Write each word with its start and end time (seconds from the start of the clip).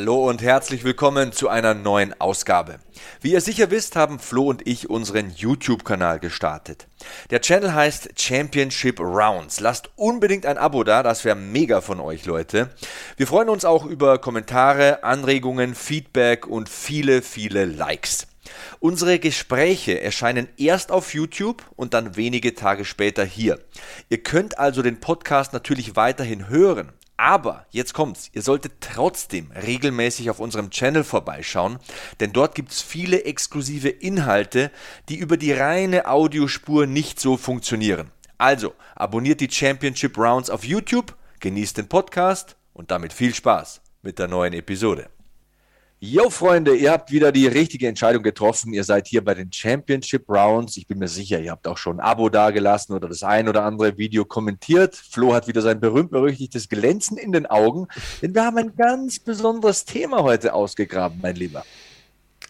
Hallo 0.00 0.30
und 0.30 0.40
herzlich 0.40 0.82
willkommen 0.82 1.30
zu 1.30 1.50
einer 1.50 1.74
neuen 1.74 2.18
Ausgabe. 2.18 2.78
Wie 3.20 3.32
ihr 3.32 3.42
sicher 3.42 3.70
wisst, 3.70 3.96
haben 3.96 4.18
Flo 4.18 4.48
und 4.48 4.66
ich 4.66 4.88
unseren 4.88 5.28
YouTube-Kanal 5.28 6.20
gestartet. 6.20 6.86
Der 7.28 7.42
Channel 7.42 7.74
heißt 7.74 8.18
Championship 8.18 8.98
Rounds. 8.98 9.60
Lasst 9.60 9.90
unbedingt 9.96 10.46
ein 10.46 10.56
Abo 10.56 10.84
da, 10.84 11.02
das 11.02 11.26
wäre 11.26 11.36
mega 11.36 11.82
von 11.82 12.00
euch, 12.00 12.24
Leute. 12.24 12.70
Wir 13.18 13.26
freuen 13.26 13.50
uns 13.50 13.66
auch 13.66 13.84
über 13.84 14.16
Kommentare, 14.16 15.04
Anregungen, 15.04 15.74
Feedback 15.74 16.46
und 16.46 16.70
viele, 16.70 17.20
viele 17.20 17.66
Likes. 17.66 18.26
Unsere 18.78 19.18
Gespräche 19.18 20.00
erscheinen 20.00 20.48
erst 20.56 20.92
auf 20.92 21.12
YouTube 21.12 21.62
und 21.76 21.92
dann 21.92 22.16
wenige 22.16 22.54
Tage 22.54 22.86
später 22.86 23.26
hier. 23.26 23.60
Ihr 24.08 24.22
könnt 24.22 24.58
also 24.58 24.80
den 24.80 24.98
Podcast 24.98 25.52
natürlich 25.52 25.94
weiterhin 25.94 26.48
hören. 26.48 26.94
Aber 27.22 27.66
jetzt 27.68 27.92
kommt's, 27.92 28.30
ihr 28.32 28.40
solltet 28.40 28.80
trotzdem 28.80 29.50
regelmäßig 29.50 30.30
auf 30.30 30.40
unserem 30.40 30.70
Channel 30.70 31.04
vorbeischauen, 31.04 31.78
denn 32.18 32.32
dort 32.32 32.54
gibt's 32.54 32.80
viele 32.80 33.24
exklusive 33.24 33.90
Inhalte, 33.90 34.70
die 35.10 35.18
über 35.18 35.36
die 35.36 35.52
reine 35.52 36.08
Audiospur 36.08 36.86
nicht 36.86 37.20
so 37.20 37.36
funktionieren. 37.36 38.10
Also, 38.38 38.72
abonniert 38.94 39.42
die 39.42 39.50
Championship 39.50 40.16
Rounds 40.16 40.48
auf 40.48 40.64
YouTube, 40.64 41.14
genießt 41.40 41.76
den 41.76 41.88
Podcast 41.88 42.56
und 42.72 42.90
damit 42.90 43.12
viel 43.12 43.34
Spaß 43.34 43.82
mit 44.00 44.18
der 44.18 44.26
neuen 44.26 44.54
Episode. 44.54 45.10
Yo, 46.02 46.30
Freunde, 46.30 46.74
ihr 46.74 46.92
habt 46.92 47.10
wieder 47.10 47.30
die 47.30 47.46
richtige 47.46 47.86
Entscheidung 47.86 48.22
getroffen. 48.22 48.72
Ihr 48.72 48.84
seid 48.84 49.06
hier 49.06 49.22
bei 49.22 49.34
den 49.34 49.52
Championship 49.52 50.30
Rounds. 50.30 50.78
Ich 50.78 50.86
bin 50.86 50.98
mir 50.98 51.08
sicher, 51.08 51.38
ihr 51.40 51.50
habt 51.50 51.68
auch 51.68 51.76
schon 51.76 52.00
ein 52.00 52.00
Abo 52.00 52.30
dagelassen 52.30 52.94
oder 52.94 53.06
das 53.06 53.22
ein 53.22 53.50
oder 53.50 53.64
andere 53.64 53.98
Video 53.98 54.24
kommentiert. 54.24 54.96
Flo 54.96 55.34
hat 55.34 55.46
wieder 55.46 55.60
sein 55.60 55.78
berühmt-berüchtigtes 55.78 56.70
Glänzen 56.70 57.18
in 57.18 57.32
den 57.32 57.44
Augen, 57.44 57.86
denn 58.22 58.34
wir 58.34 58.46
haben 58.46 58.56
ein 58.56 58.74
ganz 58.76 59.18
besonderes 59.18 59.84
Thema 59.84 60.22
heute 60.22 60.54
ausgegraben, 60.54 61.18
mein 61.20 61.36
Lieber. 61.36 61.66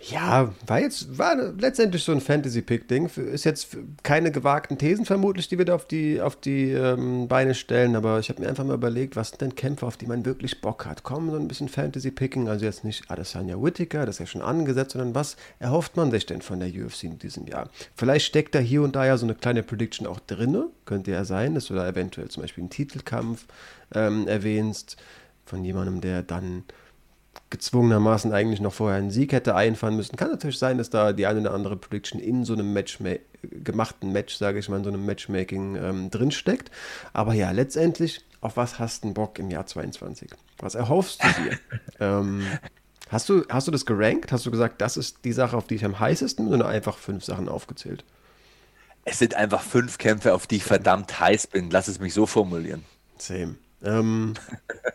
Ja, 0.02 0.54
war 0.66 0.80
jetzt, 0.80 1.18
war 1.18 1.36
letztendlich 1.36 2.02
so 2.02 2.12
ein 2.12 2.22
Fantasy-Pick-Ding. 2.22 3.10
Ist 3.16 3.44
jetzt 3.44 3.76
keine 4.02 4.32
gewagten 4.32 4.78
Thesen 4.78 5.04
vermutlich, 5.04 5.48
die 5.48 5.58
wir 5.58 5.66
da 5.66 5.74
auf 5.74 5.86
die, 5.86 6.22
auf 6.22 6.36
die 6.36 6.70
ähm, 6.70 7.28
Beine 7.28 7.54
stellen, 7.54 7.94
aber 7.94 8.18
ich 8.18 8.30
habe 8.30 8.40
mir 8.40 8.48
einfach 8.48 8.64
mal 8.64 8.74
überlegt, 8.74 9.14
was 9.14 9.28
sind 9.28 9.42
denn 9.42 9.54
Kämpfe, 9.54 9.84
auf 9.84 9.98
die 9.98 10.06
man 10.06 10.24
wirklich 10.24 10.62
Bock 10.62 10.86
hat? 10.86 11.02
Kommen 11.02 11.30
so 11.30 11.36
ein 11.36 11.48
bisschen 11.48 11.68
Fantasy-Picking, 11.68 12.48
also 12.48 12.64
jetzt 12.64 12.82
nicht 12.82 13.10
Adesanya 13.10 13.62
Whittaker, 13.62 14.06
das 14.06 14.16
ist 14.16 14.20
ja 14.20 14.26
schon 14.26 14.40
angesetzt, 14.42 14.92
sondern 14.92 15.14
was 15.14 15.36
erhofft 15.58 15.98
man 15.98 16.10
sich 16.10 16.24
denn 16.24 16.40
von 16.40 16.60
der 16.60 16.70
UFC 16.70 17.04
in 17.04 17.18
diesem 17.18 17.46
Jahr? 17.46 17.68
Vielleicht 17.94 18.24
steckt 18.24 18.54
da 18.54 18.58
hier 18.58 18.82
und 18.82 18.96
da 18.96 19.04
ja 19.04 19.18
so 19.18 19.26
eine 19.26 19.34
kleine 19.34 19.62
Prediction 19.62 20.06
auch 20.06 20.20
drin, 20.20 20.64
könnte 20.86 21.10
ja 21.10 21.26
sein, 21.26 21.54
dass 21.54 21.66
du 21.66 21.74
da 21.74 21.86
eventuell 21.86 22.28
zum 22.28 22.42
Beispiel 22.42 22.62
einen 22.62 22.70
Titelkampf 22.70 23.44
ähm, 23.94 24.26
erwähnst 24.26 24.96
von 25.44 25.62
jemandem, 25.62 26.00
der 26.00 26.22
dann 26.22 26.64
gezwungenermaßen 27.50 28.32
eigentlich 28.32 28.60
noch 28.60 28.72
vorher 28.72 28.98
einen 28.98 29.10
Sieg 29.10 29.32
hätte 29.32 29.56
einfahren 29.56 29.96
müssen. 29.96 30.16
Kann 30.16 30.30
natürlich 30.30 30.58
sein, 30.58 30.78
dass 30.78 30.90
da 30.90 31.12
die 31.12 31.26
eine 31.26 31.40
oder 31.40 31.52
andere 31.52 31.76
Prediction 31.76 32.20
in 32.20 32.44
so 32.44 32.52
einem 32.52 32.72
Match 32.72 32.98
gemachten 33.42 34.12
Match, 34.12 34.36
sage 34.36 34.58
ich 34.58 34.68
mal, 34.68 34.78
in 34.78 34.84
so 34.84 34.90
einem 34.90 35.04
Matchmaking 35.04 35.76
ähm, 35.76 36.10
drinsteckt. 36.10 36.70
Aber 37.12 37.34
ja, 37.34 37.50
letztendlich, 37.50 38.24
auf 38.40 38.56
was 38.56 38.78
hast 38.78 39.04
du 39.04 39.12
Bock 39.12 39.38
im 39.38 39.50
Jahr 39.50 39.66
22? 39.66 40.30
Was 40.58 40.74
erhoffst 40.74 41.22
du 41.22 41.42
dir? 41.42 41.58
ähm, 42.00 42.46
hast, 43.08 43.28
du, 43.28 43.44
hast 43.48 43.66
du 43.66 43.72
das 43.72 43.84
gerankt? 43.86 44.32
Hast 44.32 44.46
du 44.46 44.50
gesagt, 44.50 44.80
das 44.80 44.96
ist 44.96 45.24
die 45.24 45.32
Sache, 45.32 45.56
auf 45.56 45.66
die 45.66 45.74
ich 45.74 45.84
am 45.84 45.98
heißesten 45.98 46.48
bin, 46.48 46.60
oder 46.60 46.68
einfach 46.68 46.98
fünf 46.98 47.24
Sachen 47.24 47.48
aufgezählt? 47.48 48.04
Es 49.04 49.18
sind 49.18 49.34
einfach 49.34 49.62
fünf 49.62 49.98
Kämpfe, 49.98 50.34
auf 50.34 50.46
die 50.46 50.56
ich 50.56 50.64
verdammt 50.64 51.18
heiß 51.18 51.48
bin. 51.48 51.70
Lass 51.70 51.88
es 51.88 51.98
mich 51.98 52.14
so 52.14 52.26
formulieren. 52.26 52.84
Same. 53.18 53.56
Ähm, 53.82 54.34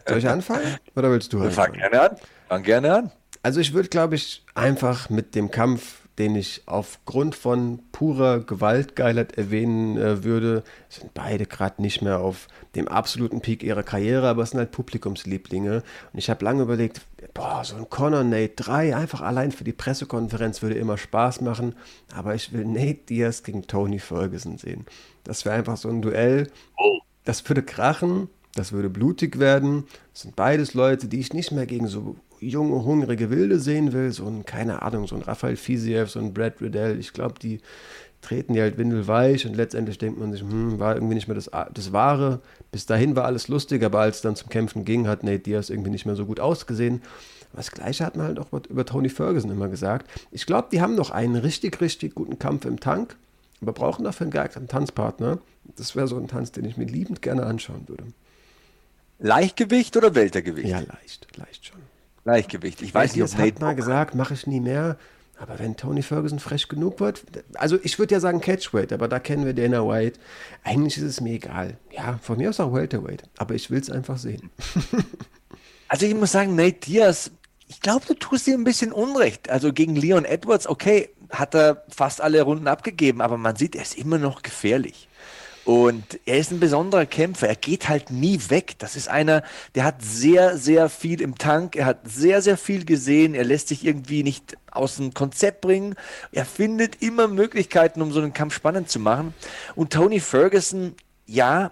soll 0.08 0.18
ich 0.20 0.28
anfangen? 0.28 0.78
Oder 0.96 1.12
willst 1.12 1.34
du 1.34 1.42
anfangen? 1.42 1.74
Fang 1.74 1.74
gerne 1.74 2.02
an. 2.02 2.18
Fang 2.48 2.64
gerne 2.64 2.94
an. 2.94 3.12
Also 3.44 3.60
ich 3.60 3.74
würde, 3.74 3.90
glaube 3.90 4.16
ich, 4.16 4.44
einfach 4.56 5.10
mit 5.10 5.36
dem 5.36 5.52
Kampf, 5.52 6.02
den 6.18 6.36
ich 6.36 6.64
aufgrund 6.66 7.36
von 7.36 7.80
purer 7.92 8.40
Gewaltgeilheit 8.40 9.38
erwähnen 9.38 9.98
äh, 9.98 10.24
würde, 10.24 10.64
sind 10.90 11.14
beide 11.14 11.46
gerade 11.46 11.82
nicht 11.82 12.02
mehr 12.02 12.20
auf 12.20 12.48
dem 12.76 12.88
absoluten 12.88 13.42
Peak 13.42 13.64
ihrer 13.64 13.84
Karriere, 13.84 14.28
aber 14.30 14.44
es 14.44 14.52
sind 14.52 14.60
halt 14.60 14.72
Publikumslieblinge. 14.72 15.84
Und 16.12 16.20
ich 16.20 16.30
habe 16.30 16.44
lange 16.44 16.64
überlegt, 16.64 17.02
boah, 17.34 17.64
so 17.64 17.76
ein 17.76 17.90
Conor 17.90 18.24
Nate 18.24 18.54
3, 18.56 18.96
einfach 18.96 19.22
allein 19.22 19.52
für 19.52 19.64
die 19.64 19.74
Pressekonferenz 19.74 20.62
würde 20.62 20.76
immer 20.76 20.98
Spaß 20.98 21.42
machen. 21.42 21.76
Aber 22.14 22.34
ich 22.34 22.52
will 22.54 22.66
Nate 22.66 23.06
Diaz 23.10 23.44
gegen 23.44 23.68
Tony 23.68 24.00
Ferguson 24.00 24.58
sehen. 24.58 24.86
Das 25.24 25.46
wäre 25.46 25.56
einfach 25.56 25.78
so 25.78 25.90
ein 25.90 26.02
Duell. 26.02 26.50
Oh. 26.78 27.00
Das 27.26 27.48
würde 27.48 27.64
krachen. 27.64 28.30
Das 28.56 28.72
würde 28.72 28.90
blutig 28.90 29.38
werden. 29.38 29.84
Das 30.14 30.24
sind 30.24 30.36
beides 30.36 30.74
Leute, 30.74 31.08
die 31.08 31.20
ich 31.20 31.34
nicht 31.34 31.52
mehr 31.52 31.66
gegen 31.66 31.88
so 31.88 32.16
junge, 32.40 32.84
hungrige 32.84 33.30
Wilde 33.30 33.60
sehen 33.60 33.94
will. 33.94 34.12
So 34.12 34.26
ein, 34.26 34.46
keine 34.46 34.82
Ahnung, 34.82 35.08
so 35.08 35.16
ein 35.16 35.22
Raphael 35.22 35.58
Fisiev, 35.58 36.10
so 36.10 36.20
ein 36.20 36.34
Brad 36.34 36.62
Riddell. 36.62 36.98
Ich 36.98 37.14
glaube, 37.14 37.36
die 37.38 37.60
treten 38.22 38.54
die 38.54 38.62
halt 38.62 38.78
windelweich 38.78 39.46
und 39.46 39.56
letztendlich 39.56 39.98
denkt 39.98 40.20
man 40.20 40.32
sich, 40.32 40.42
hm, 40.42 40.80
war 40.80 40.96
irgendwie 40.96 41.16
nicht 41.16 41.28
mehr 41.28 41.36
das, 41.36 41.52
das 41.74 41.94
Wahre. 41.94 42.40
Bis 42.72 42.86
dahin 42.86 43.16
war 43.16 43.26
alles 43.26 43.48
lustig, 43.50 43.84
aber 43.84 44.00
als 44.00 44.18
es 44.18 44.22
dann 44.22 44.36
zum 44.36 44.50
Kämpfen 44.50 44.84
ging, 44.84 45.08
hat 45.08 45.24
Nate 45.24 45.40
Diaz 45.40 45.70
irgendwie 45.70 45.92
nicht 45.92 46.06
mehr 46.06 46.16
so 46.16 46.26
gut 46.26 46.40
ausgesehen. 46.40 47.02
das 47.54 47.72
Gleiche 47.72 48.06
hat 48.06 48.16
man 48.16 48.28
halt 48.28 48.40
auch 48.40 48.48
über 48.70 48.86
Tony 48.86 49.10
Ferguson 49.10 49.52
immer 49.52 49.68
gesagt. 49.68 50.10
Ich 50.32 50.46
glaube, 50.46 50.70
die 50.72 50.82
haben 50.82 50.96
noch 50.96 51.12
einen 51.12 51.36
richtig, 51.36 51.82
richtig 51.82 52.16
guten 52.16 52.40
Kampf 52.40 52.66
im 52.66 52.80
Tank, 52.80 53.16
aber 53.62 53.74
brauchen 53.74 54.04
dafür 54.04 54.26
einen 54.26 54.32
geeigneten 54.32 54.68
Tanzpartner. 54.68 55.40
Das 55.76 55.96
wäre 55.96 56.08
so 56.08 56.18
ein 56.18 56.28
Tanz, 56.28 56.52
den 56.52 56.66
ich 56.66 56.78
mir 56.78 56.86
liebend 56.86 57.22
gerne 57.22 57.46
anschauen 57.46 57.88
würde. 57.88 58.06
Leichtgewicht 59.20 59.96
oder 59.98 60.16
Weltergewicht? 60.16 60.68
Ja, 60.68 60.80
leicht, 60.80 61.28
leicht 61.38 61.66
schon. 61.68 61.80
Leichtgewicht. 62.24 62.82
Ich 62.82 62.94
weiß 62.94 63.16
nicht, 63.16 63.24
ob 63.24 63.32
Nate 63.38 63.48
hat 63.54 63.62
mal 63.62 63.76
gesagt, 63.76 64.16
mache 64.16 64.34
ich 64.34 64.48
nie 64.48 64.60
mehr. 64.60 64.98
Aber 65.38 65.60
wenn 65.60 65.76
Tony 65.76 66.02
Ferguson 66.02 66.40
frech 66.40 66.70
genug 66.70 67.00
wird, 67.02 67.24
also 67.56 67.78
ich 67.84 68.00
würde 68.00 68.16
ja 68.16 68.20
sagen 68.22 68.40
Catchweight, 68.40 68.94
aber 68.94 69.10
da 69.10 69.20
kennen 69.20 69.46
wir 69.46 69.54
Dana 69.54 69.86
White. 69.86 70.20
Eigentlich 70.64 70.98
ist 70.98 71.04
es 71.04 71.22
mir 71.22 71.34
egal. 71.34 71.78
Ja, 71.92 72.20
von 72.22 72.38
mir 72.38 72.50
aus 72.50 72.60
auch 72.62 72.74
Welterweight, 72.74 73.24
aber 73.38 73.54
ich 73.54 73.70
will 73.70 73.82
es 73.82 73.90
einfach 73.90 74.18
sehen. 74.18 74.50
also 75.90 76.06
ich 76.06 76.16
muss 76.16 76.32
sagen, 76.32 76.56
Nate 76.56 76.80
Diaz, 76.80 77.32
ich 77.68 77.82
glaube, 77.82 78.06
du 78.08 78.14
tust 78.14 78.48
dir 78.48 78.54
ein 78.54 78.64
bisschen 78.64 78.94
Unrecht. 78.94 79.50
Also 79.50 79.74
gegen 79.74 79.96
Leon 79.96 80.24
Edwards, 80.24 80.68
okay, 80.68 81.10
hat 81.30 81.54
er 81.54 81.84
fast 81.90 82.22
alle 82.22 82.42
Runden 82.42 82.68
abgegeben, 82.68 83.22
aber 83.22 83.38
man 83.38 83.56
sieht, 83.56 83.76
er 83.76 83.82
ist 83.82 83.98
immer 83.98 84.18
noch 84.18 84.42
gefährlich. 84.42 85.10
Und 85.66 86.20
er 86.28 86.38
ist 86.38 86.52
ein 86.52 86.60
besonderer 86.60 87.08
Kämpfer. 87.08 87.48
Er 87.48 87.56
geht 87.56 87.90
halt 87.90 88.12
nie 88.12 88.40
weg. 88.50 88.76
Das 88.78 88.96
ist 88.96 89.10
einer, 89.10 89.44
der 89.74 89.84
hat 89.84 90.04
sehr, 90.04 90.58
sehr 90.58 90.90
viel 90.90 91.22
im 91.22 91.40
Tank. 91.40 91.76
Er 91.76 91.88
hat 91.88 92.02
sehr, 92.06 92.44
sehr 92.44 92.56
viel 92.56 92.86
gesehen. 92.86 93.34
Er 93.34 93.44
lässt 93.44 93.70
sich 93.70 93.84
irgendwie 93.84 94.22
nicht 94.22 94.58
aus 94.70 94.98
dem 94.98 95.16
Konzept 95.16 95.62
bringen. 95.62 95.96
Er 96.32 96.46
findet 96.46 97.02
immer 97.02 97.28
Möglichkeiten, 97.28 98.04
um 98.04 98.12
so 98.12 98.22
einen 98.22 98.34
Kampf 98.34 98.54
spannend 98.54 98.90
zu 98.90 99.00
machen. 99.00 99.34
Und 99.74 99.92
Tony 99.92 100.20
Ferguson, 100.20 100.94
ja, 101.26 101.72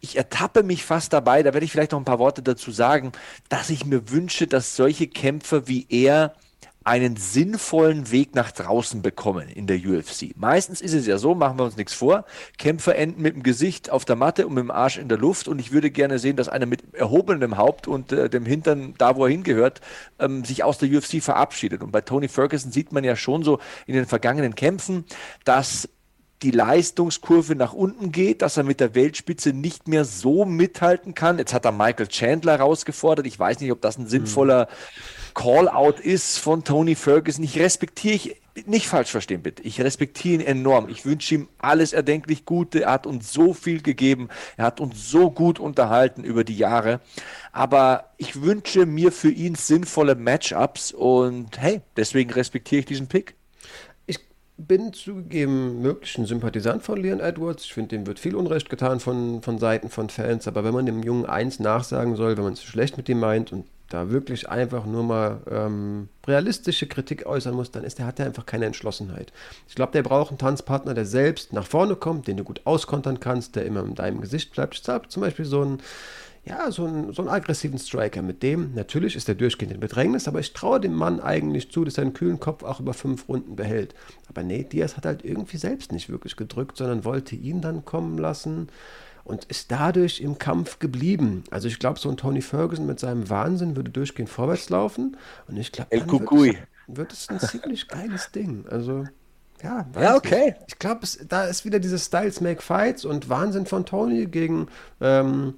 ich 0.00 0.16
ertappe 0.16 0.62
mich 0.62 0.84
fast 0.84 1.14
dabei, 1.14 1.42
da 1.42 1.54
werde 1.54 1.64
ich 1.64 1.72
vielleicht 1.72 1.92
noch 1.92 1.98
ein 1.98 2.04
paar 2.04 2.18
Worte 2.18 2.42
dazu 2.42 2.70
sagen, 2.70 3.12
dass 3.48 3.70
ich 3.70 3.86
mir 3.86 4.10
wünsche, 4.10 4.46
dass 4.48 4.76
solche 4.76 5.06
Kämpfer 5.06 5.66
wie 5.66 5.86
er 5.88 6.34
einen 6.82 7.16
sinnvollen 7.16 8.10
Weg 8.10 8.34
nach 8.34 8.52
draußen 8.52 9.02
bekommen 9.02 9.48
in 9.48 9.66
der 9.66 9.76
UFC. 9.78 10.34
Meistens 10.36 10.80
ist 10.80 10.94
es 10.94 11.06
ja 11.06 11.18
so, 11.18 11.34
machen 11.34 11.58
wir 11.58 11.64
uns 11.64 11.76
nichts 11.76 11.92
vor, 11.92 12.24
Kämpfer 12.56 12.96
enden 12.96 13.20
mit 13.20 13.34
dem 13.34 13.42
Gesicht 13.42 13.90
auf 13.90 14.06
der 14.06 14.16
Matte 14.16 14.46
und 14.46 14.54
mit 14.54 14.62
dem 14.62 14.70
Arsch 14.70 14.96
in 14.96 15.08
der 15.08 15.18
Luft 15.18 15.46
und 15.46 15.58
ich 15.58 15.72
würde 15.72 15.90
gerne 15.90 16.18
sehen, 16.18 16.36
dass 16.36 16.48
einer 16.48 16.64
mit 16.64 16.94
erhobenem 16.94 17.58
Haupt 17.58 17.86
und 17.86 18.12
äh, 18.12 18.30
dem 18.30 18.46
Hintern 18.46 18.94
da, 18.96 19.16
wo 19.16 19.26
er 19.26 19.30
hingehört, 19.30 19.82
ähm, 20.18 20.44
sich 20.44 20.64
aus 20.64 20.78
der 20.78 20.88
UFC 20.88 21.22
verabschiedet. 21.22 21.82
Und 21.82 21.92
bei 21.92 22.00
Tony 22.00 22.28
Ferguson 22.28 22.72
sieht 22.72 22.92
man 22.92 23.04
ja 23.04 23.14
schon 23.14 23.42
so 23.42 23.58
in 23.86 23.94
den 23.94 24.06
vergangenen 24.06 24.54
Kämpfen, 24.54 25.04
dass 25.44 25.86
die 26.42 26.50
Leistungskurve 26.50 27.54
nach 27.54 27.74
unten 27.74 28.12
geht, 28.12 28.40
dass 28.40 28.56
er 28.56 28.64
mit 28.64 28.80
der 28.80 28.94
Weltspitze 28.94 29.52
nicht 29.52 29.88
mehr 29.88 30.06
so 30.06 30.46
mithalten 30.46 31.14
kann. 31.14 31.38
Jetzt 31.38 31.52
hat 31.52 31.66
er 31.66 31.72
Michael 31.72 32.08
Chandler 32.08 32.56
herausgefordert. 32.56 33.26
Ich 33.26 33.38
weiß 33.38 33.60
nicht, 33.60 33.72
ob 33.72 33.82
das 33.82 33.98
ein 33.98 34.06
sinnvoller 34.06 34.68
Call-out 35.34 36.00
ist 36.00 36.38
von 36.38 36.64
Tony 36.64 36.94
Ferguson. 36.94 37.44
Ich 37.44 37.58
respektiere 37.58 38.14
ich 38.14 38.36
nicht 38.66 38.88
falsch 38.88 39.10
verstehen, 39.10 39.42
bitte. 39.42 39.62
Ich 39.62 39.80
respektiere 39.80 40.34
ihn 40.34 40.40
enorm. 40.40 40.88
Ich 40.88 41.06
wünsche 41.06 41.34
ihm 41.34 41.48
alles 41.58 41.92
erdenklich 41.92 42.44
Gute. 42.44 42.82
Er 42.82 42.92
hat 42.92 43.06
uns 43.06 43.32
so 43.32 43.54
viel 43.54 43.80
gegeben. 43.80 44.28
Er 44.56 44.66
hat 44.66 44.80
uns 44.80 45.10
so 45.10 45.30
gut 45.30 45.58
unterhalten 45.58 46.24
über 46.24 46.44
die 46.44 46.56
Jahre. 46.56 47.00
Aber 47.52 48.10
ich 48.18 48.42
wünsche 48.42 48.86
mir 48.86 49.12
für 49.12 49.30
ihn 49.30 49.54
sinnvolle 49.54 50.14
Matchups 50.14 50.92
und 50.92 51.58
hey, 51.58 51.80
deswegen 51.96 52.30
respektiere 52.32 52.80
ich 52.80 52.86
diesen 52.86 53.06
Pick 53.06 53.34
bin 54.66 54.92
zugegeben 54.92 55.80
möglichen 55.80 56.26
Sympathisant 56.26 56.82
von 56.82 57.00
Leon 57.00 57.20
Edwards. 57.20 57.64
Ich 57.64 57.74
finde, 57.74 57.96
dem 57.96 58.06
wird 58.06 58.18
viel 58.18 58.34
Unrecht 58.34 58.68
getan 58.68 59.00
von, 59.00 59.42
von 59.42 59.58
Seiten 59.58 59.88
von 59.88 60.10
Fans. 60.10 60.46
Aber 60.48 60.64
wenn 60.64 60.74
man 60.74 60.86
dem 60.86 61.02
Jungen 61.02 61.26
eins 61.26 61.60
nachsagen 61.60 62.16
soll, 62.16 62.36
wenn 62.36 62.44
man 62.44 62.52
es 62.54 62.62
schlecht 62.62 62.96
mit 62.96 63.08
ihm 63.08 63.20
meint 63.20 63.52
und 63.52 63.66
da 63.90 64.10
wirklich 64.10 64.48
einfach 64.48 64.86
nur 64.86 65.02
mal 65.02 65.40
ähm, 65.50 66.08
realistische 66.26 66.86
Kritik 66.86 67.26
äußern 67.26 67.54
muss, 67.54 67.70
dann 67.70 67.84
ist 67.84 67.98
der, 67.98 68.06
hat 68.06 68.18
er 68.20 68.26
einfach 68.26 68.46
keine 68.46 68.64
Entschlossenheit. 68.64 69.32
Ich 69.68 69.74
glaube, 69.74 69.92
der 69.92 70.02
braucht 70.02 70.30
einen 70.30 70.38
Tanzpartner, 70.38 70.94
der 70.94 71.04
selbst 71.04 71.52
nach 71.52 71.66
vorne 71.66 71.96
kommt, 71.96 72.28
den 72.28 72.38
du 72.38 72.44
gut 72.44 72.62
auskontern 72.64 73.20
kannst, 73.20 73.56
der 73.56 73.66
immer 73.66 73.84
in 73.84 73.96
deinem 73.96 74.20
Gesicht 74.20 74.52
bleibt. 74.52 74.76
Ich 74.76 74.82
glaube, 74.84 75.08
zum 75.08 75.22
Beispiel 75.22 75.44
so 75.44 75.62
ein 75.62 75.78
ja, 76.42 76.70
so 76.70 76.86
einen, 76.86 77.12
so 77.12 77.20
einen 77.20 77.30
aggressiven 77.30 77.78
Striker. 77.78 78.22
Mit 78.22 78.42
dem, 78.42 78.72
natürlich 78.74 79.14
ist 79.14 79.28
er 79.28 79.34
durchgehend 79.34 79.74
in 79.74 79.80
Bedrängnis, 79.80 80.26
aber 80.26 80.40
ich 80.40 80.54
traue 80.54 80.80
dem 80.80 80.94
Mann 80.94 81.20
eigentlich 81.20 81.70
zu, 81.70 81.84
dass 81.84 81.98
er 81.98 82.02
einen 82.02 82.14
kühlen 82.14 82.40
Kopf 82.40 82.62
auch 82.62 82.80
über 82.80 82.94
fünf 82.94 83.28
Runden 83.28 83.56
behält. 83.56 83.94
Aber 84.26 84.42
nee, 84.42 84.64
Diaz 84.64 84.96
hat 84.96 85.04
halt 85.04 85.22
irgendwie 85.22 85.58
selbst 85.58 85.92
nicht 85.92 86.08
wirklich 86.08 86.36
gedrückt, 86.36 86.78
sondern 86.78 87.04
wollte 87.04 87.36
ihn 87.36 87.60
dann 87.60 87.84
kommen 87.84 88.16
lassen 88.16 88.68
und 89.24 89.44
ist 89.46 89.70
dadurch 89.70 90.20
im 90.20 90.38
Kampf 90.38 90.78
geblieben. 90.78 91.44
Also 91.50 91.68
ich 91.68 91.78
glaube, 91.78 91.98
so 91.98 92.08
ein 92.08 92.16
Tony 92.16 92.42
Ferguson 92.42 92.86
mit 92.86 93.00
seinem 93.00 93.28
Wahnsinn 93.28 93.76
würde 93.76 93.90
durchgehend 93.90 94.30
vorwärts 94.30 94.70
laufen 94.70 95.16
und 95.48 95.56
ich 95.56 95.72
glaube, 95.72 95.96
dann 95.96 96.10
wird 96.10 96.22
es, 96.22 96.56
wird 96.86 97.12
es 97.12 97.28
ein 97.28 97.40
ziemlich 97.40 97.88
geiles 97.88 98.30
Ding. 98.32 98.64
Also 98.68 99.04
ja, 99.62 99.86
ja 100.00 100.16
okay. 100.16 100.46
Nicht. 100.46 100.56
Ich 100.68 100.78
glaube, 100.78 101.06
da 101.28 101.44
ist 101.44 101.64
wieder 101.64 101.78
dieses 101.78 102.06
Styles 102.06 102.40
Make 102.40 102.62
Fights 102.62 103.04
und 103.04 103.28
Wahnsinn 103.28 103.66
von 103.66 103.84
Tony 103.84 104.26
gegen 104.26 104.68
ähm, 105.00 105.54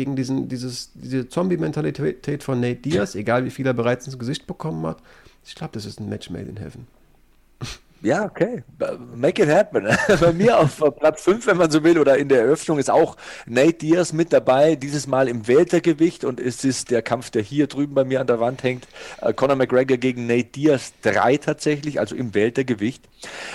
gegen 0.00 0.16
diesen, 0.16 0.48
dieses, 0.48 0.92
diese 0.94 1.28
Zombie-Mentalität 1.28 2.42
von 2.42 2.58
Nate 2.58 2.80
Diaz, 2.80 3.14
egal 3.14 3.44
wie 3.44 3.50
viel 3.50 3.66
er 3.66 3.74
bereits 3.74 4.06
ins 4.06 4.18
Gesicht 4.18 4.46
bekommen 4.46 4.86
hat. 4.86 5.02
Ich 5.44 5.54
glaube, 5.54 5.72
das 5.74 5.84
ist 5.84 6.00
ein 6.00 6.08
Match 6.08 6.30
made 6.30 6.48
in 6.48 6.56
heaven. 6.56 6.86
Ja, 8.02 8.24
okay. 8.24 8.64
Make 9.14 9.42
it 9.42 9.48
happen. 9.50 9.86
Bei 10.20 10.32
mir 10.32 10.58
auf 10.58 10.82
Platz 10.98 11.22
5, 11.22 11.46
wenn 11.46 11.58
man 11.58 11.70
so 11.70 11.84
will, 11.84 11.98
oder 11.98 12.16
in 12.16 12.28
der 12.28 12.40
Eröffnung 12.40 12.78
ist 12.78 12.90
auch 12.90 13.16
Nate 13.46 13.74
Diaz 13.74 14.12
mit 14.12 14.32
dabei, 14.32 14.74
dieses 14.74 15.06
Mal 15.06 15.28
im 15.28 15.46
Weltergewicht 15.46 16.24
und 16.24 16.40
es 16.40 16.64
ist 16.64 16.90
der 16.90 17.02
Kampf, 17.02 17.30
der 17.30 17.42
hier 17.42 17.66
drüben 17.66 17.94
bei 17.94 18.04
mir 18.04 18.20
an 18.20 18.26
der 18.26 18.40
Wand 18.40 18.62
hängt. 18.62 18.88
Äh, 19.20 19.34
Conor 19.34 19.56
McGregor 19.56 19.98
gegen 19.98 20.26
Nate 20.26 20.44
Diaz 20.44 20.94
3 21.02 21.36
tatsächlich, 21.36 22.00
also 22.00 22.14
im 22.16 22.34
Weltergewicht. 22.34 23.06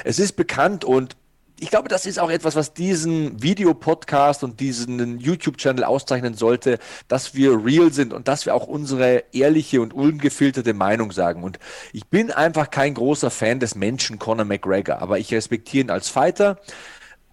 Es 0.03 0.19
ist 0.19 0.33
bekannt 0.33 0.85
und 0.85 1.15
ich 1.59 1.69
glaube, 1.69 1.87
das 1.87 2.05
ist 2.05 2.19
auch 2.19 2.29
etwas, 2.29 2.55
was 2.55 2.73
diesen 2.73 3.41
Videopodcast 3.41 4.43
und 4.43 4.59
diesen 4.59 5.19
YouTube-Channel 5.19 5.83
auszeichnen 5.83 6.33
sollte, 6.33 6.79
dass 7.07 7.33
wir 7.33 7.63
real 7.63 7.93
sind 7.93 8.13
und 8.13 8.27
dass 8.27 8.45
wir 8.45 8.53
auch 8.53 8.67
unsere 8.67 9.23
ehrliche 9.31 9.81
und 9.81 9.93
ungefilterte 9.93 10.73
Meinung 10.73 11.11
sagen. 11.11 11.43
Und 11.43 11.59
ich 11.93 12.07
bin 12.07 12.31
einfach 12.31 12.69
kein 12.71 12.93
großer 12.93 13.31
Fan 13.31 13.59
des 13.59 13.75
Menschen 13.75 14.19
Conor 14.19 14.45
McGregor, 14.45 15.01
aber 15.01 15.17
ich 15.17 15.33
respektiere 15.33 15.85
ihn 15.85 15.89
als 15.91 16.09
Fighter. 16.09 16.59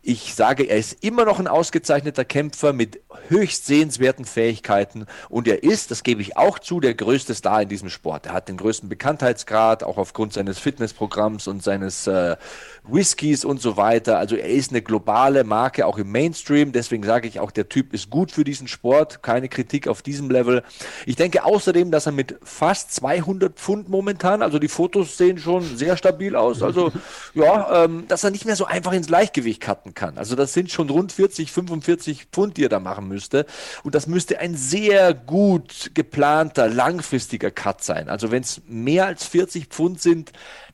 Ich 0.04 0.34
sage, 0.34 0.64
er 0.64 0.78
ist 0.78 1.04
immer 1.04 1.25
noch 1.25 1.38
ein 1.38 1.46
ausgezeichneter 1.46 2.25
Kämpfer 2.25 2.72
mit 2.72 3.00
höchst 3.28 3.66
sehenswerten 3.66 4.25
Fähigkeiten 4.25 5.06
und 5.28 5.46
er 5.46 5.62
ist, 5.62 5.93
das 5.93 6.02
gebe 6.02 6.20
ich 6.20 6.37
auch 6.37 6.58
zu, 6.58 6.81
der 6.81 6.94
größte 6.94 7.37
Star 7.37 7.62
in 7.62 7.69
diesem 7.69 7.88
Sport. 7.88 8.26
Er 8.26 8.32
hat 8.32 8.49
den 8.49 8.56
größten 8.56 8.88
Bekanntheitsgrad, 8.88 9.84
auch 9.84 9.99
aufgrund 9.99 10.32
seines 10.32 10.58
Fitnessprogramms 10.58 11.46
und 11.46 11.62
seines 11.62 12.08
äh, 12.08 12.34
Whiskys 12.82 13.44
und 13.44 13.60
so 13.60 13.76
weiter. 13.76 14.19
Also 14.19 14.34
er 14.34 14.49
ist 14.49 14.72
eine 14.72 14.82
globale 14.82 15.44
Marke, 15.44 15.87
auch 15.87 15.99
im 15.99 16.10
Mainstream. 16.10 16.72
Deswegen 16.72 17.04
sage 17.04 17.28
ich 17.28 17.38
auch, 17.38 17.52
der 17.52 17.69
Typ 17.69 17.94
ist 17.94 18.10
gut 18.10 18.32
für 18.32 18.43
diesen 18.43 18.66
Sport. 18.66 19.22
Keine 19.22 19.49
Kritik 19.49 19.87
auf 19.87 20.02
diesem 20.02 20.31
Level. 20.31 20.64
Ich 21.06 21.14
denke 21.14 21.44
außerdem, 21.44 21.93
dass 21.93 22.06
er 22.06 22.12
mit 22.12 22.40
fast 22.43 22.93
200 22.94 23.56
Pfund 23.56 23.88
momentan, 23.88 24.43
also 24.43 24.58
die 24.58 24.66
Fotos 24.66 25.16
sehen 25.16 25.38
schon 25.38 25.62
sehr 25.76 25.96
stabil 25.96 26.34
aus. 26.34 26.60
Also 26.60 26.90
ja, 27.34 27.84
ähm, 27.84 28.06
dass 28.08 28.25
er 28.25 28.32
nicht 28.32 28.46
mehr 28.46 28.56
so 28.56 28.64
einfach 28.64 28.93
ins 28.93 29.06
Gleichgewicht 29.06 29.60
cutten 29.60 29.92
kann. 29.94 30.19
Also 30.19 30.37
das 30.37 30.53
sind 30.53 30.71
schon 30.71 30.91
rund 30.91 31.12
40, 31.12 31.53
45 31.53 32.27
Pfund, 32.33 32.56
die 32.56 32.65
er 32.65 32.69
da 32.69 32.81
machen 32.81 33.09
müsste. 33.09 33.47
Und 33.83 33.94
das 33.94 34.06
müsste 34.06 34.39
ein 34.39 34.55
sehr 34.55 35.15
gut 35.15 35.91
geplanter, 35.94 36.69
langfristiger 36.69 37.50
Cut 37.50 37.83
sein. 37.83 38.09
Also 38.09 38.31
wenn 38.31 38.43
es 38.43 38.62
mehr 38.67 39.06
als 39.06 39.27
40 39.27 39.67
Pfund 39.67 40.00
sind, 40.00 40.33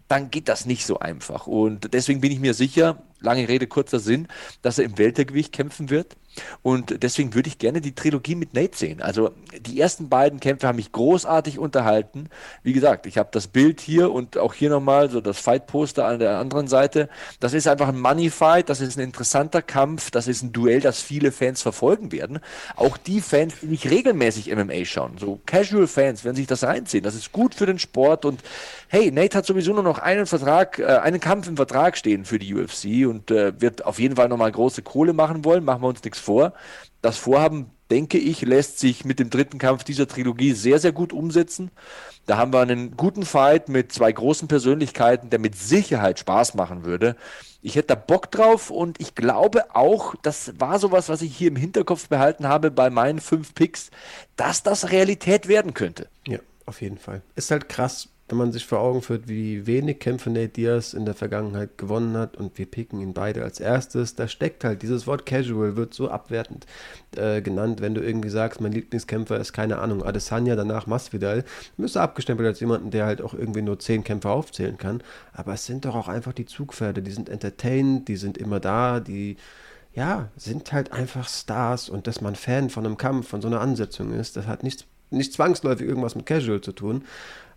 dann 0.08 0.30
geht 0.30 0.48
das 0.48 0.64
nicht 0.64 0.86
so 0.86 0.98
einfach. 0.98 1.46
Und 1.46 1.92
deswegen 1.92 2.20
bin 2.20 2.32
ich 2.32 2.40
mir 2.40 2.54
sicher, 2.54 3.02
lange 3.20 3.48
Rede, 3.48 3.66
kurzer 3.66 3.98
Sinn, 3.98 4.28
dass 4.62 4.78
er 4.78 4.84
im 4.84 4.98
Weltergewicht 4.98 5.52
kämpfen 5.52 5.90
wird. 5.90 6.16
Und 6.62 7.02
deswegen 7.02 7.34
würde 7.34 7.48
ich 7.48 7.58
gerne 7.58 7.80
die 7.80 7.94
Trilogie 7.94 8.34
mit 8.34 8.54
Nate 8.54 8.76
sehen. 8.76 9.02
Also 9.02 9.30
die 9.60 9.80
ersten 9.80 10.08
beiden 10.08 10.40
Kämpfe 10.40 10.68
haben 10.68 10.76
mich 10.76 10.92
großartig 10.92 11.58
unterhalten. 11.58 12.28
Wie 12.62 12.72
gesagt, 12.72 13.06
ich 13.06 13.18
habe 13.18 13.30
das 13.32 13.46
Bild 13.46 13.80
hier 13.80 14.12
und 14.12 14.38
auch 14.38 14.54
hier 14.54 14.70
nochmal 14.70 15.10
so 15.10 15.20
das 15.20 15.38
Fight-Poster 15.38 16.06
an 16.06 16.18
der 16.18 16.38
anderen 16.38 16.68
Seite. 16.68 17.08
Das 17.40 17.54
ist 17.54 17.66
einfach 17.66 17.88
ein 17.88 18.00
Money-Fight, 18.00 18.68
das 18.68 18.80
ist 18.80 18.98
ein 18.98 19.04
interessanter 19.04 19.62
Kampf, 19.62 20.10
das 20.10 20.28
ist 20.28 20.42
ein 20.42 20.52
Duell, 20.52 20.80
das 20.80 21.00
viele 21.00 21.32
Fans 21.32 21.62
verfolgen 21.62 22.12
werden. 22.12 22.40
Auch 22.76 22.96
die 22.96 23.20
Fans, 23.20 23.54
die 23.62 23.66
nicht 23.66 23.90
regelmäßig 23.90 24.54
MMA 24.54 24.84
schauen, 24.84 25.18
so 25.18 25.40
Casual-Fans, 25.46 26.24
wenn 26.24 26.34
sich 26.34 26.46
das 26.46 26.64
reinziehen. 26.64 27.02
Das 27.02 27.14
ist 27.14 27.32
gut 27.32 27.54
für 27.54 27.66
den 27.66 27.78
Sport 27.78 28.24
und 28.24 28.42
hey, 28.88 29.10
Nate 29.10 29.38
hat 29.38 29.46
sowieso 29.46 29.72
nur 29.72 29.82
noch 29.82 29.98
einen 29.98 30.26
Vertrag, 30.26 30.78
äh, 30.78 30.84
einen 30.84 31.20
Kampf 31.20 31.48
im 31.48 31.56
Vertrag 31.56 31.96
stehen 31.96 32.24
für 32.24 32.38
die 32.38 32.54
UFC 32.54 33.06
und 33.08 33.30
äh, 33.30 33.60
wird 33.60 33.84
auf 33.84 33.98
jeden 33.98 34.16
Fall 34.16 34.28
nochmal 34.28 34.52
große 34.52 34.82
Kohle 34.82 35.12
machen 35.12 35.44
wollen. 35.44 35.64
Machen 35.64 35.82
wir 35.82 35.88
uns 35.88 36.04
nichts 36.04 36.18
vor. 36.18 36.52
Das 37.02 37.16
Vorhaben, 37.16 37.70
denke 37.90 38.18
ich, 38.18 38.42
lässt 38.42 38.78
sich 38.78 39.04
mit 39.04 39.18
dem 39.18 39.30
dritten 39.30 39.58
Kampf 39.58 39.84
dieser 39.84 40.06
Trilogie 40.06 40.52
sehr, 40.52 40.78
sehr 40.78 40.92
gut 40.92 41.12
umsetzen. 41.12 41.70
Da 42.26 42.36
haben 42.36 42.52
wir 42.52 42.60
einen 42.60 42.96
guten 42.96 43.24
Fight 43.24 43.68
mit 43.68 43.92
zwei 43.92 44.12
großen 44.12 44.48
Persönlichkeiten, 44.48 45.30
der 45.30 45.38
mit 45.38 45.56
Sicherheit 45.56 46.18
Spaß 46.18 46.54
machen 46.54 46.84
würde. 46.84 47.16
Ich 47.62 47.74
hätte 47.76 47.88
da 47.88 47.94
Bock 47.94 48.30
drauf 48.30 48.70
und 48.70 49.00
ich 49.00 49.14
glaube 49.14 49.74
auch, 49.74 50.14
das 50.22 50.52
war 50.60 50.78
sowas, 50.78 51.08
was 51.08 51.22
ich 51.22 51.34
hier 51.34 51.48
im 51.48 51.56
Hinterkopf 51.56 52.08
behalten 52.08 52.46
habe 52.46 52.70
bei 52.70 52.90
meinen 52.90 53.20
fünf 53.20 53.54
Picks, 53.54 53.90
dass 54.36 54.62
das 54.62 54.90
Realität 54.90 55.48
werden 55.48 55.74
könnte. 55.74 56.08
Ja, 56.26 56.38
auf 56.66 56.82
jeden 56.82 56.98
Fall. 56.98 57.22
Ist 57.34 57.50
halt 57.50 57.68
krass, 57.68 58.08
wenn 58.28 58.38
man 58.38 58.52
sich 58.52 58.66
vor 58.66 58.80
Augen 58.80 59.02
führt, 59.02 59.28
wie 59.28 59.66
wenig 59.66 59.98
Kämpfe 60.00 60.30
Nate 60.30 60.48
Diaz 60.48 60.94
in 60.94 61.04
der 61.04 61.14
Vergangenheit 61.14 61.78
gewonnen 61.78 62.16
hat 62.16 62.36
und 62.36 62.58
wir 62.58 62.66
picken 62.66 63.00
ihn 63.00 63.14
beide 63.14 63.42
als 63.42 63.60
erstes, 63.60 64.14
da 64.14 64.28
steckt 64.28 64.64
halt 64.64 64.82
dieses 64.82 65.06
Wort 65.06 65.26
Casual, 65.26 65.76
wird 65.76 65.94
so 65.94 66.10
abwertend 66.10 66.66
äh, 67.16 67.40
genannt, 67.42 67.80
wenn 67.80 67.94
du 67.94 68.00
irgendwie 68.00 68.28
sagst, 68.28 68.60
mein 68.60 68.72
Lieblingskämpfer 68.72 69.38
ist, 69.38 69.52
keine 69.52 69.78
Ahnung, 69.78 70.02
Adesanya, 70.02 70.56
danach 70.56 70.86
Masvidal, 70.86 71.44
müsste 71.76 72.00
abgestempelt 72.00 72.46
als 72.46 72.60
jemanden, 72.60 72.90
der 72.90 73.06
halt 73.06 73.22
auch 73.22 73.34
irgendwie 73.34 73.62
nur 73.62 73.78
zehn 73.78 74.04
Kämpfer 74.04 74.30
aufzählen 74.30 74.78
kann, 74.78 75.02
aber 75.32 75.54
es 75.54 75.66
sind 75.66 75.84
doch 75.84 75.94
auch 75.94 76.08
einfach 76.08 76.32
die 76.32 76.46
Zugpferde, 76.46 77.02
die 77.02 77.12
sind 77.12 77.28
entertained, 77.28 78.08
die 78.08 78.16
sind 78.16 78.38
immer 78.38 78.60
da, 78.60 79.00
die 79.00 79.36
ja, 79.98 80.28
sind 80.36 80.72
halt 80.72 80.92
einfach 80.92 81.28
Stars. 81.28 81.88
Und 81.88 82.06
dass 82.06 82.20
man 82.20 82.36
Fan 82.36 82.70
von 82.70 82.86
einem 82.86 82.96
Kampf, 82.96 83.28
von 83.28 83.42
so 83.42 83.48
einer 83.48 83.60
Ansetzung 83.60 84.12
ist, 84.12 84.36
das 84.36 84.46
hat 84.46 84.62
nichts, 84.62 84.84
nicht 85.10 85.32
zwangsläufig 85.32 85.86
irgendwas 85.86 86.14
mit 86.14 86.26
Casual 86.26 86.60
zu 86.60 86.72
tun. 86.72 87.04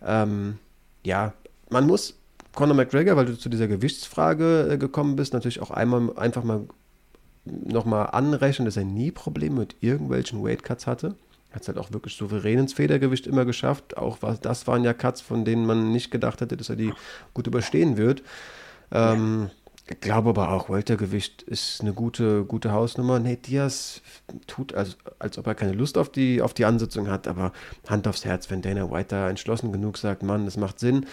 Ähm, 0.04 0.58
ja, 1.04 1.34
man 1.70 1.88
muss 1.88 2.16
Conor 2.54 2.76
McGregor, 2.76 3.16
weil 3.16 3.26
du 3.26 3.38
zu 3.38 3.50
dieser 3.50 3.68
Gewichtsfrage 3.68 4.70
äh, 4.72 4.78
gekommen 4.78 5.16
bist, 5.16 5.34
natürlich 5.34 5.62
auch 5.62 5.72
einmal 5.72 6.16
einfach 6.18 6.44
mal 6.44 6.68
nochmal 7.46 8.08
anrechnen, 8.12 8.66
dass 8.66 8.78
er 8.78 8.84
nie 8.84 9.12
Probleme 9.12 9.62
mit 9.62 9.76
irgendwelchen 9.82 10.44
Weightcuts 10.44 10.86
hatte. 10.86 11.16
Hat 11.52 11.64
es 11.64 11.68
halt 11.68 11.78
auch 11.78 11.92
wirklich 11.92 12.16
souverän 12.16 12.60
ins 12.60 12.74
Federgewicht 12.74 13.28
immer 13.28 13.46
geschafft. 13.46 13.98
Auch 13.98 14.20
was, 14.22 14.40
das 14.40 14.68
waren 14.68 14.84
ja 14.84 14.94
Cuts, 14.94 15.22
von 15.22 15.44
denen 15.44 15.66
man 15.66 15.92
nicht 15.92 16.12
gedacht 16.12 16.40
hätte, 16.42 16.56
dass 16.56 16.70
er 16.70 16.76
die 16.76 16.94
gut 17.34 17.48
überstehen 17.48 17.98
wird. 17.98 18.22
Ähm, 18.92 19.50
ich 19.92 20.00
glaube 20.00 20.30
aber 20.30 20.52
auch, 20.52 20.70
Weltergewicht 20.70 21.42
ist 21.44 21.82
eine 21.82 21.92
gute, 21.92 22.46
gute 22.46 22.72
Hausnummer. 22.72 23.20
Nate 23.20 23.42
Diaz 23.42 24.02
tut, 24.48 24.74
als, 24.74 24.98
als 25.20 25.38
ob 25.38 25.48
er 25.48 25.56
keine 25.56 25.74
Lust 25.74 25.98
auf 25.98 26.10
die, 26.10 26.42
auf 26.42 26.54
die 26.54 26.64
Ansitzung 26.64 27.10
hat, 27.10 27.28
aber 27.28 27.52
Hand 27.88 28.08
aufs 28.08 28.24
Herz, 28.24 28.50
wenn 28.50 28.62
Dana 28.62 28.90
White 28.90 29.10
da 29.10 29.30
entschlossen 29.30 29.74
genug 29.74 29.98
sagt, 29.98 30.24
Mann, 30.24 30.46
das 30.46 30.56
macht 30.56 30.80
Sinn. 30.80 31.08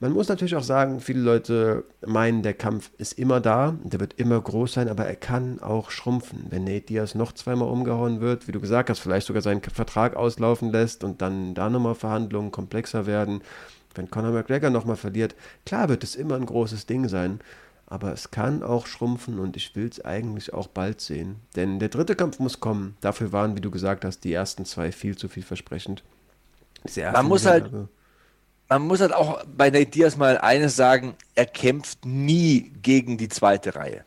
Man 0.00 0.12
muss 0.12 0.28
natürlich 0.28 0.56
auch 0.56 0.64
sagen, 0.64 1.00
viele 1.00 1.20
Leute 1.20 1.84
meinen, 2.04 2.42
der 2.42 2.52
Kampf 2.52 2.90
ist 2.98 3.12
immer 3.12 3.40
da, 3.40 3.76
der 3.84 4.00
wird 4.00 4.14
immer 4.14 4.40
groß 4.40 4.72
sein, 4.72 4.88
aber 4.88 5.06
er 5.06 5.16
kann 5.16 5.60
auch 5.60 5.90
schrumpfen. 5.90 6.46
Wenn 6.50 6.64
Nate 6.64 6.86
Diaz 6.86 7.14
noch 7.14 7.32
zweimal 7.32 7.68
umgehauen 7.68 8.20
wird, 8.20 8.48
wie 8.48 8.52
du 8.52 8.60
gesagt 8.60 8.90
hast, 8.90 8.98
vielleicht 8.98 9.28
sogar 9.28 9.40
seinen 9.40 9.62
Vertrag 9.62 10.16
auslaufen 10.16 10.72
lässt 10.72 11.04
und 11.04 11.22
dann 11.22 11.54
da 11.54 11.70
nochmal 11.70 11.94
Verhandlungen 11.94 12.50
komplexer 12.50 13.06
werden. 13.06 13.40
Wenn 13.94 14.10
Conor 14.10 14.32
McGregor 14.32 14.68
nochmal 14.68 14.96
verliert, 14.96 15.34
klar 15.64 15.88
wird 15.88 16.04
es 16.04 16.16
immer 16.16 16.34
ein 16.34 16.44
großes 16.44 16.86
Ding 16.86 17.08
sein 17.08 17.40
aber 17.86 18.12
es 18.12 18.30
kann 18.30 18.62
auch 18.62 18.86
schrumpfen 18.86 19.38
und 19.38 19.56
ich 19.56 19.76
will 19.76 19.88
es 19.88 20.04
eigentlich 20.04 20.52
auch 20.52 20.66
bald 20.66 21.00
sehen. 21.00 21.36
Denn 21.54 21.78
der 21.78 21.88
dritte 21.88 22.16
Kampf 22.16 22.38
muss 22.40 22.60
kommen. 22.60 22.96
Dafür 23.00 23.32
waren, 23.32 23.56
wie 23.56 23.60
du 23.60 23.70
gesagt 23.70 24.04
hast, 24.04 24.24
die 24.24 24.32
ersten 24.32 24.64
zwei 24.64 24.90
viel 24.90 25.16
zu 25.16 25.28
vielversprechend. 25.28 26.02
Man 27.12 27.26
muss 27.26 27.46
halt. 27.46 27.70
man 28.68 28.82
muss 28.82 29.00
halt 29.00 29.12
auch 29.12 29.44
bei 29.44 29.70
Nate 29.70 29.86
Diaz 29.86 30.16
mal 30.16 30.38
eines 30.38 30.74
sagen, 30.74 31.14
er 31.36 31.46
kämpft 31.46 32.04
nie 32.04 32.72
gegen 32.82 33.18
die 33.18 33.28
zweite 33.28 33.76
Reihe. 33.76 34.04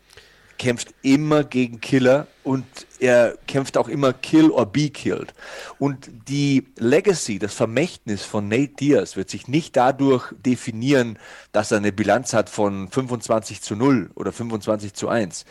Kämpft 0.59 0.93
immer 1.01 1.43
gegen 1.43 1.81
Killer 1.81 2.27
und 2.43 2.65
er 2.99 3.37
kämpft 3.47 3.77
auch 3.77 3.87
immer 3.87 4.13
Kill 4.13 4.51
or 4.51 4.65
be 4.65 4.89
killed. 4.89 5.33
Und 5.79 6.09
die 6.27 6.67
Legacy, 6.77 7.39
das 7.39 7.53
Vermächtnis 7.53 8.23
von 8.23 8.47
Nate 8.47 8.73
Diaz 8.79 9.15
wird 9.15 9.29
sich 9.29 9.47
nicht 9.47 9.75
dadurch 9.77 10.33
definieren, 10.45 11.17
dass 11.53 11.71
er 11.71 11.77
eine 11.77 11.93
Bilanz 11.93 12.33
hat 12.33 12.49
von 12.49 12.89
25 12.89 13.61
zu 13.61 13.75
0 13.75 14.11
oder 14.15 14.31
25 14.31 14.93
zu 14.93 15.07
1 15.07 15.45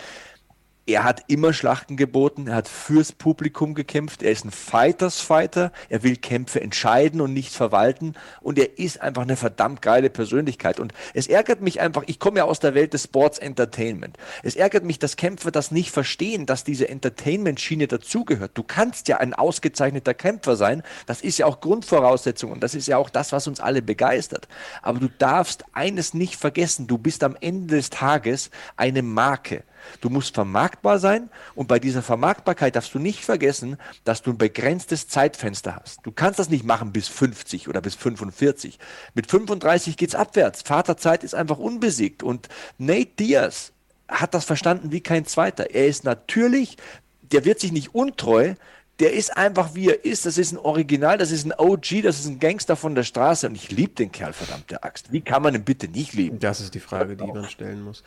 er 0.89 1.05
hat 1.05 1.25
immer 1.29 1.53
Schlachten 1.53 1.99
geboten, 1.99 2.47
er 2.47 2.57
hat 2.57 2.69
fürs 2.69 3.13
Publikum 3.13 3.75
gekämpft, 3.75 4.23
er 4.23 4.33
ist 4.33 4.47
ein 4.47 4.51
Fighters-Fighter, 4.51 5.71
er 5.91 6.03
will 6.03 6.17
Kämpfe 6.17 6.63
entscheiden 6.63 7.21
und 7.21 7.35
nicht 7.35 7.53
verwalten 7.53 8.15
und 8.41 8.59
er 8.59 8.79
ist 8.79 9.03
einfach 9.03 9.23
eine 9.23 9.37
verdammt 9.37 9.83
geile 9.83 10.09
Persönlichkeit. 10.09 10.81
Und 10.81 10.95
es 11.13 11.27
ärgert 11.27 11.61
mich 11.61 11.81
einfach, 11.81 12.05
ich 12.07 12.19
komme 12.19 12.39
ja 12.39 12.45
aus 12.45 12.59
der 12.59 12.75
Welt 12.75 12.95
des 12.95 13.05
Sports 13.05 13.39
Entertainment. 13.39 14.17
Es 14.43 14.57
ärgert 14.57 14.85
mich, 14.85 14.99
dass 14.99 15.17
Kämpfer 15.17 15.51
das 15.51 15.71
nicht 15.71 15.91
verstehen, 15.91 16.47
dass 16.47 16.65
diese 16.65 16.89
Entertainment-Schiene 16.89 17.87
dazugehört. 17.87 18.53
Du 18.55 18.63
kannst 18.63 19.09
ja 19.09 19.19
ein 19.19 19.35
ausgezeichneter 19.35 20.15
Kämpfer 20.15 20.57
sein, 20.57 20.83
das 21.05 21.21
ist 21.21 21.37
ja 21.37 21.45
auch 21.45 21.61
Grundvoraussetzung 21.61 22.51
und 22.51 22.63
das 22.63 22.75
ist 22.75 22.89
ja 22.89 22.97
auch 22.97 23.11
das, 23.11 23.33
was 23.33 23.47
uns 23.47 23.61
alle 23.61 23.83
begeistert. 23.83 24.49
Aber 24.81 25.01
du 25.01 25.09
darfst 25.09 25.67
eines 25.73 26.15
nicht 26.15 26.37
vergessen, 26.37 26.87
du 26.87 26.97
bist 26.97 27.23
am 27.25 27.37
Ende 27.39 27.77
des 27.77 27.91
Tages 27.91 28.51
eine 28.77 29.03
Marke. 29.03 29.65
Du 30.01 30.11
musst 30.11 30.35
vermarktbar 30.79 30.99
sein 30.99 31.31
und 31.55 31.69
bei 31.69 31.79
dieser 31.79 32.03
Vermarktbarkeit 32.03 32.77
darfst 32.77 32.95
du 32.95 32.99
nicht 32.99 33.25
vergessen, 33.25 33.77
dass 34.05 34.23
du 34.23 34.31
ein 34.31 34.39
begrenztes 34.39 35.09
Zeitfenster 35.09 35.77
hast. 35.77 36.01
Du 36.05 36.13
kannst 36.13 36.39
das 36.39 36.49
nicht 36.49 36.65
machen 36.65 36.93
bis 36.93 37.09
50 37.09 37.69
oder 37.69 37.81
bis 37.81 37.95
45. 37.95 38.79
Mit 39.15 39.31
35 39.31 39.97
geht's 39.97 40.15
abwärts. 40.15 40.63
Vaterzeit 40.63 41.25
ist 41.25 41.35
einfach 41.35 41.59
unbesiegt 41.59 42.23
und 42.23 42.49
Nate 42.79 43.11
Diaz 43.19 43.73
hat 44.09 44.35
das 44.35 44.45
verstanden 44.45 44.93
wie 44.93 45.01
kein 45.01 45.27
zweiter. 45.27 45.71
Er 45.75 45.87
ist 45.87 46.05
natürlich, 46.05 46.77
der 47.23 47.45
wird 47.45 47.61
sich 47.61 47.73
nicht 47.73 47.95
untreu, 47.95 48.55
der 49.01 49.13
ist 49.13 49.37
einfach 49.37 49.75
wie 49.75 49.91
er 49.91 50.05
ist. 50.05 50.27
Das 50.27 50.39
ist 50.39 50.53
ein 50.53 50.59
Original, 50.59 51.19
das 51.19 51.31
ist 51.31 51.45
ein 51.45 51.53
OG, 51.57 52.03
das 52.03 52.19
ist 52.19 52.27
ein 52.27 52.39
Gangster 52.39 52.75
von 52.75 52.95
der 52.95 53.05
Straße 53.05 53.47
und 53.47 53.55
ich 53.55 53.71
liebe 53.71 53.95
den 53.95 54.11
Kerl, 54.11 54.33
verdammte 54.33 54.83
Axt. 54.83 55.13
Wie 55.13 55.21
kann 55.21 55.43
man 55.43 55.55
ihn 55.55 55.65
bitte 55.65 55.89
nicht 55.89 56.15
lieben? 56.15 56.39
Das 56.41 56.61
ist 56.61 56.75
die 56.75 56.81
Frage, 56.81 57.17
die 57.17 57.27
man 57.27 57.49
stellen 57.49 57.83
muss. 57.83 58.03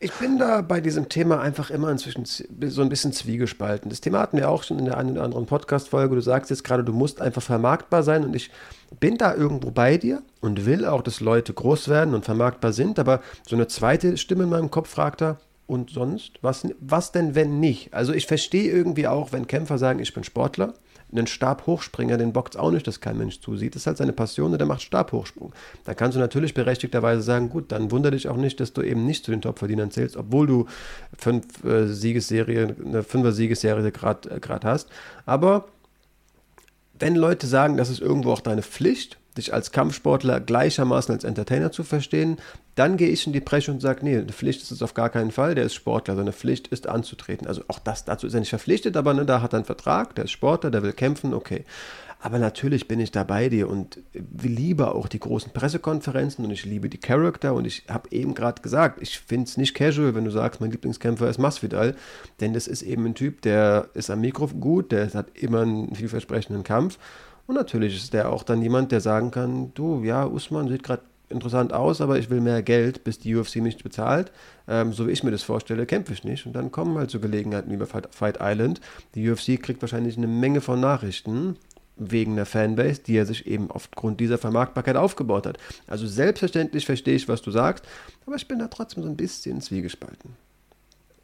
Ich 0.00 0.12
bin 0.12 0.38
da 0.38 0.62
bei 0.62 0.80
diesem 0.80 1.08
Thema 1.08 1.40
einfach 1.40 1.70
immer 1.70 1.90
inzwischen 1.90 2.24
so 2.24 2.82
ein 2.82 2.88
bisschen 2.88 3.12
zwiegespalten. 3.12 3.88
Das 3.88 4.00
Thema 4.00 4.20
hatten 4.20 4.36
wir 4.36 4.48
auch 4.48 4.62
schon 4.62 4.78
in 4.78 4.84
der 4.84 4.98
einen 4.98 5.12
oder 5.12 5.24
anderen 5.24 5.46
Podcast-Folge. 5.46 6.14
Du 6.14 6.20
sagst 6.20 6.50
jetzt 6.50 6.64
gerade, 6.64 6.84
du 6.84 6.92
musst 6.92 7.20
einfach 7.20 7.42
vermarktbar 7.42 8.02
sein 8.02 8.24
und 8.24 8.34
ich 8.34 8.50
bin 9.00 9.16
da 9.16 9.34
irgendwo 9.34 9.70
bei 9.70 9.96
dir 9.96 10.22
und 10.40 10.66
will 10.66 10.84
auch, 10.84 11.02
dass 11.02 11.20
Leute 11.20 11.52
groß 11.52 11.88
werden 11.88 12.14
und 12.14 12.24
vermarktbar 12.24 12.72
sind, 12.72 12.98
aber 12.98 13.20
so 13.46 13.56
eine 13.56 13.68
zweite 13.68 14.16
Stimme 14.16 14.44
in 14.44 14.50
meinem 14.50 14.70
Kopf 14.70 14.90
fragt 14.90 15.20
da, 15.20 15.38
und 15.72 15.90
sonst? 15.90 16.32
Was, 16.42 16.66
was 16.80 17.12
denn, 17.12 17.34
wenn 17.34 17.58
nicht? 17.58 17.94
Also 17.94 18.12
ich 18.12 18.26
verstehe 18.26 18.70
irgendwie 18.70 19.06
auch, 19.06 19.32
wenn 19.32 19.46
Kämpfer 19.46 19.78
sagen, 19.78 20.00
ich 20.00 20.12
bin 20.12 20.24
Sportler 20.24 20.74
einen 21.12 21.26
Stabhochspringer, 21.26 22.16
den 22.16 22.32
bockt 22.32 22.54
es 22.54 22.60
auch 22.60 22.70
nicht, 22.70 22.86
dass 22.86 23.00
kein 23.00 23.18
Mensch 23.18 23.40
zusieht. 23.40 23.74
Das 23.74 23.82
ist 23.82 23.86
halt 23.86 23.98
seine 23.98 24.12
Passion 24.12 24.52
und 24.52 24.58
der 24.58 24.66
macht 24.66 24.82
Stabhochsprung. 24.82 25.52
Da 25.84 25.94
kannst 25.94 26.16
du 26.16 26.20
natürlich 26.20 26.54
berechtigterweise 26.54 27.22
sagen, 27.22 27.50
gut, 27.50 27.70
dann 27.70 27.90
wundere 27.90 28.12
dich 28.12 28.28
auch 28.28 28.36
nicht, 28.36 28.60
dass 28.60 28.72
du 28.72 28.82
eben 28.82 29.04
nicht 29.04 29.24
zu 29.24 29.30
den 29.30 29.42
Topverdienern 29.42 29.90
zählst, 29.90 30.16
obwohl 30.16 30.46
du 30.46 30.66
fünf 31.16 31.62
äh, 31.64 31.86
Siegesserie, 31.86 32.74
eine 32.84 33.02
fünfer 33.02 33.32
Siegesserie 33.32 33.92
gerade 33.92 34.30
äh, 34.30 34.60
hast. 34.64 34.88
Aber 35.26 35.66
wenn 36.98 37.14
Leute 37.14 37.46
sagen, 37.46 37.76
das 37.76 37.90
ist 37.90 38.00
irgendwo 38.00 38.32
auch 38.32 38.40
deine 38.40 38.62
Pflicht, 38.62 39.18
dich 39.36 39.54
als 39.54 39.72
Kampfsportler 39.72 40.40
gleichermaßen 40.40 41.14
als 41.14 41.24
Entertainer 41.24 41.72
zu 41.72 41.84
verstehen, 41.84 42.36
dann 42.74 42.96
gehe 42.96 43.08
ich 43.08 43.26
in 43.26 43.32
die 43.32 43.40
Bresche 43.40 43.70
und 43.70 43.80
sage, 43.80 44.04
nee, 44.04 44.16
eine 44.16 44.32
Pflicht 44.32 44.62
ist 44.62 44.70
es 44.70 44.82
auf 44.82 44.94
gar 44.94 45.10
keinen 45.10 45.30
Fall, 45.30 45.54
der 45.54 45.64
ist 45.64 45.74
Sportler, 45.74 46.16
seine 46.16 46.32
Pflicht 46.32 46.68
ist 46.68 46.86
anzutreten. 46.86 47.46
Also 47.46 47.62
auch 47.68 47.78
das, 47.78 48.04
dazu 48.04 48.26
ist 48.26 48.34
er 48.34 48.40
nicht 48.40 48.50
verpflichtet, 48.50 48.96
aber 48.96 49.14
ne, 49.14 49.26
da 49.26 49.42
hat 49.42 49.52
er 49.52 49.58
einen 49.58 49.64
Vertrag, 49.64 50.14
der 50.14 50.24
ist 50.24 50.30
Sportler, 50.30 50.70
der 50.70 50.82
will 50.82 50.92
kämpfen, 50.92 51.34
okay. 51.34 51.64
Aber 52.24 52.38
natürlich 52.38 52.86
bin 52.86 53.00
ich 53.00 53.10
da 53.10 53.24
bei 53.24 53.48
dir 53.48 53.68
und 53.68 53.98
liebe 54.40 54.94
auch 54.94 55.08
die 55.08 55.18
großen 55.18 55.52
Pressekonferenzen 55.52 56.44
und 56.44 56.52
ich 56.52 56.64
liebe 56.64 56.88
die 56.88 56.98
Charakter 57.00 57.52
und 57.52 57.66
ich 57.66 57.84
habe 57.88 58.08
eben 58.12 58.34
gerade 58.34 58.62
gesagt, 58.62 59.02
ich 59.02 59.18
finde 59.18 59.48
es 59.48 59.56
nicht 59.56 59.74
casual, 59.74 60.14
wenn 60.14 60.24
du 60.24 60.30
sagst, 60.30 60.60
mein 60.60 60.70
Lieblingskämpfer 60.70 61.28
ist 61.28 61.38
Masvidal, 61.38 61.96
denn 62.40 62.54
das 62.54 62.68
ist 62.68 62.82
eben 62.82 63.06
ein 63.06 63.16
Typ, 63.16 63.42
der 63.42 63.88
ist 63.94 64.08
am 64.08 64.20
Mikro 64.20 64.46
gut, 64.46 64.92
der 64.92 65.12
hat 65.12 65.36
immer 65.36 65.62
einen 65.62 65.96
vielversprechenden 65.96 66.62
Kampf 66.62 66.96
und 67.46 67.54
natürlich 67.54 67.96
ist 67.96 68.12
der 68.12 68.30
auch 68.30 68.42
dann 68.42 68.62
jemand, 68.62 68.92
der 68.92 69.00
sagen 69.00 69.30
kann, 69.30 69.72
du, 69.74 70.02
ja, 70.04 70.24
Usman 70.24 70.68
sieht 70.68 70.82
gerade 70.82 71.02
interessant 71.32 71.72
aus, 71.72 72.00
aber 72.00 72.18
ich 72.18 72.30
will 72.30 72.40
mehr 72.40 72.62
Geld, 72.62 73.04
bis 73.04 73.18
die 73.18 73.34
UFC 73.34 73.56
mich 73.56 73.82
bezahlt. 73.82 74.30
Ähm, 74.68 74.92
so 74.92 75.06
wie 75.06 75.10
ich 75.10 75.24
mir 75.24 75.30
das 75.30 75.42
vorstelle, 75.42 75.86
kämpfe 75.86 76.12
ich 76.12 76.24
nicht. 76.24 76.46
Und 76.46 76.52
dann 76.52 76.70
kommen 76.70 76.96
halt 76.98 77.10
so 77.10 77.18
Gelegenheiten 77.18 77.70
wie 77.70 77.76
bei 77.76 77.86
Fight 77.86 78.38
Island. 78.40 78.80
Die 79.14 79.28
UFC 79.28 79.60
kriegt 79.60 79.82
wahrscheinlich 79.82 80.16
eine 80.16 80.28
Menge 80.28 80.60
von 80.60 80.78
Nachrichten 80.78 81.56
wegen 81.96 82.36
der 82.36 82.46
Fanbase, 82.46 83.02
die 83.02 83.16
er 83.16 83.26
sich 83.26 83.46
eben 83.46 83.70
aufgrund 83.70 84.20
dieser 84.20 84.38
Vermarktbarkeit 84.38 84.96
aufgebaut 84.96 85.46
hat. 85.46 85.58
Also 85.86 86.06
selbstverständlich 86.06 86.86
verstehe 86.86 87.14
ich, 87.14 87.28
was 87.28 87.42
du 87.42 87.50
sagst, 87.50 87.84
aber 88.26 88.36
ich 88.36 88.48
bin 88.48 88.58
da 88.58 88.68
trotzdem 88.68 89.02
so 89.02 89.08
ein 89.08 89.16
bisschen 89.16 89.60
zwiegespalten. 89.60 90.36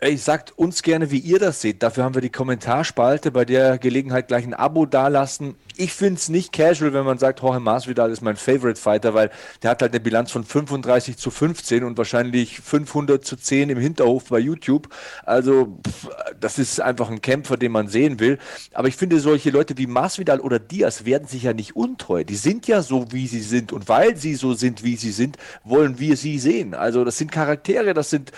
Ey, 0.01 0.17
sagt 0.17 0.57
uns 0.57 0.85
gerne, 0.85 1.11
wie 1.11 1.19
ihr 1.19 1.41
das 1.41 1.61
seht. 1.61 1.83
Dafür 1.83 2.05
haben 2.05 2.15
wir 2.15 2.23
die 2.23 2.31
Kommentarspalte. 2.31 3.33
Bei 3.33 3.45
der 3.45 3.79
Gelegenheit 3.79 4.29
gleich 4.29 4.45
ein 4.45 4.55
Abo 4.55 4.87
dalassen. 4.87 5.57
Ich 5.77 5.93
finde 5.93 6.15
es 6.15 6.29
nicht 6.29 6.53
casual, 6.53 6.93
wenn 6.93 7.05
man 7.05 7.19
sagt, 7.19 7.41
Jorge 7.41 7.59
Masvidal 7.59 8.13
ist 8.13 8.23
mein 8.23 8.37
Favorite 8.37 8.81
Fighter, 8.81 9.15
weil 9.15 9.33
der 9.61 9.71
hat 9.71 9.83
halt 9.83 9.91
eine 9.93 9.99
Bilanz 9.99 10.31
von 10.31 10.45
35 10.45 11.17
zu 11.17 11.33
15 11.33 11.83
und 11.83 11.99
wahrscheinlich 11.99 12.61
500 12.61 13.25
zu 13.25 13.35
10 13.35 13.71
im 13.71 13.79
Hinterhof 13.79 14.29
bei 14.29 14.39
YouTube. 14.39 14.89
Also, 15.25 15.77
pff, 15.85 16.09
das 16.39 16.61
ist 16.61 16.81
einfach 16.81 17.11
ein 17.11 17.21
Kämpfer, 17.21 17.57
den 17.57 17.73
man 17.73 17.89
sehen 17.89 18.21
will. 18.21 18.39
Aber 18.75 18.87
ich 18.87 18.95
finde, 18.95 19.19
solche 19.19 19.51
Leute 19.51 19.77
wie 19.79 19.89
Masvidal 19.89 20.39
oder 20.39 20.61
Diaz 20.61 21.07
werden 21.07 21.27
sich 21.27 21.43
ja 21.43 21.55
nicht 21.55 21.75
untreu. 21.75 22.23
Die 22.23 22.37
sind 22.37 22.69
ja 22.69 22.83
so, 22.83 23.11
wie 23.11 23.27
sie 23.27 23.43
sind. 23.43 23.73
Und 23.73 23.89
weil 23.89 24.17
sie 24.17 24.37
so 24.37 24.55
sind, 24.55 24.85
wie 24.85 24.95
sie 24.95 25.11
sind, 25.11 25.39
wollen 25.65 25.99
wir 25.99 26.17
sie 26.17 26.39
sehen. 26.39 26.75
Also, 26.75 27.05
das 27.05 27.19
sind 27.19 27.33
Charaktere, 27.33 27.95
das 27.95 28.11
sind 28.11 28.31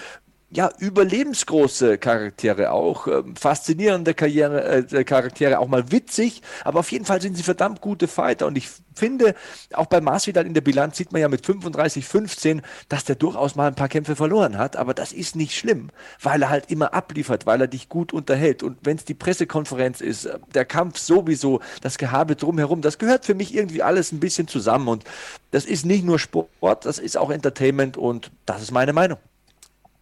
ja, 0.52 0.68
überlebensgroße 0.78 1.98
Charaktere 1.98 2.72
auch, 2.72 3.06
äh, 3.06 3.22
faszinierende 3.38 4.14
Karriere, 4.14 4.84
äh, 4.90 5.04
Charaktere, 5.04 5.60
auch 5.60 5.68
mal 5.68 5.92
witzig, 5.92 6.42
aber 6.64 6.80
auf 6.80 6.90
jeden 6.90 7.04
Fall 7.04 7.22
sind 7.22 7.36
sie 7.36 7.44
verdammt 7.44 7.80
gute 7.80 8.08
Fighter. 8.08 8.48
Und 8.48 8.58
ich 8.58 8.68
finde, 8.94 9.36
auch 9.74 9.86
bei 9.86 10.00
Masvidal 10.00 10.46
in 10.46 10.54
der 10.54 10.60
Bilanz 10.60 10.96
sieht 10.96 11.12
man 11.12 11.20
ja 11.20 11.28
mit 11.28 11.46
35, 11.46 12.04
15, 12.04 12.62
dass 12.88 13.04
der 13.04 13.14
durchaus 13.14 13.54
mal 13.54 13.68
ein 13.68 13.76
paar 13.76 13.88
Kämpfe 13.88 14.16
verloren 14.16 14.58
hat, 14.58 14.74
aber 14.74 14.92
das 14.92 15.12
ist 15.12 15.36
nicht 15.36 15.56
schlimm, 15.56 15.90
weil 16.20 16.42
er 16.42 16.50
halt 16.50 16.68
immer 16.68 16.94
abliefert, 16.94 17.46
weil 17.46 17.60
er 17.60 17.68
dich 17.68 17.88
gut 17.88 18.12
unterhält. 18.12 18.64
Und 18.64 18.78
wenn 18.82 18.96
es 18.96 19.04
die 19.04 19.14
Pressekonferenz 19.14 20.00
ist, 20.00 20.24
äh, 20.24 20.38
der 20.52 20.64
Kampf 20.64 20.98
sowieso, 20.98 21.60
das 21.80 21.96
Gehabe 21.96 22.34
drumherum, 22.34 22.82
das 22.82 22.98
gehört 22.98 23.24
für 23.24 23.34
mich 23.34 23.54
irgendwie 23.54 23.84
alles 23.84 24.10
ein 24.10 24.18
bisschen 24.18 24.48
zusammen. 24.48 24.88
Und 24.88 25.04
das 25.52 25.64
ist 25.64 25.86
nicht 25.86 26.04
nur 26.04 26.18
Sport, 26.18 26.84
das 26.86 26.98
ist 26.98 27.16
auch 27.16 27.30
Entertainment 27.30 27.96
und 27.96 28.32
das 28.46 28.62
ist 28.62 28.72
meine 28.72 28.92
Meinung 28.92 29.18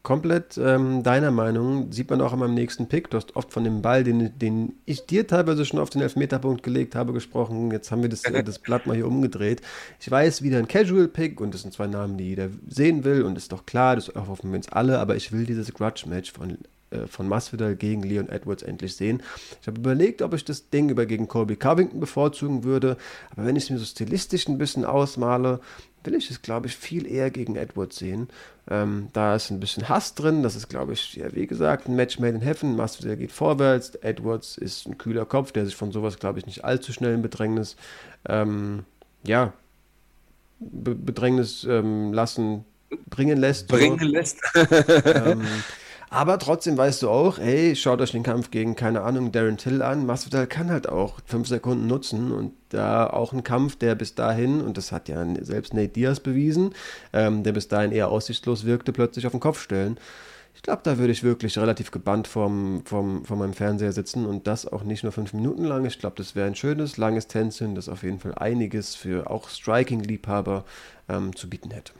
komplett 0.02 0.58
ähm, 0.58 1.02
deiner 1.02 1.30
Meinung. 1.30 1.92
Sieht 1.92 2.10
man 2.10 2.20
auch 2.20 2.32
an 2.32 2.38
meinem 2.38 2.54
nächsten 2.54 2.88
Pick. 2.88 3.10
Du 3.10 3.16
hast 3.16 3.36
oft 3.36 3.52
von 3.52 3.64
dem 3.64 3.82
Ball, 3.82 4.04
den, 4.04 4.38
den 4.38 4.74
ich 4.86 5.06
dir 5.06 5.26
teilweise 5.26 5.64
schon 5.64 5.78
auf 5.80 5.90
den 5.90 6.02
Elfmeterpunkt 6.02 6.62
gelegt 6.62 6.94
habe, 6.94 7.12
gesprochen. 7.12 7.70
Jetzt 7.70 7.90
haben 7.90 8.02
wir 8.02 8.08
das, 8.08 8.24
äh, 8.24 8.42
das 8.42 8.58
Blatt 8.58 8.86
mal 8.86 8.96
hier 8.96 9.06
umgedreht. 9.06 9.60
Ich 10.00 10.10
weiß, 10.10 10.42
wieder 10.42 10.58
ein 10.58 10.68
Casual-Pick 10.68 11.40
und 11.40 11.54
das 11.54 11.62
sind 11.62 11.74
zwei 11.74 11.86
Namen, 11.86 12.16
die 12.16 12.28
jeder 12.28 12.48
sehen 12.68 13.04
will 13.04 13.22
und 13.22 13.36
ist 13.36 13.52
doch 13.52 13.66
klar, 13.66 13.96
das 13.96 14.08
hoffen 14.08 14.50
wir 14.50 14.56
uns 14.56 14.68
alle, 14.68 14.98
aber 14.98 15.16
ich 15.16 15.32
will 15.32 15.44
dieses 15.44 15.72
Grudge-Match 15.72 16.32
von 16.32 16.58
von 17.06 17.28
Masvidal 17.28 17.76
gegen 17.76 18.02
Leon 18.02 18.28
Edwards 18.28 18.62
endlich 18.62 18.96
sehen. 18.96 19.22
Ich 19.60 19.66
habe 19.66 19.78
überlegt, 19.78 20.22
ob 20.22 20.34
ich 20.34 20.44
das 20.44 20.70
Ding 20.70 20.88
über 20.88 21.06
gegen 21.06 21.28
Colby 21.28 21.56
Covington 21.56 22.00
bevorzugen 22.00 22.64
würde, 22.64 22.96
aber 23.30 23.46
wenn 23.46 23.56
ich 23.56 23.64
es 23.64 23.70
mir 23.70 23.78
so 23.78 23.84
stilistisch 23.84 24.48
ein 24.48 24.58
bisschen 24.58 24.84
ausmale, 24.84 25.60
will 26.04 26.14
ich 26.14 26.30
es, 26.30 26.42
glaube 26.42 26.66
ich, 26.66 26.76
viel 26.76 27.06
eher 27.06 27.30
gegen 27.30 27.56
Edwards 27.56 27.98
sehen. 27.98 28.28
Ähm, 28.70 29.08
da 29.12 29.34
ist 29.34 29.50
ein 29.50 29.60
bisschen 29.60 29.88
Hass 29.88 30.14
drin. 30.14 30.42
Das 30.42 30.56
ist, 30.56 30.68
glaube 30.68 30.92
ich, 30.92 31.14
ja, 31.14 31.34
wie 31.34 31.46
gesagt, 31.46 31.88
ein 31.88 31.96
Match 31.96 32.18
made 32.18 32.34
in 32.34 32.40
heaven. 32.40 32.76
Masvidal 32.76 33.16
geht 33.16 33.32
vorwärts. 33.32 33.94
Edwards 33.96 34.56
ist 34.56 34.86
ein 34.86 34.98
kühler 34.98 35.26
Kopf, 35.26 35.52
der 35.52 35.66
sich 35.66 35.76
von 35.76 35.92
sowas, 35.92 36.18
glaube 36.18 36.38
ich, 36.38 36.46
nicht 36.46 36.64
allzu 36.64 36.92
schnell 36.92 37.14
in 37.14 37.22
Bedrängnis, 37.22 37.76
ähm, 38.26 38.84
ja, 39.24 39.52
Be 40.60 40.94
Bedrängnis 40.94 41.64
ähm, 41.68 42.12
lassen, 42.12 42.64
bringen 43.10 43.38
lässt. 43.38 43.68
Bringen 43.68 43.98
so. 43.98 44.06
lässt. 44.06 44.40
ähm, 44.54 45.42
aber 46.10 46.38
trotzdem 46.38 46.76
weißt 46.76 47.02
du 47.02 47.10
auch, 47.10 47.38
hey, 47.38 47.76
schaut 47.76 48.00
euch 48.00 48.12
den 48.12 48.22
Kampf 48.22 48.50
gegen, 48.50 48.76
keine 48.76 49.02
Ahnung, 49.02 49.32
Darren 49.32 49.56
Till 49.56 49.82
an. 49.82 50.06
Masvidal 50.06 50.46
kann 50.46 50.70
halt 50.70 50.88
auch 50.88 51.18
fünf 51.26 51.48
Sekunden 51.48 51.86
nutzen 51.86 52.32
und 52.32 52.52
da 52.70 53.08
auch 53.08 53.32
ein 53.32 53.44
Kampf, 53.44 53.76
der 53.76 53.94
bis 53.94 54.14
dahin, 54.14 54.60
und 54.60 54.76
das 54.76 54.92
hat 54.92 55.08
ja 55.08 55.24
selbst 55.40 55.74
Nate 55.74 55.88
Diaz 55.88 56.20
bewiesen, 56.20 56.74
ähm, 57.12 57.42
der 57.42 57.52
bis 57.52 57.68
dahin 57.68 57.92
eher 57.92 58.08
aussichtslos 58.08 58.64
wirkte, 58.64 58.92
plötzlich 58.92 59.26
auf 59.26 59.32
den 59.32 59.40
Kopf 59.40 59.60
stellen. 59.60 59.98
Ich 60.54 60.62
glaube, 60.62 60.80
da 60.82 60.98
würde 60.98 61.12
ich 61.12 61.22
wirklich 61.22 61.56
relativ 61.56 61.92
gebannt 61.92 62.26
vorm, 62.26 62.82
vorm, 62.84 63.24
vor 63.24 63.36
meinem 63.36 63.54
Fernseher 63.54 63.92
sitzen 63.92 64.26
und 64.26 64.48
das 64.48 64.66
auch 64.66 64.82
nicht 64.82 65.04
nur 65.04 65.12
fünf 65.12 65.32
Minuten 65.32 65.64
lang. 65.64 65.84
Ich 65.84 66.00
glaube, 66.00 66.16
das 66.16 66.34
wäre 66.34 66.48
ein 66.48 66.56
schönes, 66.56 66.96
langes 66.96 67.28
Tänzchen, 67.28 67.76
das 67.76 67.88
auf 67.88 68.02
jeden 68.02 68.18
Fall 68.18 68.34
einiges 68.34 68.96
für 68.96 69.30
auch 69.30 69.48
Striking-Liebhaber 69.48 70.64
ähm, 71.08 71.36
zu 71.36 71.48
bieten 71.48 71.70
hätte. 71.70 71.92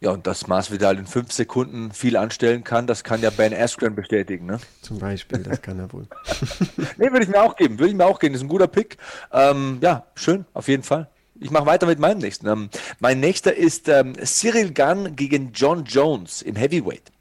Ja, 0.00 0.12
und 0.12 0.26
dass 0.28 0.46
Masvidal 0.46 0.96
in 0.96 1.06
fünf 1.06 1.32
Sekunden 1.32 1.90
viel 1.90 2.16
anstellen 2.16 2.62
kann, 2.62 2.86
das 2.86 3.02
kann 3.02 3.20
ja 3.20 3.30
Ben 3.30 3.52
Askren 3.52 3.96
bestätigen, 3.96 4.46
ne? 4.46 4.60
Zum 4.80 4.98
Beispiel, 4.98 5.40
das 5.42 5.60
kann 5.60 5.80
er 5.80 5.92
wohl. 5.92 6.06
nee, 6.96 7.10
würde 7.10 7.22
ich 7.22 7.28
mir 7.28 7.42
auch 7.42 7.56
geben, 7.56 7.78
würde 7.78 7.90
ich 7.90 7.96
mir 7.96 8.06
auch 8.06 8.20
geben. 8.20 8.34
Das 8.34 8.40
ist 8.40 8.46
ein 8.46 8.48
guter 8.48 8.68
Pick. 8.68 8.96
Ähm, 9.32 9.78
ja, 9.80 10.04
schön, 10.14 10.44
auf 10.54 10.68
jeden 10.68 10.84
Fall. 10.84 11.08
Ich 11.40 11.50
mache 11.50 11.66
weiter 11.66 11.86
mit 11.86 11.98
meinem 11.98 12.18
nächsten. 12.18 12.46
Ähm, 12.48 12.68
mein 13.00 13.18
nächster 13.18 13.54
ist 13.54 13.88
ähm, 13.88 14.14
Cyril 14.24 14.72
Gunn 14.72 15.16
gegen 15.16 15.52
John 15.52 15.84
Jones 15.84 16.42
im 16.42 16.54
Heavyweight. 16.54 17.12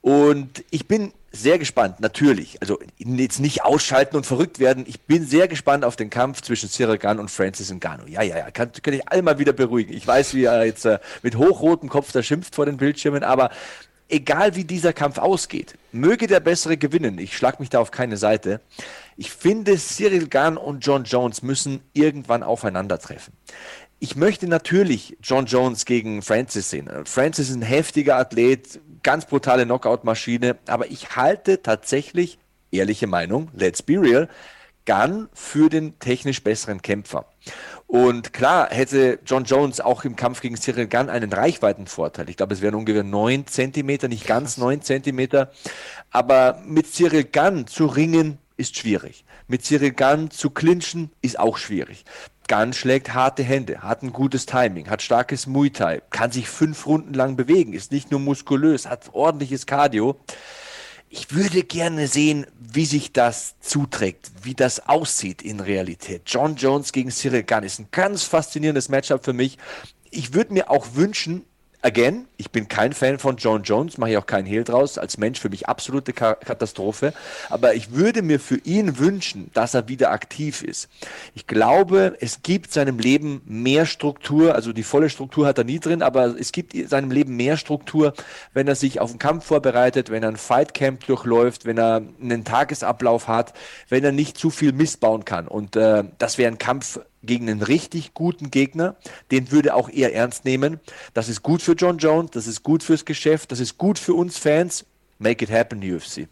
Und 0.00 0.64
ich 0.70 0.86
bin 0.86 1.12
sehr 1.40 1.58
gespannt, 1.58 2.00
natürlich. 2.00 2.58
Also 2.60 2.78
jetzt 2.98 3.40
nicht 3.40 3.64
ausschalten 3.64 4.16
und 4.16 4.26
verrückt 4.26 4.58
werden. 4.58 4.84
Ich 4.86 5.00
bin 5.02 5.26
sehr 5.26 5.48
gespannt 5.48 5.84
auf 5.84 5.96
den 5.96 6.10
Kampf 6.10 6.42
zwischen 6.42 6.68
Cyril 6.68 6.98
Gunn 6.98 7.18
und 7.18 7.30
Francis 7.30 7.70
Ngannou. 7.70 8.06
Ja, 8.06 8.22
ja, 8.22 8.38
ja, 8.38 8.50
kann, 8.50 8.70
kann 8.72 8.94
ich 8.94 9.08
alle 9.08 9.22
mal 9.22 9.38
wieder 9.38 9.52
beruhigen. 9.52 9.92
Ich 9.94 10.06
weiß, 10.06 10.34
wie 10.34 10.44
er 10.44 10.64
jetzt 10.64 10.84
äh, 10.84 10.98
mit 11.22 11.36
hochrotem 11.36 11.88
Kopf 11.88 12.12
da 12.12 12.22
schimpft 12.22 12.54
vor 12.54 12.66
den 12.66 12.76
Bildschirmen, 12.76 13.22
aber 13.22 13.50
egal 14.08 14.56
wie 14.56 14.64
dieser 14.64 14.92
Kampf 14.92 15.18
ausgeht, 15.18 15.74
möge 15.92 16.26
der 16.26 16.40
Bessere 16.40 16.76
gewinnen. 16.76 17.18
Ich 17.18 17.36
schlag 17.36 17.60
mich 17.60 17.70
da 17.70 17.80
auf 17.80 17.90
keine 17.90 18.16
Seite. 18.16 18.60
Ich 19.16 19.30
finde, 19.30 19.76
Cyril 19.78 20.28
Gunn 20.28 20.56
und 20.56 20.84
John 20.84 21.04
Jones 21.04 21.42
müssen 21.42 21.80
irgendwann 21.92 22.42
aufeinandertreffen. 22.42 23.32
Ich 23.98 24.14
möchte 24.14 24.46
natürlich 24.46 25.16
John 25.22 25.46
Jones 25.46 25.86
gegen 25.86 26.20
Francis 26.20 26.68
sehen. 26.68 26.90
Francis 27.06 27.48
ist 27.48 27.56
ein 27.56 27.62
heftiger 27.62 28.18
Athlet, 28.18 28.78
ganz 29.06 29.24
brutale 29.24 29.66
Knockout-Maschine, 29.66 30.56
aber 30.66 30.90
ich 30.90 31.14
halte 31.14 31.62
tatsächlich, 31.62 32.40
ehrliche 32.72 33.06
Meinung, 33.06 33.52
let's 33.54 33.80
be 33.80 34.00
real, 34.00 34.28
Gunn 34.84 35.28
für 35.32 35.68
den 35.68 35.96
technisch 36.00 36.42
besseren 36.42 36.82
Kämpfer. 36.82 37.26
Und 37.86 38.32
klar 38.32 38.68
hätte 38.68 39.20
John 39.24 39.44
Jones 39.44 39.80
auch 39.80 40.04
im 40.04 40.16
Kampf 40.16 40.40
gegen 40.40 40.56
Cyril 40.56 40.88
Gunn 40.88 41.08
einen 41.08 41.32
Reichweitenvorteil. 41.32 42.28
Ich 42.28 42.36
glaube, 42.36 42.54
es 42.54 42.62
wären 42.62 42.74
ungefähr 42.74 43.04
9 43.04 43.46
Zentimeter, 43.46 44.08
nicht 44.08 44.26
ganz 44.26 44.56
9 44.56 44.82
Zentimeter. 44.82 45.52
Aber 46.10 46.60
mit 46.66 46.92
Cyril 46.92 47.22
Gunn 47.22 47.68
zu 47.68 47.86
ringen 47.86 48.38
ist 48.56 48.76
schwierig. 48.76 49.24
Mit 49.46 49.64
Cyril 49.64 49.92
Gunn 49.92 50.32
zu 50.32 50.50
clinchen 50.50 51.12
ist 51.22 51.38
auch 51.38 51.58
schwierig. 51.58 52.04
Gunn 52.48 52.72
schlägt 52.72 53.14
harte 53.14 53.42
Hände, 53.42 53.82
hat 53.82 54.02
ein 54.02 54.12
gutes 54.12 54.46
Timing, 54.46 54.88
hat 54.88 55.02
starkes 55.02 55.46
Muay 55.46 55.70
Thai, 55.70 56.02
kann 56.10 56.32
sich 56.32 56.48
fünf 56.48 56.86
Runden 56.86 57.14
lang 57.14 57.36
bewegen, 57.36 57.72
ist 57.72 57.92
nicht 57.92 58.10
nur 58.10 58.20
muskulös, 58.20 58.86
hat 58.86 59.10
ordentliches 59.12 59.66
Cardio. 59.66 60.16
Ich 61.08 61.32
würde 61.32 61.62
gerne 61.62 62.08
sehen, 62.08 62.46
wie 62.58 62.84
sich 62.84 63.12
das 63.12 63.54
zuträgt, 63.60 64.30
wie 64.42 64.54
das 64.54 64.88
aussieht 64.88 65.42
in 65.42 65.60
Realität. 65.60 66.22
John 66.26 66.56
Jones 66.56 66.92
gegen 66.92 67.10
Cyril 67.10 67.44
Gunn 67.44 67.62
ist 67.62 67.78
ein 67.78 67.88
ganz 67.90 68.24
faszinierendes 68.24 68.88
Matchup 68.88 69.24
für 69.24 69.32
mich. 69.32 69.58
Ich 70.10 70.34
würde 70.34 70.52
mir 70.52 70.70
auch 70.70 70.94
wünschen, 70.94 71.44
again, 71.86 72.26
ich 72.36 72.50
bin 72.50 72.66
kein 72.66 72.92
Fan 72.92 73.20
von 73.20 73.36
John 73.36 73.62
Jones, 73.62 73.96
mache 73.96 74.10
ich 74.10 74.16
auch 74.16 74.26
keinen 74.26 74.44
Hehl 74.44 74.64
draus, 74.64 74.98
als 74.98 75.18
Mensch 75.18 75.38
für 75.38 75.48
mich 75.48 75.68
absolute 75.68 76.12
Katastrophe, 76.12 77.14
aber 77.48 77.74
ich 77.74 77.92
würde 77.92 78.22
mir 78.22 78.40
für 78.40 78.56
ihn 78.56 78.98
wünschen, 78.98 79.52
dass 79.54 79.72
er 79.74 79.86
wieder 79.86 80.10
aktiv 80.10 80.62
ist. 80.62 80.88
Ich 81.34 81.46
glaube, 81.46 82.16
es 82.18 82.42
gibt 82.42 82.72
seinem 82.72 82.98
Leben 82.98 83.40
mehr 83.44 83.86
Struktur, 83.86 84.56
also 84.56 84.72
die 84.72 84.82
volle 84.82 85.08
Struktur 85.08 85.46
hat 85.46 85.58
er 85.58 85.64
nie 85.64 85.78
drin, 85.78 86.02
aber 86.02 86.34
es 86.38 86.50
gibt 86.50 86.74
seinem 86.88 87.12
Leben 87.12 87.36
mehr 87.36 87.56
Struktur, 87.56 88.14
wenn 88.52 88.66
er 88.66 88.74
sich 88.74 88.98
auf 89.00 89.10
einen 89.10 89.20
Kampf 89.20 89.46
vorbereitet, 89.46 90.10
wenn 90.10 90.24
er 90.24 90.30
ein 90.30 90.36
Fightcamp 90.36 91.06
durchläuft, 91.06 91.66
wenn 91.66 91.78
er 91.78 92.02
einen 92.20 92.44
Tagesablauf 92.44 93.28
hat, 93.28 93.54
wenn 93.88 94.02
er 94.02 94.12
nicht 94.12 94.36
zu 94.36 94.50
viel 94.50 94.72
missbauen 94.72 95.24
kann 95.24 95.46
und 95.46 95.76
äh, 95.76 96.02
das 96.18 96.36
wäre 96.36 96.50
ein 96.50 96.58
Kampf 96.58 96.98
gegen 97.26 97.48
einen 97.48 97.62
richtig 97.62 98.14
guten 98.14 98.50
Gegner. 98.50 98.96
Den 99.30 99.50
würde 99.50 99.74
auch 99.74 99.88
er 99.88 100.14
ernst 100.14 100.44
nehmen. 100.44 100.80
Das 101.14 101.28
ist 101.28 101.42
gut 101.42 101.62
für 101.62 101.72
John 101.72 101.98
Jones, 101.98 102.30
das 102.32 102.46
ist 102.46 102.62
gut 102.62 102.82
fürs 102.82 103.04
Geschäft, 103.04 103.52
das 103.52 103.60
ist 103.60 103.78
gut 103.78 103.98
für 103.98 104.14
uns 104.14 104.38
Fans. 104.38 104.86
Make 105.18 105.44
it 105.44 105.50
happen, 105.50 105.78
UFC. 105.78 106.28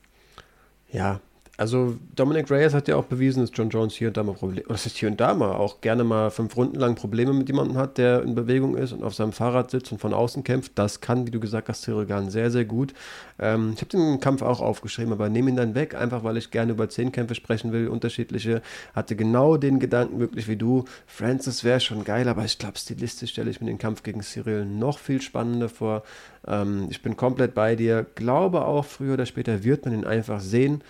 Ja, 0.92 1.20
also 1.56 1.96
Dominic 2.16 2.50
Reyes 2.50 2.74
hat 2.74 2.88
ja 2.88 2.96
auch 2.96 3.04
bewiesen, 3.04 3.40
dass 3.40 3.50
John 3.54 3.68
Jones 3.68 3.94
hier 3.94 4.08
und 4.08 4.16
da 4.16 4.24
mal 4.24 4.34
Probleme, 4.34 4.64
was 4.68 4.86
ist 4.86 4.96
hier 4.96 5.08
und 5.08 5.20
da 5.20 5.34
mal 5.34 5.52
auch 5.52 5.80
gerne 5.80 6.02
mal 6.02 6.30
fünf 6.30 6.56
Runden 6.56 6.78
lang 6.78 6.96
Probleme 6.96 7.32
mit 7.32 7.48
jemandem 7.48 7.76
hat, 7.76 7.96
der 7.96 8.22
in 8.22 8.34
Bewegung 8.34 8.76
ist 8.76 8.92
und 8.92 9.04
auf 9.04 9.14
seinem 9.14 9.32
Fahrrad 9.32 9.70
sitzt 9.70 9.92
und 9.92 10.00
von 10.00 10.12
außen 10.14 10.42
kämpft. 10.42 10.72
Das 10.74 11.00
kann, 11.00 11.26
wie 11.26 11.30
du 11.30 11.38
gesagt 11.38 11.68
hast, 11.68 11.82
Cyril 11.82 12.06
sehr, 12.30 12.50
sehr 12.50 12.64
gut. 12.64 12.92
Ähm, 13.38 13.72
ich 13.74 13.80
habe 13.80 13.90
den 13.90 14.20
Kampf 14.20 14.42
auch 14.42 14.60
aufgeschrieben, 14.60 15.12
aber 15.12 15.28
nehme 15.28 15.50
ihn 15.50 15.56
dann 15.56 15.74
weg, 15.74 15.94
einfach 15.94 16.24
weil 16.24 16.36
ich 16.36 16.50
gerne 16.50 16.72
über 16.72 16.88
zehn 16.88 17.12
Kämpfe 17.12 17.36
sprechen 17.36 17.72
will, 17.72 17.86
unterschiedliche. 17.86 18.60
Hatte 18.94 19.14
genau 19.14 19.56
den 19.56 19.78
Gedanken 19.78 20.18
wirklich 20.18 20.48
wie 20.48 20.56
du. 20.56 20.84
Francis 21.06 21.62
wäre 21.62 21.80
schon 21.80 22.04
geil, 22.04 22.28
aber 22.28 22.44
ich 22.44 22.58
glaube, 22.58 22.78
stilistisch 22.78 23.30
stelle 23.30 23.50
ich 23.50 23.60
mir 23.60 23.68
den 23.68 23.78
Kampf 23.78 24.02
gegen 24.02 24.22
Cyril 24.22 24.64
noch 24.64 24.98
viel 24.98 25.20
spannender 25.20 25.68
vor. 25.68 26.02
Ähm, 26.46 26.88
ich 26.90 27.02
bin 27.02 27.16
komplett 27.16 27.54
bei 27.54 27.76
dir. 27.76 28.06
Glaube 28.16 28.64
auch, 28.64 28.84
früher 28.84 29.14
oder 29.14 29.26
später 29.26 29.62
wird 29.62 29.84
man 29.84 29.94
ihn 29.94 30.04
einfach 30.04 30.40
sehen. 30.40 30.82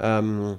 Ähm, 0.00 0.58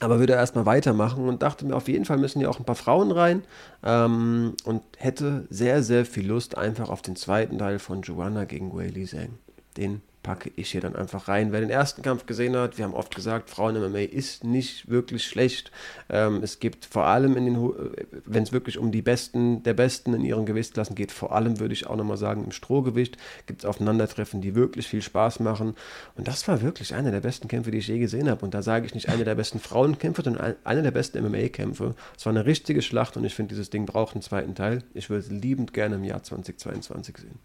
aber 0.00 0.20
würde 0.20 0.34
erstmal 0.34 0.66
weitermachen 0.66 1.28
und 1.28 1.42
dachte 1.42 1.66
mir, 1.66 1.74
auf 1.74 1.88
jeden 1.88 2.04
Fall 2.04 2.18
müssen 2.18 2.40
ja 2.40 2.48
auch 2.48 2.58
ein 2.58 2.64
paar 2.64 2.76
Frauen 2.76 3.10
rein 3.10 3.42
ähm, 3.82 4.54
und 4.64 4.82
hätte 4.96 5.46
sehr, 5.50 5.82
sehr 5.82 6.04
viel 6.04 6.26
Lust 6.26 6.56
einfach 6.56 6.88
auf 6.88 7.02
den 7.02 7.16
zweiten 7.16 7.58
Teil 7.58 7.78
von 7.78 8.02
Joanna 8.02 8.44
gegen 8.44 8.72
Whaley 8.72 9.06
Zhang. 9.06 9.38
Den 9.76 10.02
packe 10.22 10.50
ich 10.56 10.70
hier 10.72 10.80
dann 10.80 10.96
einfach 10.96 11.28
rein. 11.28 11.52
Wer 11.52 11.60
den 11.60 11.70
ersten 11.70 12.02
Kampf 12.02 12.26
gesehen 12.26 12.56
hat, 12.56 12.76
wir 12.76 12.84
haben 12.84 12.94
oft 12.94 13.14
gesagt, 13.14 13.50
Frauen-MMA 13.50 14.00
ist 14.00 14.44
nicht 14.44 14.88
wirklich 14.88 15.24
schlecht. 15.26 15.70
Ähm, 16.08 16.42
es 16.42 16.58
gibt 16.58 16.84
vor 16.84 17.06
allem 17.06 17.36
äh, 17.36 18.06
wenn 18.24 18.42
es 18.42 18.52
wirklich 18.52 18.78
um 18.78 18.92
die 18.92 19.02
Besten 19.02 19.62
der 19.62 19.74
Besten 19.74 20.14
in 20.14 20.24
ihren 20.24 20.46
Gewichtsklassen 20.46 20.94
geht, 20.94 21.12
vor 21.12 21.34
allem 21.34 21.60
würde 21.60 21.72
ich 21.72 21.86
auch 21.86 21.96
nochmal 21.96 22.16
sagen, 22.16 22.44
im 22.44 22.52
Strohgewicht 22.52 23.16
gibt 23.46 23.62
es 23.62 23.64
Aufeinandertreffen, 23.64 24.40
die 24.40 24.54
wirklich 24.54 24.88
viel 24.88 25.02
Spaß 25.02 25.40
machen. 25.40 25.74
Und 26.16 26.28
das 26.28 26.46
war 26.48 26.62
wirklich 26.62 26.94
einer 26.94 27.10
der 27.10 27.20
besten 27.20 27.48
Kämpfe, 27.48 27.70
die 27.70 27.78
ich 27.78 27.88
je 27.88 27.98
gesehen 27.98 28.28
habe. 28.28 28.44
Und 28.44 28.54
da 28.54 28.62
sage 28.62 28.86
ich 28.86 28.94
nicht 28.94 29.08
einer 29.08 29.24
der 29.24 29.34
besten 29.34 29.60
Frauenkämpfe, 29.60 30.22
sondern 30.22 30.56
einer 30.64 30.82
der 30.82 30.90
besten 30.90 31.22
MMA-Kämpfe. 31.22 31.94
Es 32.16 32.26
war 32.26 32.32
eine 32.32 32.44
richtige 32.44 32.82
Schlacht 32.82 33.16
und 33.16 33.24
ich 33.24 33.34
finde, 33.34 33.50
dieses 33.50 33.70
Ding 33.70 33.86
braucht 33.86 34.14
einen 34.14 34.22
zweiten 34.22 34.54
Teil. 34.54 34.82
Ich 34.94 35.10
würde 35.10 35.20
es 35.20 35.30
liebend 35.30 35.72
gerne 35.72 35.96
im 35.96 36.04
Jahr 36.04 36.22
2022 36.22 37.16
sehen. 37.18 37.38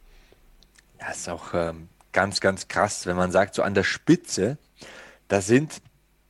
Ja, 0.99 1.12
ist 1.12 1.29
auch 1.29 1.53
ähm, 1.53 1.89
ganz, 2.13 2.39
ganz 2.39 2.67
krass, 2.67 3.06
wenn 3.06 3.15
man 3.15 3.32
sagt, 3.32 3.56
so 3.56 3.63
an 3.63 3.73
der 3.73 3.84
Spitze, 3.84 4.58
da 5.28 5.41
sind 5.41 5.82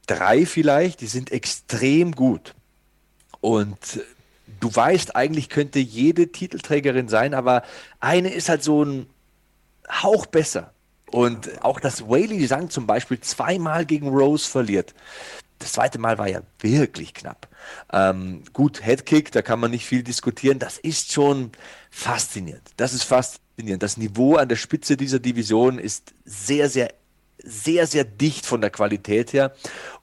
drei 0.07 0.45
vielleicht, 0.45 1.01
die 1.01 1.07
sind 1.07 1.31
extrem 1.31 2.13
gut. 2.13 2.55
Und 3.41 4.01
du 4.59 4.73
weißt, 4.73 5.15
eigentlich 5.15 5.49
könnte 5.49 5.79
jede 5.79 6.31
Titelträgerin 6.31 7.09
sein, 7.09 7.33
aber 7.33 7.63
eine 7.99 8.33
ist 8.33 8.49
halt 8.49 8.63
so 8.63 8.83
ein 8.83 9.07
Hauch 9.89 10.25
besser. 10.25 10.73
Und 11.11 11.63
auch 11.63 11.79
dass 11.79 12.07
Whaley 12.07 12.47
Sang 12.47 12.69
zum 12.69 12.87
Beispiel 12.87 13.19
zweimal 13.19 13.85
gegen 13.85 14.09
Rose 14.09 14.49
verliert. 14.49 14.95
Das 15.63 15.71
zweite 15.71 15.97
Mal 15.97 16.17
war 16.17 16.27
ja 16.27 16.41
wirklich 16.59 17.13
knapp. 17.13 17.47
Ähm, 17.93 18.43
gut, 18.51 18.85
Headkick, 18.85 19.31
da 19.31 19.41
kann 19.41 19.61
man 19.61 19.71
nicht 19.71 19.85
viel 19.85 20.03
diskutieren. 20.03 20.59
Das 20.59 20.77
ist 20.77 21.13
schon 21.13 21.51
faszinierend. 21.89 22.69
Das 22.75 22.93
ist 22.93 23.03
faszinierend. 23.03 23.81
Das 23.81 23.95
Niveau 23.95 24.35
an 24.35 24.49
der 24.49 24.57
Spitze 24.57 24.97
dieser 24.97 25.19
Division 25.19 25.79
ist 25.79 26.13
sehr, 26.25 26.69
sehr, 26.69 26.93
sehr, 27.41 27.87
sehr 27.87 28.03
dicht 28.03 28.45
von 28.45 28.59
der 28.59 28.71
Qualität 28.71 29.31
her. 29.31 29.53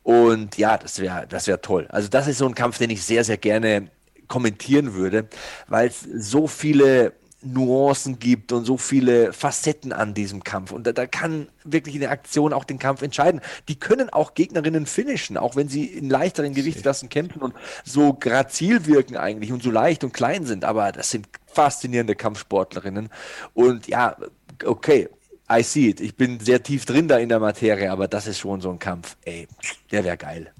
Und 0.03 0.57
ja, 0.57 0.79
das 0.79 0.99
wäre 0.99 1.27
das 1.29 1.47
wär 1.47 1.61
toll. 1.61 1.87
Also 1.91 2.09
das 2.09 2.27
ist 2.27 2.39
so 2.39 2.47
ein 2.47 2.55
Kampf, 2.55 2.79
den 2.79 2.89
ich 2.89 3.05
sehr, 3.05 3.23
sehr 3.23 3.37
gerne 3.37 3.91
kommentieren 4.29 4.95
würde, 4.95 5.29
weil 5.69 5.89
es 5.89 6.01
so 6.01 6.47
viele 6.47 7.13
Nuancen 7.43 8.19
gibt 8.19 8.53
und 8.53 8.65
so 8.65 8.77
viele 8.77 9.33
Facetten 9.33 9.93
an 9.93 10.15
diesem 10.15 10.45
Kampf. 10.45 10.73
Und 10.73 10.87
da, 10.87 10.93
da, 10.93 11.07
kann 11.07 11.49
wirklich 11.65 11.97
eine 11.97 12.11
Aktion 12.11 12.53
auch 12.53 12.65
den 12.65 12.79
Kampf 12.79 13.03
entscheiden. 13.03 13.41
Die 13.69 13.79
können 13.79 14.11
auch 14.11 14.35
Gegnerinnen 14.35 14.87
finishen, 14.87 15.37
auch 15.37 15.57
wenn 15.57 15.69
sie 15.69 15.85
in 15.87 16.11
leichteren 16.11 16.55
Gewichtsklassen 16.55 17.09
kämpfen 17.09 17.41
und 17.41 17.55
so 17.85 18.13
grazil 18.13 18.87
wirken 18.87 19.17
eigentlich 19.17 19.53
und 19.53 19.63
so 19.63 19.71
leicht 19.71 20.05
und 20.05 20.13
klein 20.13 20.45
sind. 20.45 20.65
Aber 20.65 20.93
das 20.93 21.11
sind 21.11 21.29
faszinierende 21.47 22.15
Kampfsportlerinnen. 22.15 23.09
Und 23.55 23.89
ja, 23.89 24.17
okay, 24.65 25.09
I 25.51 25.63
see 25.63 25.89
it. 25.89 26.01
Ich 26.01 26.17
bin 26.17 26.39
sehr 26.41 26.63
tief 26.63 26.85
drin 26.85 27.09
da 27.09 27.19
in 27.19 27.29
der 27.29 27.41
Materie, 27.41 27.91
aber 27.91 28.07
das 28.07 28.27
ist 28.27 28.39
schon 28.39 28.61
so 28.61 28.71
ein 28.71 28.79
Kampf. 28.79 29.17
Ey, 29.25 29.49
der 29.91 30.05
wäre 30.05 30.17
geil. 30.17 30.53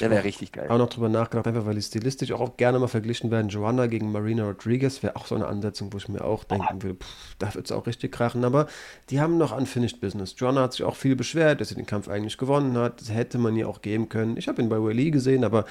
Der 0.00 0.10
wäre 0.10 0.24
richtig 0.24 0.50
geil. 0.50 0.68
Auch 0.68 0.78
noch 0.78 0.88
drüber 0.88 1.08
nachgedacht, 1.08 1.46
einfach 1.46 1.66
weil 1.66 1.76
die 1.76 1.82
stilistisch 1.82 2.32
auch 2.32 2.56
gerne 2.56 2.80
mal 2.80 2.88
verglichen 2.88 3.30
werden. 3.30 3.48
Joanna 3.48 3.86
gegen 3.86 4.10
Marina 4.10 4.44
Rodriguez 4.44 5.02
wäre 5.04 5.14
auch 5.14 5.26
so 5.26 5.36
eine 5.36 5.46
Ansetzung, 5.46 5.92
wo 5.92 5.98
ich 5.98 6.08
mir 6.08 6.24
auch 6.24 6.42
denken 6.42 6.82
würde, 6.82 6.96
pff, 6.96 7.36
da 7.38 7.54
wird 7.54 7.66
es 7.66 7.72
auch 7.72 7.86
richtig 7.86 8.10
krachen. 8.10 8.44
Aber 8.44 8.66
die 9.10 9.20
haben 9.20 9.38
noch 9.38 9.56
Unfinished 9.56 10.00
Business. 10.00 10.34
Joanna 10.36 10.62
hat 10.62 10.72
sich 10.72 10.82
auch 10.82 10.96
viel 10.96 11.14
beschwert, 11.14 11.60
dass 11.60 11.68
sie 11.68 11.76
den 11.76 11.86
Kampf 11.86 12.08
eigentlich 12.08 12.38
gewonnen 12.38 12.76
hat. 12.76 13.00
Das 13.00 13.12
hätte 13.12 13.38
man 13.38 13.54
ihr 13.54 13.68
auch 13.68 13.82
geben 13.82 14.08
können. 14.08 14.36
Ich 14.36 14.48
habe 14.48 14.60
ihn 14.60 14.68
bei 14.68 14.82
Wiley 14.82 15.12
gesehen, 15.12 15.44
aber 15.44 15.64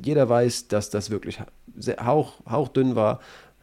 jeder 0.00 0.28
weiß, 0.28 0.68
dass 0.68 0.90
das 0.90 1.10
wirklich 1.10 1.40
sehr, 1.76 2.06
hauch, 2.06 2.34
hauchdünn 2.48 2.94
war. 2.94 3.18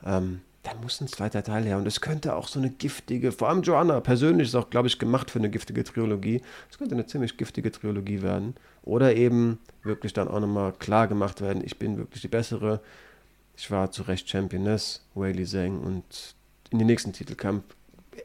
Ähm, 0.06 0.42
da 0.64 0.74
muss 0.82 1.02
ein 1.02 1.08
zweiter 1.08 1.44
Teil 1.44 1.66
her. 1.66 1.78
Und 1.78 1.86
es 1.86 2.00
könnte 2.00 2.36
auch 2.36 2.48
so 2.48 2.60
eine 2.60 2.70
giftige, 2.70 3.32
vor 3.34 3.50
allem 3.50 3.62
Joanna 3.62 4.00
persönlich 4.00 4.48
ist 4.48 4.56
auch, 4.56 4.70
glaube 4.70 4.88
ich, 4.88 4.98
gemacht 4.98 5.30
für 5.30 5.40
eine 5.40 5.50
giftige 5.50 5.84
Trilogie. 5.84 6.42
Es 6.72 6.78
könnte 6.78 6.96
eine 6.96 7.06
ziemlich 7.06 7.38
giftige 7.38 7.72
Trilogie 7.72 8.22
werden. 8.22 8.56
Oder 8.84 9.16
eben 9.16 9.60
wirklich 9.84 10.14
dann 10.14 10.30
auch 10.30 10.40
nochmal 10.40 10.72
klar 10.74 11.08
gemacht 11.08 11.42
werden, 11.42 11.62
ich 11.66 11.78
bin 11.78 11.98
wirklich 11.98 12.22
die 12.22 12.30
bessere. 12.30 12.80
Ich 13.58 13.70
war 13.72 13.92
zu 13.92 14.04
Recht 14.04 14.30
Championess, 14.30 15.06
Whaley 15.16 15.46
Zhang 15.46 15.80
und 15.80 16.36
in 16.72 16.80
den 16.80 16.88
nächsten 16.88 17.12
Titelkampf. 17.12 17.64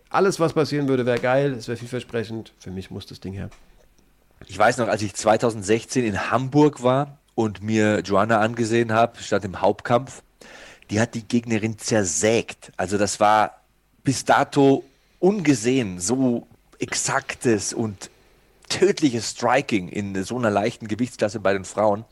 Alles, 0.09 0.39
was 0.39 0.53
passieren 0.53 0.89
würde, 0.89 1.07
wäre 1.07 1.19
geil, 1.19 1.53
es 1.53 1.67
wäre 1.67 1.77
vielversprechend. 1.77 2.53
Für 2.59 2.71
mich 2.71 2.91
muss 2.91 3.07
das 3.07 3.21
Ding 3.21 3.33
her. 3.33 3.51
Ich 4.47 4.57
weiß 4.57 4.79
noch, 4.79 4.89
als 4.89 5.03
ich 5.03 5.15
2016 5.15 6.05
in 6.05 6.31
Hamburg 6.31 6.83
war 6.83 7.19
und 7.35 7.63
mir 7.63 8.01
Joanna 8.01 8.39
angesehen 8.39 8.93
habe, 8.93 9.19
statt 9.21 9.45
im 9.45 9.61
Hauptkampf, 9.61 10.23
die 10.91 11.01
hat 11.01 11.15
die 11.15 11.27
Gegnerin 11.27 11.79
zersägt. 11.79 12.73
Also 12.77 12.99
das 12.99 13.21
war 13.21 13.61
bis 14.03 14.25
dato 14.25 14.85
ungesehen, 15.19 15.99
so 16.01 16.47
exaktes 16.79 17.73
und 17.73 18.11
tödliches 18.69 19.31
Striking 19.31 19.89
in 19.89 20.23
so 20.25 20.37
einer 20.37 20.51
leichten 20.51 20.89
Gewichtsklasse 20.89 21.41
bei 21.41 21.53
den 21.53 21.65
Frauen. 21.65 22.05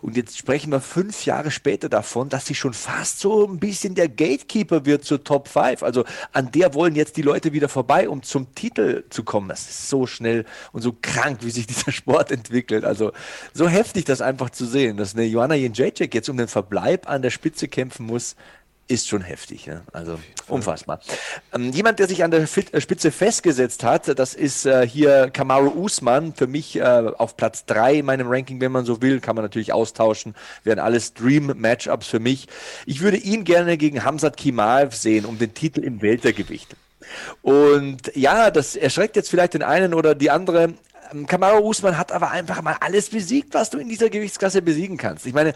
Und 0.00 0.16
jetzt 0.16 0.38
sprechen 0.38 0.70
wir 0.70 0.80
fünf 0.80 1.24
Jahre 1.24 1.50
später 1.50 1.88
davon, 1.88 2.28
dass 2.28 2.46
sie 2.46 2.54
schon 2.54 2.74
fast 2.74 3.20
so 3.20 3.46
ein 3.46 3.58
bisschen 3.58 3.94
der 3.94 4.08
Gatekeeper 4.08 4.84
wird 4.86 5.04
zur 5.04 5.24
Top 5.24 5.48
5. 5.48 5.82
Also 5.82 6.04
an 6.32 6.50
der 6.52 6.74
wollen 6.74 6.94
jetzt 6.94 7.16
die 7.16 7.22
Leute 7.22 7.52
wieder 7.52 7.68
vorbei, 7.68 8.08
um 8.08 8.22
zum 8.22 8.54
Titel 8.54 9.04
zu 9.10 9.24
kommen. 9.24 9.48
Das 9.48 9.68
ist 9.68 9.88
so 9.88 10.06
schnell 10.06 10.44
und 10.72 10.82
so 10.82 10.94
krank, 11.00 11.38
wie 11.42 11.50
sich 11.50 11.66
dieser 11.66 11.92
Sport 11.92 12.30
entwickelt. 12.30 12.84
Also 12.84 13.12
so 13.52 13.68
heftig, 13.68 14.04
das 14.04 14.20
einfach 14.20 14.50
zu 14.50 14.66
sehen, 14.66 14.96
dass 14.96 15.14
eine 15.14 15.24
Joanna 15.24 15.54
Jędrzejczyk 15.54 16.14
jetzt 16.14 16.28
um 16.28 16.36
den 16.36 16.48
Verbleib 16.48 17.08
an 17.08 17.22
der 17.22 17.30
Spitze 17.30 17.68
kämpfen 17.68 18.06
muss 18.06 18.36
ist 18.88 19.08
schon 19.08 19.22
heftig. 19.22 19.66
Ja? 19.66 19.82
Also 19.92 20.18
unfassbar. 20.48 21.00
Ähm, 21.54 21.72
jemand, 21.72 21.98
der 21.98 22.08
sich 22.08 22.24
an 22.24 22.30
der 22.30 22.42
äh, 22.42 22.80
Spitze 22.80 23.10
festgesetzt 23.10 23.84
hat, 23.84 24.18
das 24.18 24.34
ist 24.34 24.66
äh, 24.66 24.86
hier 24.86 25.30
Kamaru 25.32 25.70
Usman. 25.84 26.34
Für 26.34 26.46
mich 26.46 26.76
äh, 26.76 26.82
auf 26.82 27.36
Platz 27.36 27.64
3 27.66 27.96
in 27.96 28.06
meinem 28.06 28.28
Ranking, 28.28 28.60
wenn 28.60 28.72
man 28.72 28.84
so 28.84 29.00
will, 29.00 29.20
kann 29.20 29.36
man 29.36 29.44
natürlich 29.44 29.72
austauschen. 29.72 30.34
Wären 30.64 30.78
alles 30.78 31.14
Dream-Matchups 31.14 32.06
für 32.06 32.20
mich. 32.20 32.48
Ich 32.86 33.00
würde 33.00 33.16
ihn 33.16 33.44
gerne 33.44 33.76
gegen 33.76 34.04
Hamzat 34.04 34.36
Kimaev 34.36 34.94
sehen, 34.94 35.24
um 35.24 35.38
den 35.38 35.54
Titel 35.54 35.80
im 35.80 36.02
Weltergewicht. 36.02 36.76
Und 37.42 38.14
ja, 38.14 38.50
das 38.50 38.76
erschreckt 38.76 39.16
jetzt 39.16 39.30
vielleicht 39.30 39.54
den 39.54 39.62
einen 39.62 39.94
oder 39.94 40.14
die 40.14 40.30
andere. 40.30 40.74
Ähm, 41.12 41.26
Kamaru 41.26 41.68
Usman 41.68 41.98
hat 41.98 42.12
aber 42.12 42.30
einfach 42.30 42.62
mal 42.62 42.76
alles 42.80 43.10
besiegt, 43.10 43.54
was 43.54 43.70
du 43.70 43.78
in 43.78 43.88
dieser 43.88 44.10
Gewichtsklasse 44.10 44.62
besiegen 44.62 44.96
kannst. 44.96 45.26
Ich 45.26 45.34
meine, 45.34 45.52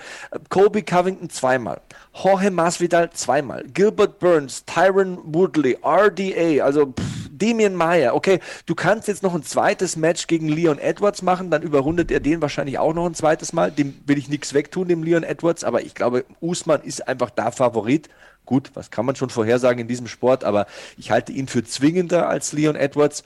Kobe 0.49 0.83
Covington 0.83 1.31
zweimal, 1.31 1.81
Jorge 2.13 2.51
Masvidal 2.51 3.11
zweimal, 3.11 3.65
Gilbert 3.73 4.19
Burns, 4.19 4.65
Tyron 4.65 5.19
Woodley, 5.25 5.79
RDA, 5.83 6.65
also 6.65 6.87
pff, 6.87 7.29
Demian 7.31 7.75
Mayer. 7.75 8.15
Okay, 8.15 8.41
du 8.67 8.75
kannst 8.75 9.09
jetzt 9.09 9.23
noch 9.23 9.35
ein 9.35 9.43
zweites 9.43 9.97
Match 9.97 10.27
gegen 10.27 10.49
Leon 10.49 10.79
Edwards 10.79 11.23
machen, 11.23 11.51
dann 11.51 11.63
überrundet 11.63 12.11
er 12.11 12.21
den 12.21 12.43
wahrscheinlich 12.43 12.79
auch 12.79 12.95
noch 12.95 13.07
ein 13.07 13.15
zweites 13.15 13.53
Mal. 13.53 13.71
Dem 13.71 13.99
will 14.07 14.19
ich 14.19 14.29
nichts 14.29 14.55
wegtun, 14.55 14.89
dem 14.89 15.03
Leon 15.03 15.23
Edwards, 15.23 15.65
aber 15.65 15.83
ich 15.83 15.95
glaube, 15.95 16.25
Usman 16.41 16.83
ist 16.83 17.07
einfach 17.07 17.31
da 17.31 17.51
Favorit. 17.51 18.09
Gut, 18.45 18.71
was 18.75 18.93
kann 18.93 19.05
man 19.05 19.17
schon 19.17 19.29
vorhersagen 19.29 19.81
in 19.81 19.89
diesem 19.89 20.07
Sport, 20.07 20.45
aber 20.45 20.67
ich 20.97 21.11
halte 21.11 21.33
ihn 21.33 21.49
für 21.49 21.65
zwingender 21.65 22.29
als 22.29 22.53
Leon 22.53 22.77
Edwards 22.77 23.25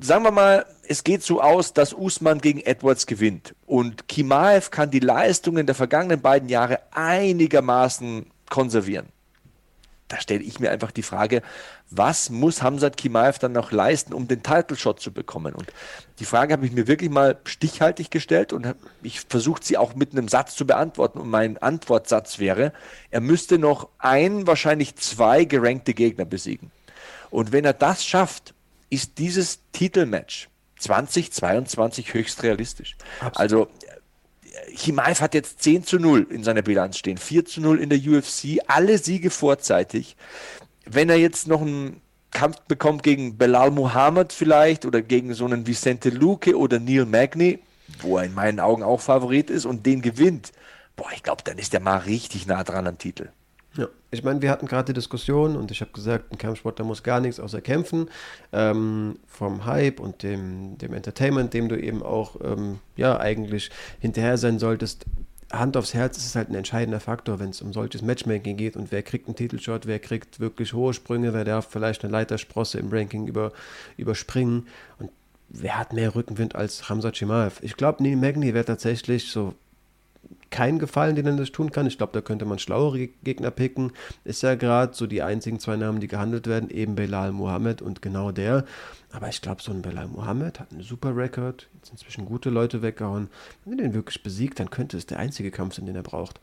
sagen 0.00 0.24
wir 0.24 0.30
mal, 0.30 0.66
es 0.86 1.04
geht 1.04 1.22
so 1.22 1.40
aus, 1.40 1.72
dass 1.72 1.92
Usman 1.92 2.40
gegen 2.40 2.60
Edwards 2.60 3.06
gewinnt 3.06 3.54
und 3.66 4.08
Kimaev 4.08 4.70
kann 4.70 4.90
die 4.90 5.00
Leistungen 5.00 5.66
der 5.66 5.74
vergangenen 5.74 6.20
beiden 6.20 6.48
Jahre 6.48 6.80
einigermaßen 6.92 8.26
konservieren. 8.50 9.06
Da 10.08 10.20
stelle 10.20 10.42
ich 10.42 10.60
mir 10.60 10.70
einfach 10.70 10.90
die 10.90 11.02
Frage, 11.02 11.42
was 11.90 12.28
muss 12.28 12.62
Hamzat 12.62 12.96
Kimaev 12.96 13.38
dann 13.38 13.52
noch 13.52 13.72
leisten, 13.72 14.12
um 14.12 14.28
den 14.28 14.42
Title 14.42 14.76
Shot 14.76 15.00
zu 15.00 15.12
bekommen? 15.12 15.54
Und 15.54 15.72
die 16.18 16.24
Frage 16.24 16.52
habe 16.52 16.66
ich 16.66 16.72
mir 16.72 16.86
wirklich 16.86 17.10
mal 17.10 17.38
stichhaltig 17.44 18.10
gestellt 18.10 18.52
und 18.52 18.74
ich 19.02 19.20
versucht 19.20 19.64
sie 19.64 19.78
auch 19.78 19.94
mit 19.94 20.12
einem 20.12 20.28
Satz 20.28 20.56
zu 20.56 20.66
beantworten. 20.66 21.18
Und 21.18 21.30
mein 21.30 21.56
Antwortsatz 21.58 22.38
wäre, 22.38 22.72
er 23.10 23.20
müsste 23.20 23.58
noch 23.58 23.88
ein, 23.98 24.46
wahrscheinlich 24.46 24.96
zwei 24.96 25.44
gerankte 25.44 25.94
Gegner 25.94 26.26
besiegen. 26.26 26.70
Und 27.30 27.50
wenn 27.50 27.64
er 27.64 27.72
das 27.72 28.04
schafft, 28.04 28.53
ist 28.90 29.18
dieses 29.18 29.60
Titelmatch 29.72 30.48
2022 30.78 32.14
höchst 32.14 32.42
realistisch. 32.42 32.96
Absolut. 33.20 33.38
Also 33.38 33.68
Himaev 34.68 35.20
hat 35.20 35.34
jetzt 35.34 35.62
10 35.62 35.84
zu 35.84 35.98
0 35.98 36.26
in 36.30 36.44
seiner 36.44 36.62
Bilanz 36.62 36.98
stehen, 36.98 37.18
4 37.18 37.44
zu 37.44 37.60
0 37.60 37.80
in 37.80 37.90
der 37.90 37.98
UFC, 37.98 38.58
alle 38.66 38.98
Siege 38.98 39.30
vorzeitig. 39.30 40.16
Wenn 40.84 41.08
er 41.08 41.16
jetzt 41.16 41.48
noch 41.48 41.62
einen 41.62 42.00
Kampf 42.30 42.60
bekommt 42.62 43.02
gegen 43.02 43.38
Belal 43.38 43.70
Muhammad 43.70 44.32
vielleicht 44.32 44.84
oder 44.84 45.02
gegen 45.02 45.34
so 45.34 45.44
einen 45.44 45.66
Vicente 45.66 46.10
Luque 46.10 46.56
oder 46.58 46.80
Neil 46.80 47.06
Magny, 47.06 47.60
wo 48.00 48.18
er 48.18 48.24
in 48.24 48.34
meinen 48.34 48.60
Augen 48.60 48.82
auch 48.82 49.00
Favorit 49.00 49.50
ist 49.50 49.64
und 49.64 49.86
den 49.86 50.02
gewinnt, 50.02 50.52
boah, 50.96 51.10
ich 51.14 51.22
glaube, 51.22 51.42
dann 51.44 51.58
ist 51.58 51.74
er 51.74 51.80
mal 51.80 51.98
richtig 51.98 52.46
nah 52.46 52.64
dran 52.64 52.86
am 52.86 52.98
Titel. 52.98 53.28
Ja, 53.76 53.88
ich 54.12 54.22
meine, 54.22 54.40
wir 54.40 54.50
hatten 54.50 54.66
gerade 54.66 54.92
die 54.92 54.92
Diskussion 54.92 55.56
und 55.56 55.70
ich 55.70 55.80
habe 55.80 55.90
gesagt, 55.90 56.30
ein 56.30 56.38
Kampfsportler 56.38 56.84
muss 56.84 57.02
gar 57.02 57.20
nichts 57.20 57.40
außer 57.40 57.60
kämpfen. 57.60 58.08
Ähm, 58.52 59.18
vom 59.26 59.64
Hype 59.64 59.98
und 59.98 60.22
dem, 60.22 60.78
dem 60.78 60.94
Entertainment, 60.94 61.52
dem 61.54 61.68
du 61.68 61.80
eben 61.80 62.02
auch 62.02 62.36
ähm, 62.42 62.78
ja 62.96 63.18
eigentlich 63.18 63.70
hinterher 63.98 64.38
sein 64.38 64.58
solltest. 64.58 65.06
Hand 65.52 65.76
aufs 65.76 65.94
Herz 65.94 66.16
ist 66.16 66.26
es 66.26 66.36
halt 66.36 66.50
ein 66.50 66.54
entscheidender 66.54 67.00
Faktor, 67.00 67.38
wenn 67.38 67.50
es 67.50 67.62
um 67.62 67.72
solches 67.72 68.02
Matchmaking 68.02 68.56
geht 68.56 68.76
und 68.76 68.92
wer 68.92 69.02
kriegt 69.02 69.26
einen 69.26 69.36
Titelshot, 69.36 69.86
wer 69.86 69.98
kriegt 69.98 70.40
wirklich 70.40 70.72
hohe 70.72 70.94
Sprünge, 70.94 71.34
wer 71.34 71.44
darf 71.44 71.68
vielleicht 71.70 72.04
eine 72.04 72.12
Leitersprosse 72.12 72.78
im 72.78 72.90
Ranking 72.90 73.26
über, 73.26 73.52
überspringen 73.96 74.66
und 74.98 75.10
wer 75.48 75.78
hat 75.78 75.92
mehr 75.92 76.14
Rückenwind 76.14 76.54
als 76.54 76.88
Hamza 76.88 77.10
Chimaev? 77.12 77.60
Ich 77.62 77.76
glaube, 77.76 78.02
Neil 78.02 78.16
Magny 78.16 78.54
wäre 78.54 78.64
tatsächlich 78.64 79.30
so 79.30 79.54
keinen 80.54 80.78
Gefallen, 80.78 81.16
den 81.16 81.26
er 81.26 81.32
das 81.32 81.50
tun 81.50 81.72
kann. 81.72 81.88
Ich 81.88 81.98
glaube, 81.98 82.12
da 82.12 82.20
könnte 82.20 82.44
man 82.44 82.60
schlauere 82.60 83.08
Gegner 83.24 83.50
picken. 83.50 83.90
Ist 84.22 84.44
ja 84.44 84.54
gerade 84.54 84.94
so 84.94 85.08
die 85.08 85.20
einzigen 85.20 85.58
zwei 85.58 85.74
Namen, 85.74 85.98
die 85.98 86.06
gehandelt 86.06 86.46
werden, 86.46 86.70
eben 86.70 86.94
Belal 86.94 87.32
Mohammed 87.32 87.82
und 87.82 88.02
genau 88.02 88.30
der. 88.30 88.64
Aber 89.14 89.28
ich 89.28 89.40
glaube, 89.40 89.62
so 89.62 89.70
ein 89.70 89.80
Belal 89.80 90.08
Mohammed 90.08 90.58
hat 90.58 90.72
einen 90.72 90.82
super 90.82 91.16
Rekord, 91.16 91.68
jetzt 91.76 91.90
inzwischen 91.90 92.26
gute 92.26 92.50
Leute 92.50 92.82
weggehauen. 92.82 93.28
Wenn 93.64 93.78
er 93.78 93.84
den 93.84 93.94
wirklich 93.94 94.24
besiegt, 94.24 94.58
dann 94.58 94.70
könnte 94.70 94.96
es 94.96 95.06
der 95.06 95.20
einzige 95.20 95.52
Kampf 95.52 95.76
sein, 95.76 95.86
den 95.86 95.94
er 95.94 96.02
braucht. 96.02 96.40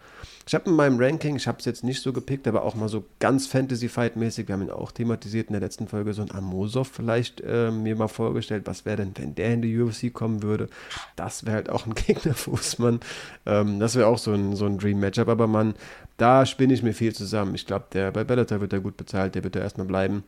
Ich 0.47 0.55
habe 0.55 0.69
in 0.69 0.77
meinem 0.77 0.97
Ranking, 0.97 1.35
ich 1.35 1.47
habe 1.47 1.59
es 1.59 1.65
jetzt 1.65 1.83
nicht 1.83 2.01
so 2.01 2.13
gepickt, 2.13 2.47
aber 2.47 2.63
auch 2.63 2.73
mal 2.75 2.87
so 2.87 3.03
ganz 3.19 3.45
Fantasy-Fight-mäßig, 3.47 4.47
wir 4.47 4.53
haben 4.53 4.61
ihn 4.61 4.69
auch 4.69 4.93
thematisiert 4.93 5.47
in 5.47 5.53
der 5.53 5.59
letzten 5.59 5.89
Folge, 5.89 6.13
so 6.13 6.21
ein 6.21 6.31
Amosov 6.31 6.87
vielleicht 6.87 7.41
äh, 7.41 7.71
mir 7.71 7.97
mal 7.97 8.07
vorgestellt, 8.07 8.63
was 8.67 8.85
wäre 8.85 8.97
denn, 8.97 9.11
wenn 9.17 9.35
der 9.35 9.53
in 9.53 9.61
die 9.61 9.77
UFC 9.77 10.13
kommen 10.13 10.41
würde. 10.41 10.69
Das 11.17 11.45
wäre 11.45 11.55
halt 11.55 11.69
auch 11.69 11.85
ein 11.85 11.93
Gegner 12.07 12.33
für 12.35 12.51
Usman. 12.51 13.01
Ähm, 13.45 13.81
das 13.81 13.95
wäre 13.95 14.07
auch 14.07 14.17
so 14.17 14.31
ein, 14.31 14.55
so 14.55 14.65
ein 14.65 14.77
Dream-Matchup, 14.77 15.27
aber 15.27 15.47
man, 15.47 15.73
da 16.15 16.45
spinne 16.45 16.73
ich 16.73 16.83
mir 16.83 16.93
viel 16.93 17.13
zusammen. 17.13 17.53
Ich 17.53 17.67
glaube, 17.67 17.87
der 17.91 18.11
bei 18.11 18.23
Bellator 18.23 18.61
wird 18.61 18.71
er 18.71 18.79
gut 18.79 18.95
bezahlt, 18.95 19.35
der 19.35 19.43
wird 19.43 19.57
da 19.57 19.59
erstmal 19.59 19.87
bleiben 19.87 20.23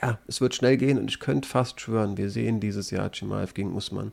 ja, 0.00 0.18
es 0.26 0.40
wird 0.40 0.54
schnell 0.54 0.76
gehen 0.76 0.98
und 0.98 1.10
ich 1.10 1.20
könnte 1.20 1.48
fast 1.48 1.80
schwören, 1.80 2.16
wir 2.16 2.30
sehen 2.30 2.60
dieses 2.60 2.90
Jahr 2.90 3.10
Chimaev 3.12 3.54
gegen 3.54 3.74
Usman. 3.74 4.12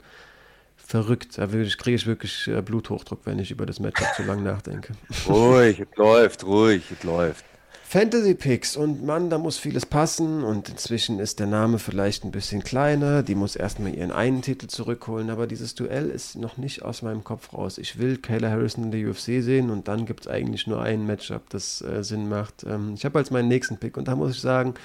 Verrückt, 0.76 1.38
da 1.38 1.46
kriege 1.46 1.96
ich 1.96 2.08
wirklich 2.08 2.48
äh, 2.48 2.62
Bluthochdruck, 2.62 3.22
wenn 3.26 3.38
ich 3.38 3.52
über 3.52 3.66
das 3.66 3.80
Matchup 3.80 4.08
zu 4.16 4.24
lang 4.24 4.44
nachdenke. 4.44 4.94
Ruhig, 5.28 5.80
es 5.80 5.98
läuft, 5.98 6.44
ruhig, 6.44 6.84
es 6.92 7.04
läuft. 7.04 7.46
Fantasy 7.92 8.36
Picks 8.36 8.78
und 8.78 9.04
Mann, 9.04 9.32
da 9.32 9.40
muss 9.40 9.58
vieles 9.58 9.88
passen 9.88 10.44
und 10.44 10.70
inzwischen 10.70 11.18
ist 11.18 11.40
der 11.40 11.48
Name 11.48 11.80
vielleicht 11.80 12.24
ein 12.24 12.30
bisschen 12.30 12.64
kleiner. 12.64 13.24
Die 13.24 13.34
muss 13.34 13.56
erstmal 13.56 13.96
ihren 13.96 14.12
einen 14.12 14.44
Titel 14.44 14.68
zurückholen, 14.68 15.32
aber 15.32 15.48
dieses 15.48 15.74
Duell 15.74 16.12
ist 16.12 16.36
noch 16.36 16.58
nicht 16.58 16.84
aus 16.84 17.02
meinem 17.02 17.24
Kopf 17.24 17.52
raus. 17.52 17.80
Ich 17.80 17.98
will 17.98 18.18
Kayla 18.18 18.52
Harrison 18.52 18.84
in 18.84 18.92
der 18.92 19.10
UFC 19.10 19.42
sehen 19.42 19.72
und 19.72 19.88
dann 19.88 20.06
gibt 20.06 20.20
es 20.20 20.28
eigentlich 20.28 20.68
nur 20.68 20.84
ein 20.84 21.08
Matchup, 21.08 21.50
das 21.50 21.82
äh, 21.82 22.04
Sinn 22.04 22.30
macht. 22.30 22.64
Ähm, 22.64 22.94
ich 22.94 23.06
habe 23.06 23.18
als 23.18 23.32
meinen 23.32 23.48
nächsten 23.48 23.78
Pick 23.78 23.98
und 23.98 24.08
da 24.08 24.16
muss 24.16 24.36
ich 24.36 24.42
sagen, 24.42 24.76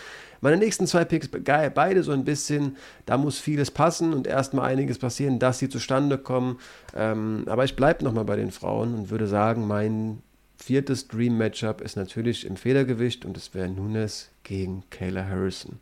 meine 0.40 0.56
nächsten 0.56 0.86
zwei 0.86 1.04
Picks, 1.04 1.28
beide 1.28 2.02
so 2.04 2.12
ein 2.12 2.24
bisschen, 2.24 2.78
da 3.04 3.18
muss 3.18 3.38
vieles 3.38 3.70
passen 3.70 4.14
und 4.14 4.26
erstmal 4.26 4.70
einiges 4.70 4.98
passieren, 4.98 5.38
dass 5.38 5.58
sie 5.58 5.68
zustande 5.68 6.16
kommen. 6.16 6.58
Ähm, 6.96 7.44
aber 7.48 7.64
ich 7.64 7.76
bleibe 7.76 8.02
nochmal 8.02 8.24
bei 8.24 8.36
den 8.36 8.50
Frauen 8.50 8.94
und 8.94 9.10
würde 9.10 9.26
sagen, 9.26 9.66
mein 9.66 10.22
viertes 10.56 11.08
Dream-Matchup 11.08 11.80
ist 11.80 11.96
natürlich 11.96 12.46
im 12.46 12.56
Federgewicht 12.56 13.24
und 13.24 13.36
es 13.36 13.54
wäre 13.54 13.68
Nunes 13.68 14.30
gegen 14.42 14.84
Kayla 14.90 15.26
Harrison. 15.26 15.78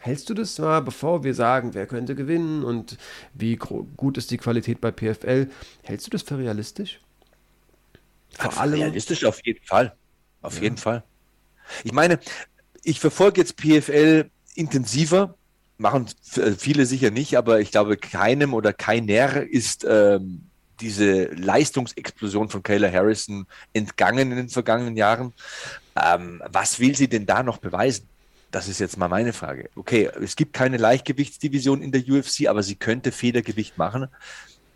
Hältst 0.00 0.28
du 0.28 0.34
das 0.34 0.58
mal, 0.58 0.80
bevor 0.80 1.24
wir 1.24 1.34
sagen, 1.34 1.74
wer 1.74 1.86
könnte 1.86 2.14
gewinnen 2.14 2.64
und 2.64 2.98
wie 3.34 3.56
gut 3.56 4.18
ist 4.18 4.30
die 4.30 4.36
Qualität 4.36 4.80
bei 4.80 4.92
PFL, 4.92 5.48
hältst 5.82 6.06
du 6.06 6.10
das 6.10 6.22
für 6.22 6.38
realistisch? 6.38 7.00
Vor 8.30 8.56
allem 8.58 8.80
realistisch 8.80 9.24
auf 9.24 9.40
jeden 9.44 9.64
Fall. 9.64 9.96
Auf 10.42 10.56
ja. 10.56 10.64
jeden 10.64 10.76
Fall. 10.76 11.02
Ich 11.82 11.92
meine, 11.92 12.20
ich 12.82 13.00
verfolge 13.00 13.40
jetzt 13.40 13.56
PFL 13.56 14.30
intensiver, 14.54 15.34
machen 15.78 16.06
viele 16.56 16.86
sicher 16.86 17.10
nicht, 17.10 17.36
aber 17.36 17.60
ich 17.60 17.70
glaube, 17.70 17.96
keinem 17.96 18.54
oder 18.54 18.72
keiner 18.72 19.42
ist 19.42 19.84
ähm, 19.88 20.46
diese 20.80 21.24
Leistungsexplosion 21.26 22.48
von 22.48 22.62
Kayla 22.62 22.90
Harrison 22.90 23.46
entgangen 23.72 24.30
in 24.30 24.36
den 24.36 24.48
vergangenen 24.48 24.96
Jahren. 24.96 25.32
Ähm, 26.00 26.42
was 26.46 26.80
will 26.80 26.94
sie 26.94 27.08
denn 27.08 27.26
da 27.26 27.42
noch 27.42 27.58
beweisen? 27.58 28.08
Das 28.50 28.68
ist 28.68 28.80
jetzt 28.80 28.96
mal 28.96 29.08
meine 29.08 29.32
Frage. 29.32 29.70
Okay, 29.74 30.10
es 30.22 30.36
gibt 30.36 30.52
keine 30.52 30.76
Leichtgewichtsdivision 30.76 31.82
in 31.82 31.92
der 31.92 32.02
UFC, 32.08 32.46
aber 32.48 32.62
sie 32.62 32.76
könnte 32.76 33.12
Federgewicht 33.12 33.76
machen. 33.76 34.08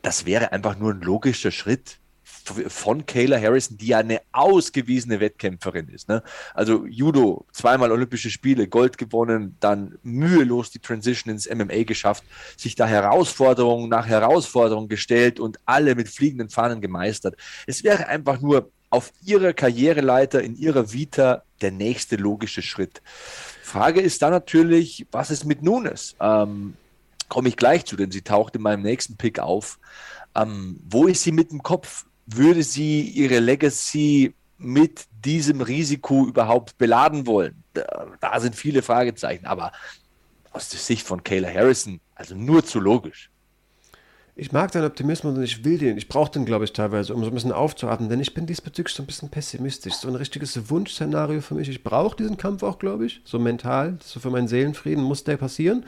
Das 0.03 0.27
wäre 0.27 0.53
einfach 0.53 0.77
nur 0.79 0.93
ein 0.93 1.01
logischer 1.01 1.51
Schritt 1.51 1.99
von 2.45 3.07
Kayla 3.07 3.39
Harrison, 3.41 3.77
die 3.77 3.89
ja 3.89 3.99
eine 3.99 4.21
ausgewiesene 4.33 5.21
Wettkämpferin 5.21 5.89
ist. 5.89 6.09
Ne? 6.09 6.23
Also 6.55 6.87
Judo, 6.87 7.47
zweimal 7.53 7.93
Olympische 7.93 8.31
Spiele, 8.31 8.69
Gold 8.69 8.99
gewonnen, 8.99 9.57
dann 9.61 9.99
mühelos 10.03 10.71
die 10.71 10.79
Transition 10.79 11.33
ins 11.33 11.49
MMA 11.49 11.85
geschafft, 11.85 12.25
sich 12.57 12.75
da 12.75 12.87
Herausforderung 12.87 13.89
nach 13.89 14.07
Herausforderung 14.07 14.89
gestellt 14.89 15.41
und 15.41 15.59
alle 15.67 15.95
mit 15.95 16.09
fliegenden 16.09 16.49
Fahnen 16.49 16.81
gemeistert. 16.81 17.37
Es 17.67 17.85
wäre 17.85 18.09
einfach 18.09 18.41
nur 18.41 18.71
auf 18.91 19.13
ihrer 19.25 19.53
Karriereleiter, 19.53 20.43
in 20.43 20.57
ihrer 20.57 20.93
Vita 20.93 21.45
der 21.61 21.71
nächste 21.71 22.17
logische 22.17 22.63
Schritt. 22.63 23.03
Frage 23.63 24.01
ist 24.01 24.23
dann 24.23 24.33
natürlich, 24.33 25.07
was 25.13 25.31
ist 25.31 25.45
mit 25.45 25.63
Nunes? 25.63 26.17
Ähm, 26.21 26.75
Komme 27.31 27.49
ich 27.49 27.57
gleich 27.57 27.87
zu, 27.87 27.95
denn 27.95 28.11
sie 28.11 28.23
taucht 28.23 28.57
in 28.57 28.63
meinem 28.63 28.83
nächsten 28.83 29.17
Pick 29.17 29.39
auf. 29.39 29.79
Ähm, 30.35 30.81
wo 30.91 31.07
ist 31.07 31.23
sie 31.23 31.31
mit 31.31 31.53
dem 31.53 31.63
Kopf? 31.63 32.05
Würde 32.37 32.63
sie 32.63 33.03
ihre 33.03 33.39
Legacy 33.39 34.35
mit 34.59 35.07
diesem 35.25 35.61
Risiko 35.61 36.27
überhaupt 36.27 36.79
beladen 36.79 37.27
wollen? 37.27 37.63
Da 38.21 38.41
sind 38.41 38.57
viele 38.57 38.83
Fragezeichen, 38.83 39.47
aber 39.47 39.73
aus 40.53 40.69
der 40.69 40.81
Sicht 40.81 41.07
von 41.07 41.23
Kayla 41.23 41.49
Harrison, 41.49 42.01
also 42.15 42.35
nur 42.35 42.65
zu 42.65 42.81
logisch. 42.81 43.31
Ich 44.37 44.53
mag 44.53 44.73
deinen 44.73 44.87
Optimismus 44.87 45.37
und 45.37 45.43
ich 45.43 45.65
will 45.65 45.77
den. 45.77 45.99
Ich 45.99 46.09
brauche 46.09 46.31
den, 46.31 46.47
glaube 46.47 46.65
ich, 46.65 46.73
teilweise, 46.73 47.15
um 47.15 47.23
so 47.23 47.31
ein 47.31 47.35
bisschen 47.35 47.53
aufzuatmen, 47.53 48.09
denn 48.09 48.21
ich 48.21 48.33
bin 48.33 48.47
diesbezüglich 48.47 48.95
so 48.95 49.03
ein 49.03 49.07
bisschen 49.07 49.29
pessimistisch. 49.29 49.95
So 49.95 50.09
ein 50.09 50.15
richtiges 50.15 50.71
Wunschszenario 50.71 51.43
für 51.43 51.55
mich. 51.55 51.69
Ich 51.69 51.85
brauche 51.85 52.17
diesen 52.17 52.39
Kampf 52.39 52.63
auch, 52.63 52.79
glaube 52.79 53.07
ich, 53.07 53.21
so 53.25 53.39
mental, 53.39 53.99
so 54.03 54.19
für 54.19 54.31
meinen 54.31 54.49
Seelenfrieden 54.49 55.05
muss 55.05 55.25
der 55.25 55.37
passieren. 55.37 55.85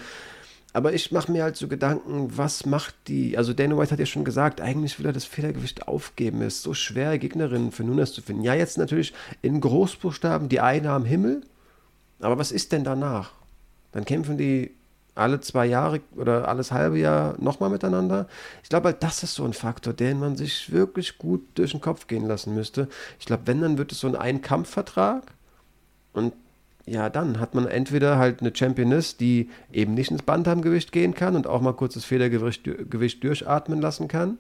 Aber 0.74 0.94
ich 0.94 1.12
mache 1.12 1.30
mir 1.30 1.42
halt 1.42 1.56
so 1.56 1.68
Gedanken, 1.68 2.37
was 2.37 2.64
macht 2.64 2.94
die, 3.06 3.37
also 3.37 3.52
Dana 3.52 3.76
White 3.76 3.90
hat 3.90 3.98
ja 3.98 4.06
schon 4.06 4.24
gesagt, 4.24 4.61
eigentlich 4.61 4.98
will 4.98 5.06
er 5.06 5.12
das 5.12 5.24
Federgewicht 5.24 5.87
aufgeben. 5.87 6.40
Es 6.40 6.56
ist 6.56 6.62
so 6.62 6.72
schwer, 6.72 7.18
Gegnerinnen 7.18 7.72
für 7.72 7.85
Nunes 7.85 8.12
zu 8.14 8.22
finden. 8.22 8.42
Ja, 8.42 8.54
jetzt 8.54 8.78
natürlich 8.78 9.12
in 9.42 9.61
Großbuchstaben 9.61 10.48
die 10.48 10.61
eine 10.61 10.90
am 10.90 11.04
Himmel, 11.04 11.42
aber 12.20 12.38
was 12.38 12.52
ist 12.52 12.72
denn 12.72 12.85
danach? 12.85 13.32
Dann 13.92 14.06
kämpfen 14.06 14.38
die 14.38 14.70
alle 15.14 15.40
zwei 15.40 15.66
Jahre 15.66 16.00
oder 16.16 16.48
alles 16.48 16.72
halbe 16.72 16.98
Jahr 16.98 17.35
nochmal 17.38 17.68
miteinander. 17.68 18.26
Ich 18.62 18.70
glaube 18.70 18.88
halt, 18.88 19.02
das 19.02 19.22
ist 19.22 19.35
so 19.35 19.44
ein 19.44 19.52
Faktor, 19.52 19.92
den 19.92 20.18
man 20.18 20.37
sich 20.37 20.72
wirklich 20.72 21.18
gut 21.18 21.42
durch 21.54 21.72
den 21.72 21.82
Kopf 21.82 22.06
gehen 22.06 22.26
lassen 22.26 22.54
müsste. 22.54 22.88
Ich 23.20 23.26
glaube, 23.26 23.42
wenn, 23.46 23.61
dann 23.61 23.76
wird 23.76 23.92
es 23.92 24.00
so 24.00 24.06
ein 24.06 24.16
Ein-Kampf-Vertrag 24.16 25.24
und 26.14 26.32
ja, 26.86 27.08
dann 27.08 27.38
hat 27.38 27.54
man 27.54 27.68
entweder 27.68 28.18
halt 28.18 28.40
eine 28.40 28.54
Championess, 28.54 29.16
die 29.16 29.50
eben 29.72 29.94
nicht 29.94 30.10
ins 30.10 30.22
Bantamgewicht 30.22 30.90
gehen 30.92 31.14
kann 31.14 31.36
und 31.36 31.46
auch 31.46 31.60
mal 31.60 31.74
kurz 31.74 31.94
das 31.94 32.04
Federgewicht 32.04 32.64
Gewicht 32.64 33.22
durchatmen 33.22 33.80
lassen 33.80 34.08
kann. 34.08 34.38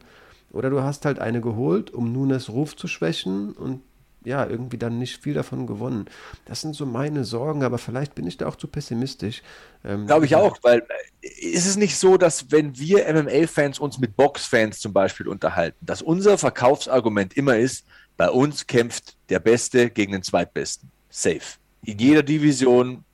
Oder 0.50 0.68
du 0.68 0.82
hast 0.82 1.04
halt 1.04 1.18
eine 1.18 1.40
geholt, 1.40 1.92
um 1.92 2.12
Nunes 2.12 2.50
Ruf 2.50 2.76
zu 2.76 2.88
schwächen 2.88 3.52
und 3.52 3.80
ja, 4.24 4.46
irgendwie 4.46 4.78
dann 4.78 4.98
nicht 4.98 5.20
viel 5.20 5.34
davon 5.34 5.66
gewonnen. 5.66 6.06
Das 6.44 6.60
sind 6.60 6.76
so 6.76 6.86
meine 6.86 7.24
Sorgen, 7.24 7.64
aber 7.64 7.78
vielleicht 7.78 8.14
bin 8.14 8.26
ich 8.26 8.36
da 8.36 8.46
auch 8.46 8.54
zu 8.54 8.68
pessimistisch. 8.68 9.42
Ähm, 9.84 10.06
Glaube 10.06 10.26
ich 10.26 10.36
auch, 10.36 10.58
weil 10.62 10.84
äh, 11.22 11.28
ist 11.28 11.66
es 11.66 11.76
nicht 11.76 11.96
so, 11.96 12.16
dass 12.16 12.52
wenn 12.52 12.78
wir 12.78 13.12
MMA-Fans 13.12 13.80
uns 13.80 13.98
mit 13.98 14.16
Box-Fans 14.16 14.78
zum 14.78 14.92
Beispiel 14.92 15.26
unterhalten, 15.26 15.78
dass 15.80 16.02
unser 16.02 16.38
Verkaufsargument 16.38 17.36
immer 17.36 17.56
ist, 17.56 17.84
bei 18.16 18.30
uns 18.30 18.66
kämpft 18.66 19.16
der 19.28 19.40
Beste 19.40 19.90
gegen 19.90 20.12
den 20.12 20.22
Zweitbesten. 20.22 20.90
Safe 21.10 21.61
in 21.84 21.98
jeder 21.98 22.22
Division, 22.22 23.04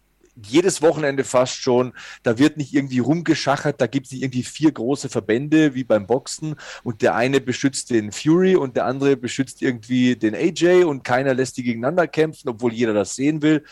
jedes 0.46 0.82
Wochenende 0.82 1.24
fast 1.24 1.56
schon. 1.56 1.92
Da 2.22 2.38
wird 2.38 2.56
nicht 2.56 2.72
irgendwie 2.72 3.00
rumgeschachert, 3.00 3.80
da 3.80 3.86
gibt 3.86 4.06
es 4.06 4.12
nicht 4.12 4.22
irgendwie 4.22 4.42
vier 4.42 4.72
große 4.72 5.08
Verbände 5.08 5.74
wie 5.74 5.84
beim 5.84 6.06
Boxen 6.06 6.54
und 6.84 7.02
der 7.02 7.14
eine 7.14 7.40
beschützt 7.40 7.90
den 7.90 8.12
Fury 8.12 8.56
und 8.56 8.76
der 8.76 8.86
andere 8.86 9.16
beschützt 9.16 9.62
irgendwie 9.62 10.16
den 10.16 10.34
AJ 10.34 10.84
und 10.84 11.04
keiner 11.04 11.34
lässt 11.34 11.56
die 11.56 11.64
gegeneinander 11.64 12.06
kämpfen, 12.06 12.48
obwohl 12.48 12.72
jeder 12.72 12.94
das 12.94 13.16
sehen 13.16 13.42
will 13.42 13.64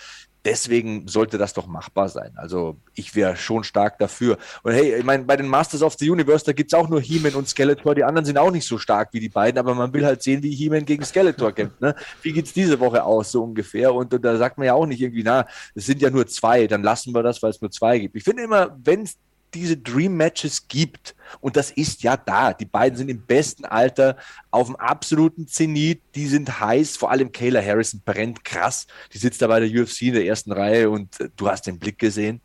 deswegen 0.47 1.09
sollte 1.09 1.39
das 1.39 1.53
doch 1.55 1.67
machbar 1.67 2.09
sein. 2.09 2.33
Also 2.37 2.77
ich 2.95 3.17
wäre 3.17 3.37
schon 3.37 3.65
stark 3.65 3.99
dafür. 3.99 4.39
Und 4.63 4.73
hey, 4.73 4.95
ich 4.95 5.05
meine, 5.05 5.25
bei 5.25 5.37
den 5.37 5.49
Masters 5.49 5.83
of 5.83 5.97
the 5.99 6.09
Universe, 6.09 6.45
da 6.45 6.53
gibt 6.53 6.73
es 6.73 6.79
auch 6.79 6.89
nur 6.89 7.01
He-Man 7.01 7.35
und 7.35 7.49
Skeletor. 7.49 7.97
Die 7.97 8.05
anderen 8.05 8.25
sind 8.25 8.39
auch 8.39 8.53
nicht 8.53 8.67
so 8.67 8.79
stark 8.79 9.13
wie 9.13 9.19
die 9.19 9.29
beiden, 9.29 9.59
aber 9.59 9.75
man 9.75 9.93
will 9.93 10.07
halt 10.07 10.23
sehen, 10.23 10.45
wie 10.45 10.55
He-Man 10.55 10.85
gegen 10.85 11.05
Skeletor 11.05 11.51
kämpft. 11.51 11.81
Ne? 11.81 11.97
Wie 12.23 12.39
es 12.39 12.53
diese 12.53 12.79
Woche 12.79 13.03
aus, 13.03 13.33
so 13.33 13.43
ungefähr? 13.43 13.93
Und, 13.93 14.15
und 14.15 14.25
da 14.25 14.37
sagt 14.37 14.57
man 14.57 14.69
ja 14.69 14.75
auch 14.75 14.87
nicht 14.87 15.01
irgendwie, 15.01 15.25
na, 15.25 15.47
es 15.75 15.87
sind 15.87 16.01
ja 16.01 16.11
nur 16.11 16.29
zwei, 16.29 16.69
dann 16.69 16.85
lassen 16.85 17.13
wir 17.13 17.25
das, 17.25 17.43
weil 17.43 17.51
es 17.51 17.61
nur 17.61 17.73
zwei 17.73 17.99
gibt. 17.99 18.15
Ich 18.15 18.23
finde 18.23 18.45
immer, 18.45 18.79
wenn 18.85 19.03
es 19.03 19.17
diese 19.55 19.77
Dream 19.77 20.17
Matches 20.17 20.69
gibt, 20.69 21.15
und 21.41 21.57
das 21.57 21.71
ist 21.71 22.03
ja 22.03 22.17
da, 22.17 22.53
die 22.53 22.65
beiden 22.65 22.97
sind 22.97 23.09
im 23.09 23.23
besten 23.23 23.65
Alter 23.65 24.17
auf 24.51 24.67
dem 24.67 24.77
absoluten 24.77 25.47
Zenit, 25.47 26.03
die 26.15 26.27
sind 26.27 26.61
heiß, 26.61 26.97
vor 26.97 27.11
allem 27.11 27.33
Kayla 27.33 27.61
Harrison 27.61 28.03
brennt 28.05 28.45
krass, 28.45 28.87
die 29.13 29.19
sitzt 29.19 29.43
da 29.43 29.47
bei 29.47 29.61
der 29.61 29.69
UFC 29.69 30.03
in 30.03 30.15
der 30.15 30.27
ersten 30.27 30.53
Reihe 30.53 30.91
und 30.91 31.21
äh, 31.21 31.29
du 31.37 31.49
hast 31.49 31.67
den 31.67 31.79
Blick 31.79 31.99
gesehen. 31.99 32.41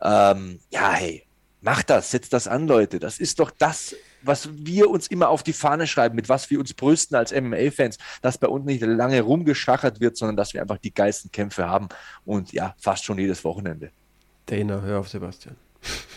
Ähm, 0.00 0.60
ja, 0.70 0.92
hey, 0.92 1.24
mach 1.60 1.82
das, 1.82 2.10
setz 2.10 2.28
das 2.28 2.46
an, 2.46 2.66
Leute, 2.66 2.98
das 2.98 3.18
ist 3.18 3.38
doch 3.40 3.50
das, 3.50 3.94
was 4.22 4.48
wir 4.52 4.90
uns 4.90 5.06
immer 5.06 5.28
auf 5.28 5.42
die 5.42 5.52
Fahne 5.52 5.86
schreiben, 5.86 6.14
mit 6.14 6.28
was 6.28 6.50
wir 6.50 6.58
uns 6.58 6.74
brüsten 6.74 7.16
als 7.16 7.32
MMA-Fans, 7.32 7.98
dass 8.22 8.38
bei 8.38 8.48
uns 8.48 8.66
nicht 8.66 8.82
lange 8.82 9.20
rumgeschachert 9.22 10.00
wird, 10.00 10.16
sondern 10.16 10.36
dass 10.36 10.52
wir 10.52 10.60
einfach 10.60 10.78
die 10.78 10.92
geilsten 10.92 11.30
Kämpfe 11.30 11.66
haben. 11.66 11.88
Und 12.24 12.52
ja, 12.52 12.74
fast 12.78 13.04
schon 13.04 13.18
jedes 13.18 13.44
Wochenende. 13.44 13.90
Dana, 14.46 14.80
hör 14.82 15.00
auf 15.00 15.08
Sebastian. 15.08 15.56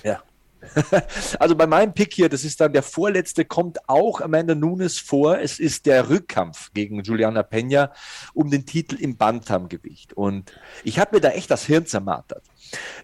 Ja. 0.04 0.22
Also 1.40 1.56
bei 1.56 1.68
meinem 1.68 1.94
Pick 1.94 2.14
hier, 2.14 2.30
das 2.30 2.44
ist 2.44 2.62
dann 2.62 2.74
der 2.74 2.84
vorletzte, 2.84 3.46
kommt 3.46 3.90
auch 3.90 4.22
Amanda 4.22 4.56
Nunes 4.56 4.98
vor. 5.00 5.40
Es 5.40 5.60
ist 5.60 5.86
der 5.86 6.10
Rückkampf 6.10 6.72
gegen 6.74 7.04
Juliana 7.04 7.42
Peña 7.42 7.90
um 8.34 8.50
den 8.50 8.66
Titel 8.66 8.96
im 8.96 9.18
Bantamgewicht. 9.18 10.14
Und 10.14 10.54
ich 10.84 11.00
habe 11.00 11.16
mir 11.16 11.22
da 11.22 11.30
echt 11.30 11.52
das 11.52 11.66
Hirn 11.66 11.86
zermartert. 11.86 12.44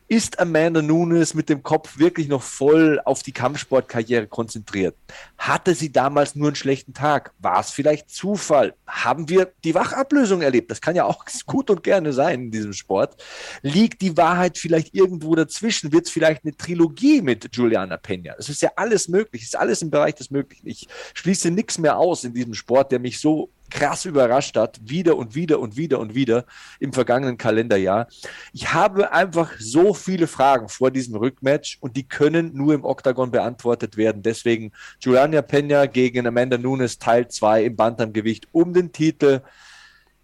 Ist 0.07 0.39
Amanda 0.39 0.81
Nunes 0.81 1.35
mit 1.35 1.49
dem 1.49 1.61
Kopf 1.61 1.99
wirklich 1.99 2.27
noch 2.27 2.41
voll 2.41 2.99
auf 3.05 3.21
die 3.21 3.31
Kampfsportkarriere 3.31 4.25
konzentriert? 4.25 4.95
Hatte 5.37 5.75
sie 5.75 5.91
damals 5.91 6.35
nur 6.35 6.47
einen 6.47 6.55
schlechten 6.55 6.95
Tag? 6.95 7.31
War 7.37 7.59
es 7.59 7.69
vielleicht 7.69 8.09
Zufall? 8.09 8.73
Haben 8.87 9.29
wir 9.29 9.51
die 9.63 9.75
Wachablösung 9.75 10.41
erlebt? 10.41 10.71
Das 10.71 10.81
kann 10.81 10.95
ja 10.95 11.05
auch 11.05 11.25
gut 11.45 11.69
und 11.69 11.83
gerne 11.83 12.11
sein 12.11 12.45
in 12.45 12.51
diesem 12.51 12.73
Sport. 12.73 13.21
Liegt 13.61 14.01
die 14.01 14.17
Wahrheit 14.17 14.57
vielleicht 14.57 14.95
irgendwo 14.95 15.35
dazwischen? 15.35 15.91
Wird 15.91 16.07
es 16.07 16.11
vielleicht 16.11 16.43
eine 16.43 16.57
Trilogie 16.57 17.21
mit 17.21 17.47
Juliana 17.55 17.97
Peña? 17.97 18.35
Das 18.35 18.49
ist 18.49 18.63
ja 18.63 18.71
alles 18.75 19.09
möglich. 19.09 19.43
Das 19.43 19.49
ist 19.49 19.59
alles 19.59 19.83
im 19.83 19.91
Bereich 19.91 20.15
des 20.15 20.31
Möglichen. 20.31 20.67
Ich 20.67 20.87
schließe 21.13 21.51
nichts 21.51 21.77
mehr 21.77 21.97
aus 21.97 22.23
in 22.23 22.33
diesem 22.33 22.55
Sport, 22.55 22.91
der 22.91 22.99
mich 22.99 23.19
so 23.19 23.51
krass 23.69 24.05
überrascht 24.05 24.57
hat, 24.57 24.79
wieder 24.83 25.17
und 25.17 25.35
wieder 25.35 25.59
und 25.59 25.77
wieder 25.77 25.99
und 25.99 26.15
wieder 26.15 26.45
im 26.79 26.93
vergangenen 26.93 27.37
Kalenderjahr. 27.37 28.07
Ich 28.53 28.73
habe 28.73 29.11
einfach 29.11 29.51
so 29.59 29.93
viele 29.93 30.27
Fragen 30.27 30.69
vor 30.69 30.91
diesem 30.91 31.15
Rückmatch 31.15 31.77
und 31.81 31.95
die 31.95 32.07
können 32.07 32.51
nur 32.53 32.73
im 32.73 32.83
Oktagon 32.83 33.31
beantwortet 33.31 33.97
werden. 33.97 34.21
Deswegen 34.21 34.71
Juliana 34.99 35.39
Peña 35.39 35.87
gegen 35.87 36.27
Amanda 36.27 36.57
Nunes 36.57 36.99
Teil 36.99 37.27
2 37.27 37.65
im 37.65 37.75
Bantamgewicht 37.75 38.47
um 38.51 38.73
den 38.73 38.91
Titel. 38.91 39.41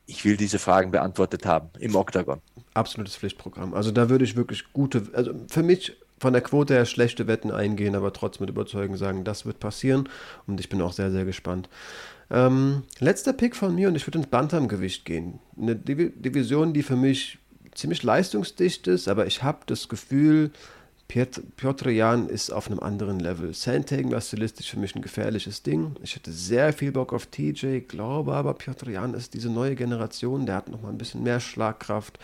Ich 0.07 0.23
will 0.23 0.37
diese 0.37 0.59
Fragen 0.59 0.91
beantwortet 0.91 1.45
haben 1.45 1.69
im 1.79 1.95
Oktagon. 1.95 2.41
Absolutes 2.73 3.15
Pflichtprogramm. 3.15 3.73
Also 3.73 3.91
da 3.91 4.09
würde 4.09 4.25
ich 4.25 4.35
wirklich 4.35 4.71
gute, 4.71 5.07
also 5.13 5.33
für 5.49 5.63
mich 5.63 5.97
von 6.19 6.33
der 6.33 6.41
Quote 6.41 6.73
her 6.73 6.85
schlechte 6.85 7.27
Wetten 7.27 7.51
eingehen, 7.51 7.95
aber 7.95 8.13
trotzdem 8.13 8.45
mit 8.45 8.49
Überzeugung 8.49 8.97
sagen, 8.97 9.23
das 9.23 9.45
wird 9.45 9.59
passieren 9.59 10.09
und 10.47 10.59
ich 10.59 10.69
bin 10.69 10.81
auch 10.81 10.93
sehr, 10.93 11.11
sehr 11.11 11.25
gespannt. 11.25 11.69
Ähm, 12.31 12.83
letzter 12.99 13.33
Pick 13.33 13.55
von 13.55 13.75
mir 13.75 13.87
und 13.87 13.95
ich 13.95 14.07
würde 14.07 14.19
ins 14.19 14.27
Bantamgewicht 14.27 15.05
gehen. 15.05 15.39
Eine 15.59 15.75
Division, 15.75 16.73
die 16.73 16.83
für 16.83 16.95
mich 16.95 17.37
ziemlich 17.73 18.03
leistungsdicht 18.03 18.87
ist, 18.87 19.07
aber 19.07 19.27
ich 19.27 19.43
habe 19.43 19.59
das 19.67 19.89
Gefühl, 19.89 20.51
Piotr, 21.07 21.41
Piotr 21.55 21.91
Jan 21.91 22.29
ist 22.29 22.51
auf 22.51 22.67
einem 22.67 22.79
anderen 22.79 23.19
Level. 23.19 23.53
Sandhagen 23.53 24.11
war 24.11 24.21
stilistisch 24.21 24.71
für 24.71 24.79
mich 24.79 24.95
ein 24.95 25.03
gefährliches 25.03 25.61
Ding. 25.61 25.95
Ich 26.01 26.15
hätte 26.15 26.31
sehr 26.31 26.73
viel 26.73 26.91
Bock 26.91 27.13
auf 27.13 27.27
TJ, 27.27 27.81
glaube 27.81 28.33
aber, 28.33 28.55
Piotr 28.55 28.89
Jan 28.89 29.13
ist 29.13 29.35
diese 29.35 29.49
neue 29.49 29.75
Generation, 29.75 30.47
der 30.47 30.55
hat 30.55 30.69
nochmal 30.69 30.91
ein 30.91 30.97
bisschen 30.97 31.21
mehr 31.21 31.39
Schlagkraft. 31.39 32.17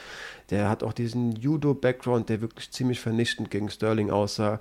Der 0.49 0.67
hat 0.67 0.81
auch 0.81 0.93
diesen 0.93 1.35
Judo-Background, 1.35 2.29
der 2.29 2.41
wirklich 2.41 2.71
ziemlich 2.71 2.99
vernichtend 2.99 3.51
gegen 3.51 3.69
Sterling 3.69 4.09
aussah. 4.09 4.59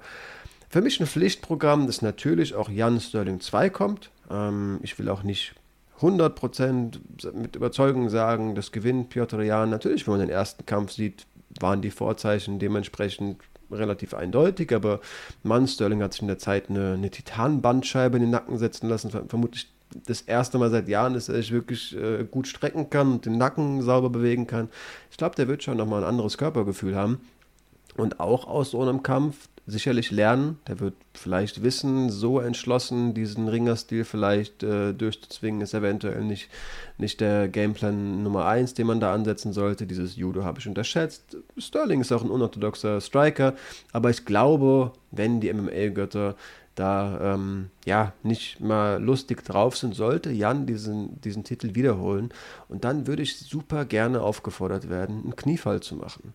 Für 0.68 0.83
mich 0.83 1.00
ein 1.00 1.07
Pflichtprogramm, 1.07 1.87
dass 1.87 2.03
natürlich 2.03 2.55
auch 2.55 2.68
Jan 2.68 3.00
Sterling 3.00 3.40
2 3.40 3.70
kommt. 3.70 4.11
Ähm, 4.30 4.78
ich 4.82 4.98
will 4.98 5.08
auch 5.08 5.22
nicht 5.22 5.54
100% 6.00 6.98
mit 7.34 7.56
Überzeugung 7.56 8.08
sagen, 8.08 8.54
das 8.54 8.72
gewinnt 8.72 9.10
Piotr 9.10 9.42
Jan. 9.42 9.70
Natürlich, 9.70 10.06
wenn 10.06 10.12
man 10.12 10.20
den 10.20 10.30
ersten 10.30 10.64
Kampf 10.64 10.92
sieht, 10.92 11.26
waren 11.60 11.82
die 11.82 11.90
Vorzeichen 11.90 12.58
dementsprechend 12.58 13.38
relativ 13.70 14.14
eindeutig, 14.14 14.74
aber 14.74 15.00
Mann, 15.42 15.68
Sterling 15.68 16.02
hat 16.02 16.12
sich 16.12 16.22
in 16.22 16.28
der 16.28 16.38
Zeit 16.38 16.70
eine, 16.70 16.94
eine 16.94 17.10
Titanbandscheibe 17.10 18.16
in 18.16 18.22
den 18.22 18.30
Nacken 18.30 18.58
setzen 18.58 18.88
lassen, 18.88 19.10
vermutlich 19.10 19.68
das 20.06 20.22
erste 20.22 20.58
Mal 20.58 20.70
seit 20.70 20.88
Jahren 20.88 21.14
dass 21.14 21.28
er 21.28 21.36
sich 21.36 21.52
wirklich 21.52 21.96
äh, 21.96 22.24
gut 22.24 22.46
strecken 22.46 22.90
kann 22.90 23.12
und 23.12 23.26
den 23.26 23.38
Nacken 23.38 23.82
sauber 23.82 24.10
bewegen 24.10 24.46
kann. 24.46 24.68
Ich 25.10 25.16
glaube, 25.16 25.36
der 25.36 25.48
wird 25.48 25.62
schon 25.62 25.76
nochmal 25.76 26.02
ein 26.02 26.08
anderes 26.08 26.38
Körpergefühl 26.38 26.94
haben. 26.94 27.20
Und 27.96 28.20
auch 28.20 28.46
aus 28.46 28.70
so 28.70 28.80
einem 28.82 29.02
Kampf 29.02 29.48
sicherlich 29.70 30.11
lernen. 30.11 30.59
Der 30.68 30.80
wird 30.80 30.94
vielleicht 31.14 31.62
wissen, 31.62 32.11
so 32.11 32.40
entschlossen 32.40 33.14
diesen 33.14 33.48
Ringerstil 33.48 34.04
vielleicht 34.04 34.62
äh, 34.62 34.92
durchzuzwingen, 34.92 35.61
ist 35.61 35.74
eventuell 35.74 36.24
nicht, 36.24 36.48
nicht 36.98 37.20
der 37.20 37.48
Gameplan 37.48 38.22
Nummer 38.22 38.46
1, 38.46 38.74
den 38.74 38.87
man 38.87 39.00
da 39.00 39.14
ansetzen 39.14 39.52
sollte. 39.52 39.87
Dieses 39.87 40.16
Judo 40.16 40.44
habe 40.44 40.59
ich 40.59 40.66
unterschätzt. 40.66 41.37
Sterling 41.56 42.00
ist 42.00 42.12
auch 42.12 42.22
ein 42.22 42.30
unorthodoxer 42.30 43.00
Striker, 43.00 43.54
aber 43.92 44.11
ich 44.11 44.24
glaube, 44.24 44.92
wenn 45.11 45.40
die 45.40 45.52
MMA-Götter 45.52 46.37
da 46.74 47.35
ähm, 47.35 47.70
ja 47.85 48.12
nicht 48.22 48.61
mal 48.61 49.02
lustig 49.02 49.44
drauf 49.44 49.76
sind, 49.76 49.94
sollte 49.94 50.30
Jan 50.30 50.66
diesen, 50.66 51.20
diesen 51.20 51.44
Titel 51.44 51.74
wiederholen. 51.74 52.30
Und 52.68 52.85
dann 52.85 53.06
würde 53.06 53.22
ich 53.22 53.38
super 53.38 53.85
gerne 53.85 54.22
aufgefordert 54.22 54.88
werden, 54.88 55.22
einen 55.22 55.37
Kniefall 55.37 55.80
zu 55.80 55.96
machen. 55.96 56.33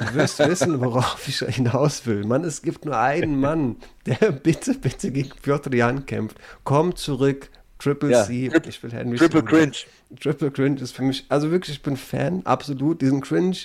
Du 0.00 0.14
wirst 0.14 0.38
wissen, 0.40 0.80
worauf 0.80 1.28
ich 1.28 1.38
hinaus 1.38 2.06
will. 2.06 2.24
Mann, 2.24 2.44
es 2.44 2.62
gibt 2.62 2.84
nur 2.84 2.98
einen 2.98 3.38
Mann, 3.38 3.76
der 4.04 4.32
bitte, 4.32 4.74
bitte 4.74 5.12
gegen 5.12 5.30
Piotr 5.42 5.74
Jan 5.74 6.06
kämpft. 6.06 6.36
Komm 6.64 6.96
zurück, 6.96 7.50
Triple 7.78 8.10
ja, 8.10 8.24
C. 8.24 8.48
Tri 8.48 8.68
ich 8.68 8.82
will 8.82 8.92
Henry 8.92 9.16
Triple 9.16 9.44
Cringe. 9.44 9.76
Triple 10.20 10.50
Cringe 10.50 10.80
ist 10.80 10.92
für 10.92 11.02
mich, 11.02 11.26
also 11.28 11.50
wirklich, 11.50 11.76
ich 11.76 11.82
bin 11.82 11.96
Fan, 11.96 12.44
absolut. 12.44 13.00
Diesen 13.00 13.20
Cringe, 13.20 13.56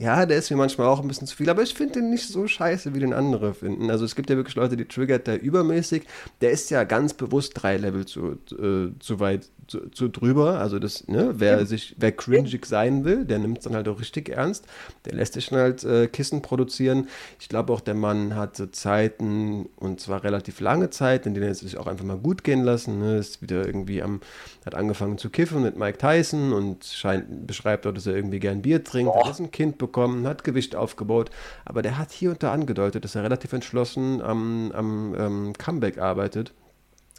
ja, 0.00 0.24
der 0.24 0.38
ist 0.38 0.50
mir 0.50 0.56
manchmal 0.56 0.86
auch 0.86 1.02
ein 1.02 1.08
bisschen 1.08 1.26
zu 1.26 1.36
viel, 1.36 1.50
aber 1.50 1.60
ich 1.60 1.74
finde 1.74 2.00
den 2.00 2.08
nicht 2.08 2.26
so 2.26 2.46
scheiße, 2.46 2.94
wie 2.94 3.00
den 3.00 3.12
andere 3.12 3.52
finden. 3.52 3.90
Also 3.90 4.06
es 4.06 4.16
gibt 4.16 4.30
ja 4.30 4.36
wirklich 4.36 4.56
Leute, 4.56 4.74
die 4.78 4.86
triggert 4.86 5.26
der 5.26 5.42
übermäßig. 5.42 6.04
Der 6.40 6.52
ist 6.52 6.70
ja 6.70 6.84
ganz 6.84 7.12
bewusst 7.12 7.52
drei 7.54 7.76
Level 7.76 8.06
zu, 8.06 8.38
äh, 8.50 8.98
zu 8.98 9.20
weit 9.20 9.50
zu, 9.66 9.90
zu, 9.90 10.08
drüber. 10.08 10.58
Also 10.58 10.78
das, 10.78 11.06
ne, 11.06 11.34
wer 11.36 11.66
sich, 11.66 11.94
wer 11.98 12.12
cringig 12.12 12.64
sein 12.64 13.04
will, 13.04 13.26
der 13.26 13.38
nimmt 13.38 13.58
es 13.58 13.64
dann 13.64 13.74
halt 13.74 13.88
auch 13.88 14.00
richtig 14.00 14.30
ernst. 14.30 14.64
Der 15.04 15.12
lässt 15.12 15.34
sich 15.34 15.50
dann 15.50 15.58
halt 15.58 15.84
äh, 15.84 16.08
Kissen 16.08 16.40
produzieren. 16.40 17.06
Ich 17.38 17.50
glaube 17.50 17.70
auch, 17.72 17.80
der 17.80 17.94
Mann 17.94 18.34
hatte 18.34 18.70
Zeiten, 18.70 19.68
und 19.76 20.00
zwar 20.00 20.24
relativ 20.24 20.60
lange 20.60 20.88
Zeit, 20.88 21.26
in 21.26 21.34
denen 21.34 21.46
er 21.46 21.54
sich 21.54 21.76
auch 21.76 21.86
einfach 21.86 22.06
mal 22.06 22.16
gut 22.16 22.42
gehen 22.42 22.64
lassen. 22.64 23.00
Ne? 23.00 23.18
Ist 23.18 23.42
wieder 23.42 23.66
irgendwie 23.66 24.02
am, 24.02 24.22
hat 24.64 24.74
angefangen 24.74 25.18
zu 25.18 25.28
kiffen 25.28 25.62
mit 25.62 25.76
Mike 25.76 25.98
Tyson 25.98 26.54
und 26.54 26.86
scheint, 26.86 27.46
beschreibt 27.46 27.86
auch, 27.86 27.92
dass 27.92 28.06
er 28.06 28.16
irgendwie 28.16 28.40
gern 28.40 28.62
Bier 28.62 28.82
trinkt, 28.82 29.12
Boah. 29.12 29.28
hat 29.28 29.38
ein 29.38 29.50
Kind 29.50 29.76
bekommen 29.76 29.89
bekommen, 29.90 30.26
hat 30.26 30.44
Gewicht 30.44 30.76
aufgebaut, 30.76 31.30
aber 31.64 31.82
der 31.82 31.98
hat 31.98 32.12
hier 32.12 32.30
und 32.30 32.42
da 32.42 32.52
angedeutet, 32.52 33.04
dass 33.04 33.14
er 33.14 33.24
relativ 33.24 33.52
entschlossen 33.52 34.22
am, 34.22 34.72
am 34.72 35.14
ähm, 35.18 35.52
Comeback 35.58 35.98
arbeitet. 35.98 36.52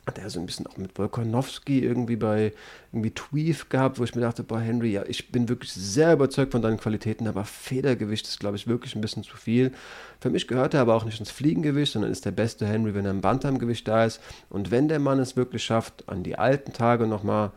Hat 0.08 0.18
er 0.18 0.32
so 0.32 0.40
ein 0.40 0.48
bisschen 0.48 0.66
auch 0.66 0.78
mit 0.78 0.98
Volkanowski 0.98 1.84
irgendwie 1.84 2.16
bei 2.16 2.54
irgendwie 2.92 3.12
Tweef 3.12 3.70
gehabt, 3.70 4.00
wo 4.00 4.04
ich 4.04 4.16
mir 4.16 4.22
dachte, 4.22 4.42
boah, 4.42 4.60
Henry, 4.60 4.92
ja, 4.92 5.04
ich 5.08 5.32
bin 5.32 5.48
wirklich 5.48 5.72
sehr 5.72 6.14
überzeugt 6.14 6.54
von 6.54 6.64
deinen 6.64 6.78
Qualitäten, 6.78 7.28
aber 7.28 7.46
Federgewicht 7.46 8.28
ist, 8.28 8.40
glaube 8.40 8.56
ich, 8.56 8.66
wirklich 8.66 8.96
ein 8.96 9.02
bisschen 9.02 9.22
zu 9.22 9.38
viel. 9.38 9.74
Für 10.20 10.32
mich 10.32 10.48
gehört 10.48 10.74
er 10.74 10.82
aber 10.82 10.96
auch 10.96 11.06
nicht 11.06 11.20
ins 11.20 11.30
Fliegengewicht, 11.30 11.94
sondern 11.94 12.12
ist 12.12 12.26
der 12.26 12.32
beste 12.32 12.66
Henry, 12.66 12.96
wenn 12.96 13.06
er 13.06 13.12
im 13.12 13.22
Bantamgewicht 13.22 13.88
da 13.88 14.06
ist. 14.06 14.22
Und 14.50 14.72
wenn 14.72 14.88
der 14.88 15.00
Mann 15.00 15.20
es 15.20 15.38
wirklich 15.38 15.64
schafft, 15.64 16.10
an 16.10 16.24
die 16.24 16.36
alten 16.36 16.74
Tage 16.74 17.06
nochmal 17.06 17.52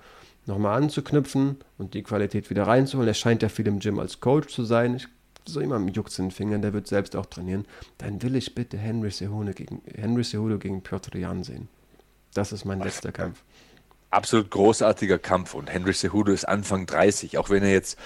nochmal 0.46 0.82
anzuknüpfen 0.82 1.58
und 1.78 1.94
die 1.94 2.02
Qualität 2.02 2.50
wieder 2.50 2.66
reinzuholen. 2.66 3.08
Er 3.08 3.14
scheint 3.14 3.42
ja 3.42 3.48
viel 3.48 3.66
im 3.66 3.78
Gym 3.78 3.98
als 3.98 4.20
Coach 4.20 4.52
zu 4.52 4.64
sein. 4.64 4.94
Ich 4.94 5.08
so 5.46 5.60
immer 5.60 5.78
juckt 5.90 6.18
in 6.18 6.26
den 6.26 6.30
Fingern, 6.30 6.62
der 6.62 6.72
wird 6.72 6.86
selbst 6.86 7.16
auch 7.16 7.26
trainieren. 7.26 7.66
Dann 7.98 8.22
will 8.22 8.36
ich 8.36 8.54
bitte 8.54 8.78
Henry 8.78 9.10
Cejudo 9.10 9.52
gegen, 9.52 9.82
Henry 9.94 10.24
Cejudo 10.24 10.58
gegen 10.58 10.82
Piotr 10.82 11.18
Jan 11.18 11.44
sehen. 11.44 11.68
Das 12.32 12.52
ist 12.52 12.64
mein 12.64 12.80
letzter 12.80 13.12
Kampf. 13.12 13.42
Absolut 14.10 14.50
großartiger 14.50 15.18
Kampf 15.18 15.54
und 15.54 15.70
Henry 15.70 15.92
Cejudo 15.92 16.32
ist 16.32 16.44
Anfang 16.44 16.86
30, 16.86 17.36
auch 17.38 17.50
wenn 17.50 17.62
er 17.62 17.72
jetzt 17.72 17.98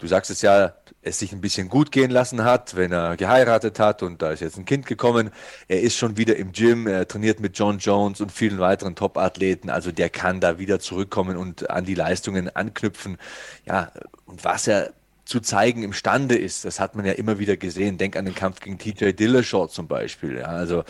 du 0.00 0.06
sagst 0.06 0.30
es 0.30 0.42
ja, 0.42 0.74
es 1.02 1.18
sich 1.18 1.32
ein 1.32 1.40
bisschen 1.40 1.68
gut 1.68 1.92
gehen 1.92 2.10
lassen 2.10 2.44
hat, 2.44 2.76
wenn 2.76 2.92
er 2.92 3.16
geheiratet 3.16 3.78
hat 3.78 4.02
und 4.02 4.20
da 4.20 4.32
ist 4.32 4.40
jetzt 4.40 4.58
ein 4.58 4.64
Kind 4.64 4.86
gekommen. 4.86 5.30
Er 5.68 5.80
ist 5.80 5.96
schon 5.96 6.16
wieder 6.16 6.36
im 6.36 6.52
Gym, 6.52 6.86
er 6.86 7.08
trainiert 7.08 7.40
mit 7.40 7.56
John 7.58 7.78
Jones 7.78 8.20
und 8.20 8.32
vielen 8.32 8.58
weiteren 8.58 8.96
Top-Athleten. 8.96 9.70
Also 9.70 9.92
der 9.92 10.10
kann 10.10 10.40
da 10.40 10.58
wieder 10.58 10.78
zurückkommen 10.80 11.36
und 11.36 11.70
an 11.70 11.84
die 11.84 11.94
Leistungen 11.94 12.54
anknüpfen. 12.54 13.16
Ja, 13.64 13.92
und 14.26 14.44
was 14.44 14.66
er 14.66 14.92
zu 15.24 15.40
zeigen 15.40 15.84
imstande 15.84 16.36
ist, 16.36 16.64
das 16.64 16.80
hat 16.80 16.96
man 16.96 17.06
ja 17.06 17.12
immer 17.12 17.38
wieder 17.38 17.56
gesehen. 17.56 17.98
Denk 17.98 18.16
an 18.16 18.24
den 18.24 18.34
Kampf 18.34 18.60
gegen 18.60 18.78
TJ 18.78 19.12
Dillashaw 19.12 19.68
zum 19.68 19.86
Beispiel. 19.86 20.38
Ja, 20.38 20.46
also 20.46 20.84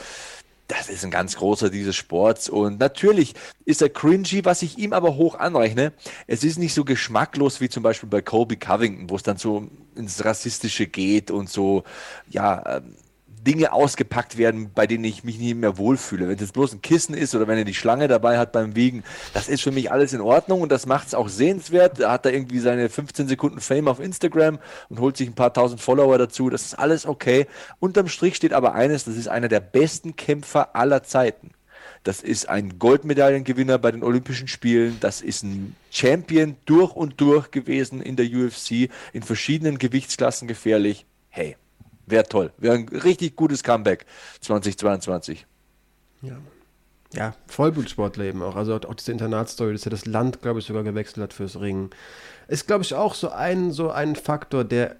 das 0.71 0.89
ist 0.89 1.05
ein 1.05 1.11
ganz 1.11 1.37
großer 1.37 1.69
dieses 1.69 1.97
Sports. 1.97 2.49
Und 2.49 2.79
natürlich 2.79 3.35
ist 3.65 3.83
er 3.83 3.89
cringy, 3.89 4.45
was 4.45 4.63
ich 4.63 4.79
ihm 4.79 4.93
aber 4.93 5.17
hoch 5.17 5.35
anrechne. 5.35 5.93
Es 6.27 6.45
ist 6.45 6.59
nicht 6.59 6.75
so 6.75 6.85
geschmacklos 6.85 7.61
wie 7.61 7.69
zum 7.69 7.83
Beispiel 7.83 8.09
bei 8.09 8.23
Colby 8.23 8.57
Covington, 8.57 9.11
wo 9.11 9.17
es 9.17 9.25
dann 9.25 9.37
so 9.37 9.69
ins 9.97 10.25
Rassistische 10.25 10.87
geht 10.87 11.31
und 11.31 11.51
so, 11.51 11.83
ja, 12.29 12.77
ähm, 12.77 12.95
Dinge 13.45 13.73
ausgepackt 13.73 14.37
werden, 14.37 14.71
bei 14.75 14.87
denen 14.87 15.05
ich 15.05 15.25
mich 15.25 15.39
nicht 15.39 15.57
mehr 15.57 15.79
wohlfühle. 15.79 16.29
Wenn 16.29 16.39
es 16.39 16.53
bloß 16.53 16.75
ein 16.75 16.83
Kissen 16.83 17.15
ist 17.15 17.35
oder 17.35 17.49
wenn 17.49 17.59
er 17.59 17.65
die 17.65 17.75
Schlange 17.75 18.09
dabei 18.09 18.39
hat 18.39 18.53
beim 18.53 18.77
Wiegen, 18.77 19.03
das 19.35 19.49
ist 19.49 19.63
für 19.63 19.71
mich 19.71 19.91
alles 19.91 20.13
in 20.13 20.21
Ordnung 20.21 20.61
und 20.61 20.71
das 20.71 20.87
macht 20.87 21.09
es 21.09 21.15
auch 21.15 21.29
sehenswert. 21.29 22.01
Da 22.01 22.13
hat 22.13 22.27
er 22.27 22.33
irgendwie 22.33 22.59
seine 22.59 22.89
15 22.89 23.29
Sekunden 23.29 23.61
Fame 23.61 23.89
auf 23.89 24.01
Instagram 24.01 24.59
und 24.89 25.01
holt 25.01 25.17
sich 25.17 25.29
ein 25.29 25.35
paar 25.35 25.53
tausend 25.53 25.81
Follower 25.81 26.19
dazu. 26.19 26.51
Das 26.51 26.63
ist 26.63 26.75
alles 26.79 27.07
okay. 27.07 27.47
Unterm 27.79 28.09
Strich 28.09 28.37
steht 28.37 28.53
aber 28.53 28.75
eines, 28.75 29.05
das 29.05 29.17
ist 29.17 29.29
einer 29.29 29.49
der 29.49 29.61
besten 29.61 30.17
Kämpfer 30.17 30.77
aller 30.77 31.03
Zeiten. 31.03 31.53
Das 32.03 32.23
ist 32.23 32.49
ein 32.49 32.79
Goldmedaillengewinner 32.79 33.79
bei 33.79 33.91
den 33.93 34.03
Olympischen 34.03 34.49
Spielen. 34.49 34.97
Das 35.01 35.21
ist 35.21 35.43
ein 35.43 35.77
Champion 35.91 36.57
durch 36.65 36.95
und 36.95 37.21
durch 37.21 37.51
gewesen 37.51 38.01
in 38.01 38.17
der 38.17 38.27
UFC, 38.27 38.91
in 39.13 39.23
verschiedenen 39.23 39.79
Gewichtsklassen 39.79 40.49
gefährlich. 40.49 41.05
Hey, 41.29 41.57
Wäre 42.11 42.25
toll. 42.25 42.53
Wäre 42.59 42.75
ein 42.75 42.89
richtig 42.89 43.37
gutes 43.37 43.63
Comeback 43.63 44.07
2022. 44.41 45.47
Ja. 46.23 46.37
Ja, 47.13 47.35
Vollblutsportler 47.49 48.33
auch. 48.43 48.55
Also 48.55 48.75
auch 48.75 48.95
diese 48.95 49.11
Internatsstory, 49.11 49.73
dass 49.73 49.85
er 49.85 49.91
das 49.91 50.07
Land, 50.07 50.43
glaube 50.43 50.61
ich, 50.61 50.67
sogar 50.67 50.85
gewechselt 50.85 51.23
hat 51.25 51.33
fürs 51.33 51.61
Ringen. 51.61 51.91
Ist, 52.47 52.69
glaube 52.69 52.85
ich, 52.85 52.95
auch 52.95 53.15
so 53.15 53.31
ein, 53.31 53.73
so 53.73 53.91
ein 53.91 54.15
Faktor, 54.15 54.65
der 54.65 54.97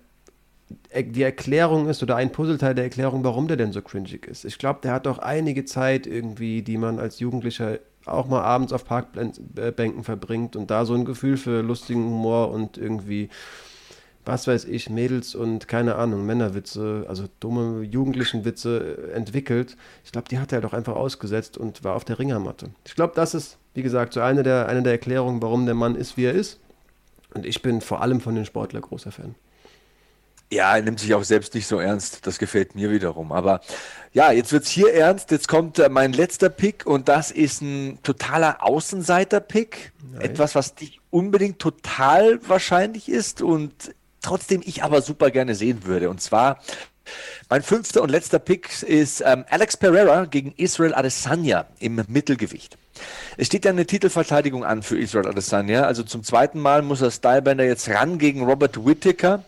die 0.95 1.23
Erklärung 1.23 1.89
ist 1.89 2.03
oder 2.03 2.17
ein 2.17 2.31
Puzzleteil 2.33 2.75
der 2.75 2.85
Erklärung, 2.85 3.25
warum 3.25 3.49
der 3.49 3.57
denn 3.57 3.73
so 3.73 3.83
cringig 3.83 4.27
ist. 4.27 4.45
Ich 4.45 4.59
glaube, 4.59 4.81
der 4.83 4.93
hat 4.93 5.07
auch 5.07 5.19
einige 5.19 5.65
Zeit 5.65 6.07
irgendwie, 6.07 6.63
die 6.63 6.79
man 6.79 6.99
als 6.99 7.19
Jugendlicher 7.19 7.79
auch 8.07 8.27
mal 8.27 8.43
abends 8.43 8.73
auf 8.73 8.85
Parkbänken 8.85 10.05
verbringt 10.05 10.57
und 10.57 10.71
da 10.71 10.85
so 10.85 10.95
ein 10.95 11.05
Gefühl 11.05 11.37
für 11.37 11.63
lustigen 11.63 12.05
Humor 12.05 12.51
und 12.51 12.79
irgendwie 12.79 13.31
was 14.25 14.47
weiß 14.47 14.65
ich, 14.67 14.91
Mädels 14.91 15.35
und 15.35 15.67
keine 15.67 15.97
Ahnung, 15.97 16.27
Männerwitze, 16.27 17.07
also 17.09 17.25
dumme 17.41 17.83
Jugendlichenwitze 17.83 19.13
entwickelt. 19.15 19.77
Ich 20.05 20.13
glaube, 20.13 20.29
die 20.29 20.39
hat 20.39 20.53
er 20.53 20.61
doch 20.61 20.73
einfach 20.73 20.95
ausgesetzt 20.95 21.57
und 21.57 21.85
war 21.85 21.95
auf 21.95 22.05
der 22.05 22.19
Ringermatte. 22.19 22.71
Ich 22.87 22.95
glaube, 22.95 23.15
das 23.17 23.35
ist, 23.35 23.59
wie 23.75 23.83
gesagt, 23.83 24.13
so 24.13 24.21
eine 24.21 24.43
der, 24.43 24.69
eine 24.69 24.83
der 24.83 24.93
Erklärungen, 24.93 25.41
warum 25.43 25.65
der 25.65 25.75
Mann 25.75 25.95
ist, 25.95 26.17
wie 26.17 26.25
er 26.25 26.35
ist. 26.35 26.61
Und 27.33 27.47
ich 27.47 27.63
bin 27.63 27.81
vor 27.81 28.03
allem 28.03 28.21
von 28.21 28.35
den 28.35 28.45
Sportlern 28.45 28.83
großer 28.83 29.13
Fan. 29.13 29.35
Ja, 30.53 30.75
er 30.75 30.83
nimmt 30.83 30.99
sich 30.99 31.15
auch 31.15 31.23
selbst 31.23 31.55
nicht 31.55 31.69
so 31.69 31.79
ernst. 31.79 32.27
Das 32.27 32.41
gefällt 32.41 32.75
mir 32.75 32.91
wiederum. 32.91 33.31
Aber 33.31 33.61
ja, 34.13 34.33
jetzt 34.33 34.53
wird 34.53 34.65
es 34.65 34.71
hier 34.71 34.93
ernst. 34.93 35.31
Jetzt 35.31 35.47
kommt 35.47 35.79
äh, 35.79 35.89
mein 35.89 36.13
letzter 36.13 36.49
Pick 36.49 36.87
und 36.87 37.09
das 37.09 37.31
ist 37.31 37.63
ein 37.63 38.01
totaler 38.03 38.57
Außenseiter-Pick. 38.61 39.93
Etwas, 40.19 40.57
was 40.57 40.75
nicht 40.81 40.99
unbedingt 41.11 41.61
total 41.61 42.41
wahrscheinlich 42.49 43.09
ist 43.09 43.43
und 43.43 43.95
trotzdem 44.23 44.63
ich 44.65 44.83
aber 44.83 45.03
super 45.03 45.31
gerne 45.31 45.55
sehen 45.55 45.85
würde. 45.85 46.11
Und 46.11 46.21
zwar 46.21 46.61
mein 47.49 47.63
fünfter 47.63 48.03
und 48.03 48.11
letzter 48.11 48.39
Pick 48.39 48.83
ist 48.83 49.23
ähm, 49.27 49.45
Alex 49.51 49.77
Pereira 49.77 50.27
gegen 50.27 50.53
Israel 50.57 50.95
Adesanya 50.95 51.67
im 51.81 52.01
Mittelgewicht. 52.09 52.79
Es 53.37 53.47
steht 53.47 53.65
ja 53.65 53.71
eine 53.71 53.87
Titelverteidigung 53.87 54.65
an 54.65 54.83
für 54.83 54.99
Israel 54.99 55.27
Adesanya. 55.27 55.85
Also 55.85 56.03
zum 56.03 56.23
zweiten 56.23 56.61
Mal 56.61 56.83
muss 56.83 57.01
er 57.01 57.11
Stylebender 57.11 57.65
jetzt 57.65 57.89
ran 57.89 58.19
gegen 58.19 58.45
Robert 58.45 58.85
Whittaker. 58.85 59.45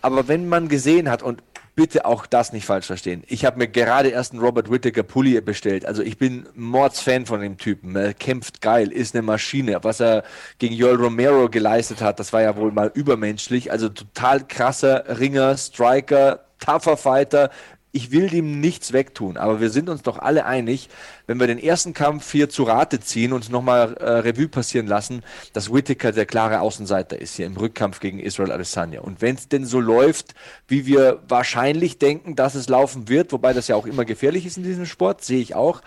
Aber 0.00 0.28
wenn 0.28 0.48
man 0.48 0.68
gesehen 0.68 1.10
hat, 1.10 1.22
und 1.22 1.42
bitte 1.74 2.04
auch 2.04 2.26
das 2.26 2.52
nicht 2.52 2.66
falsch 2.66 2.86
verstehen. 2.86 3.22
Ich 3.26 3.44
habe 3.44 3.58
mir 3.58 3.68
gerade 3.68 4.08
erst 4.08 4.32
einen 4.32 4.42
Robert 4.42 4.70
Whittaker 4.70 5.02
Pulli 5.02 5.40
bestellt. 5.40 5.84
Also 5.86 6.02
ich 6.02 6.18
bin 6.18 6.46
Mordsfan 6.54 7.26
von 7.26 7.40
dem 7.40 7.58
Typen. 7.58 7.96
Er 7.96 8.14
kämpft 8.14 8.60
geil, 8.60 8.92
ist 8.92 9.14
eine 9.14 9.22
Maschine. 9.22 9.82
Was 9.82 10.00
er 10.00 10.24
gegen 10.58 10.74
Joel 10.74 10.96
Romero 10.96 11.48
geleistet 11.48 12.00
hat, 12.00 12.20
das 12.20 12.32
war 12.32 12.42
ja 12.42 12.56
wohl 12.56 12.72
mal 12.72 12.90
übermenschlich. 12.94 13.72
Also 13.72 13.88
total 13.88 14.46
krasser 14.46 15.18
Ringer, 15.18 15.56
Striker, 15.56 16.44
tougher 16.58 16.96
Fighter, 16.96 17.50
ich 17.94 18.10
will 18.10 18.28
dem 18.28 18.60
nichts 18.60 18.92
wegtun, 18.92 19.36
aber 19.36 19.60
wir 19.60 19.70
sind 19.70 19.88
uns 19.88 20.02
doch 20.02 20.18
alle 20.18 20.46
einig, 20.46 20.88
wenn 21.28 21.38
wir 21.38 21.46
den 21.46 21.60
ersten 21.60 21.94
Kampf 21.94 22.32
hier 22.32 22.48
zu 22.48 22.64
Rate 22.64 22.98
ziehen 22.98 23.32
und 23.32 23.50
nochmal 23.50 23.94
äh, 23.94 24.04
Revue 24.04 24.48
passieren 24.48 24.88
lassen, 24.88 25.22
dass 25.52 25.72
Whittaker 25.72 26.10
der 26.10 26.26
klare 26.26 26.60
Außenseiter 26.60 27.20
ist 27.20 27.36
hier 27.36 27.46
im 27.46 27.56
Rückkampf 27.56 28.00
gegen 28.00 28.18
Israel 28.18 28.50
Adesanya. 28.50 29.00
Und 29.00 29.22
wenn 29.22 29.36
es 29.36 29.48
denn 29.48 29.64
so 29.64 29.78
läuft, 29.78 30.34
wie 30.66 30.86
wir 30.86 31.22
wahrscheinlich 31.28 31.98
denken, 31.98 32.34
dass 32.34 32.56
es 32.56 32.68
laufen 32.68 33.08
wird, 33.08 33.30
wobei 33.30 33.52
das 33.52 33.68
ja 33.68 33.76
auch 33.76 33.86
immer 33.86 34.04
gefährlich 34.04 34.44
ist 34.44 34.56
in 34.56 34.64
diesem 34.64 34.86
Sport, 34.86 35.22
sehe 35.22 35.40
ich 35.40 35.54
auch, 35.54 35.80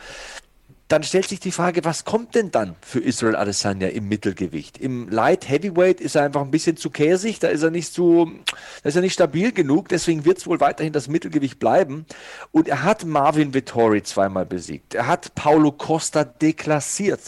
dann 0.88 1.04
stellt 1.04 1.28
sich 1.28 1.40
die 1.42 1.52
Frage, 1.52 1.84
was 1.84 2.06
kommt 2.06 2.36
denn 2.36 2.52
dann 2.52 2.76
für 2.82 3.00
Israel 3.00 3.36
Adesanya 3.36 3.90
im 3.90 4.08
Mittelgewicht? 4.08 4.78
Im 4.78 5.10
Light 5.10 5.50
Heavyweight 5.50 6.00
ist 6.00 6.16
er 6.16 6.24
einfach 6.24 6.42
ein 6.42 6.52
bisschen 6.52 6.78
zu 6.78 6.90
käsig, 6.90 7.40
da 7.40 7.50
ist 7.50 7.64
er 7.64 7.72
nicht 7.72 7.94
so, 7.94 8.26
da 8.84 8.90
ist 8.90 8.96
er 8.96 9.02
nicht 9.02 9.14
stabil 9.14 9.52
genug, 9.52 9.90
deswegen 9.90 10.24
wird 10.24 10.38
es 10.38 10.48
wohl 10.48 10.62
weiterhin 10.62 10.94
das 10.94 11.10
Mittelgewicht 11.10 11.60
bleiben. 11.60 12.06
Und 12.52 12.70
er 12.70 12.84
hat 12.84 13.04
Marvin 13.04 13.54
Vittori 13.54 14.02
zweimal 14.02 14.46
besiegt. 14.46 14.94
Er 14.96 15.08
hat 15.08 15.36
Paulo 15.36 15.74
Costa 15.74 16.24
deklassiert. 16.24 17.20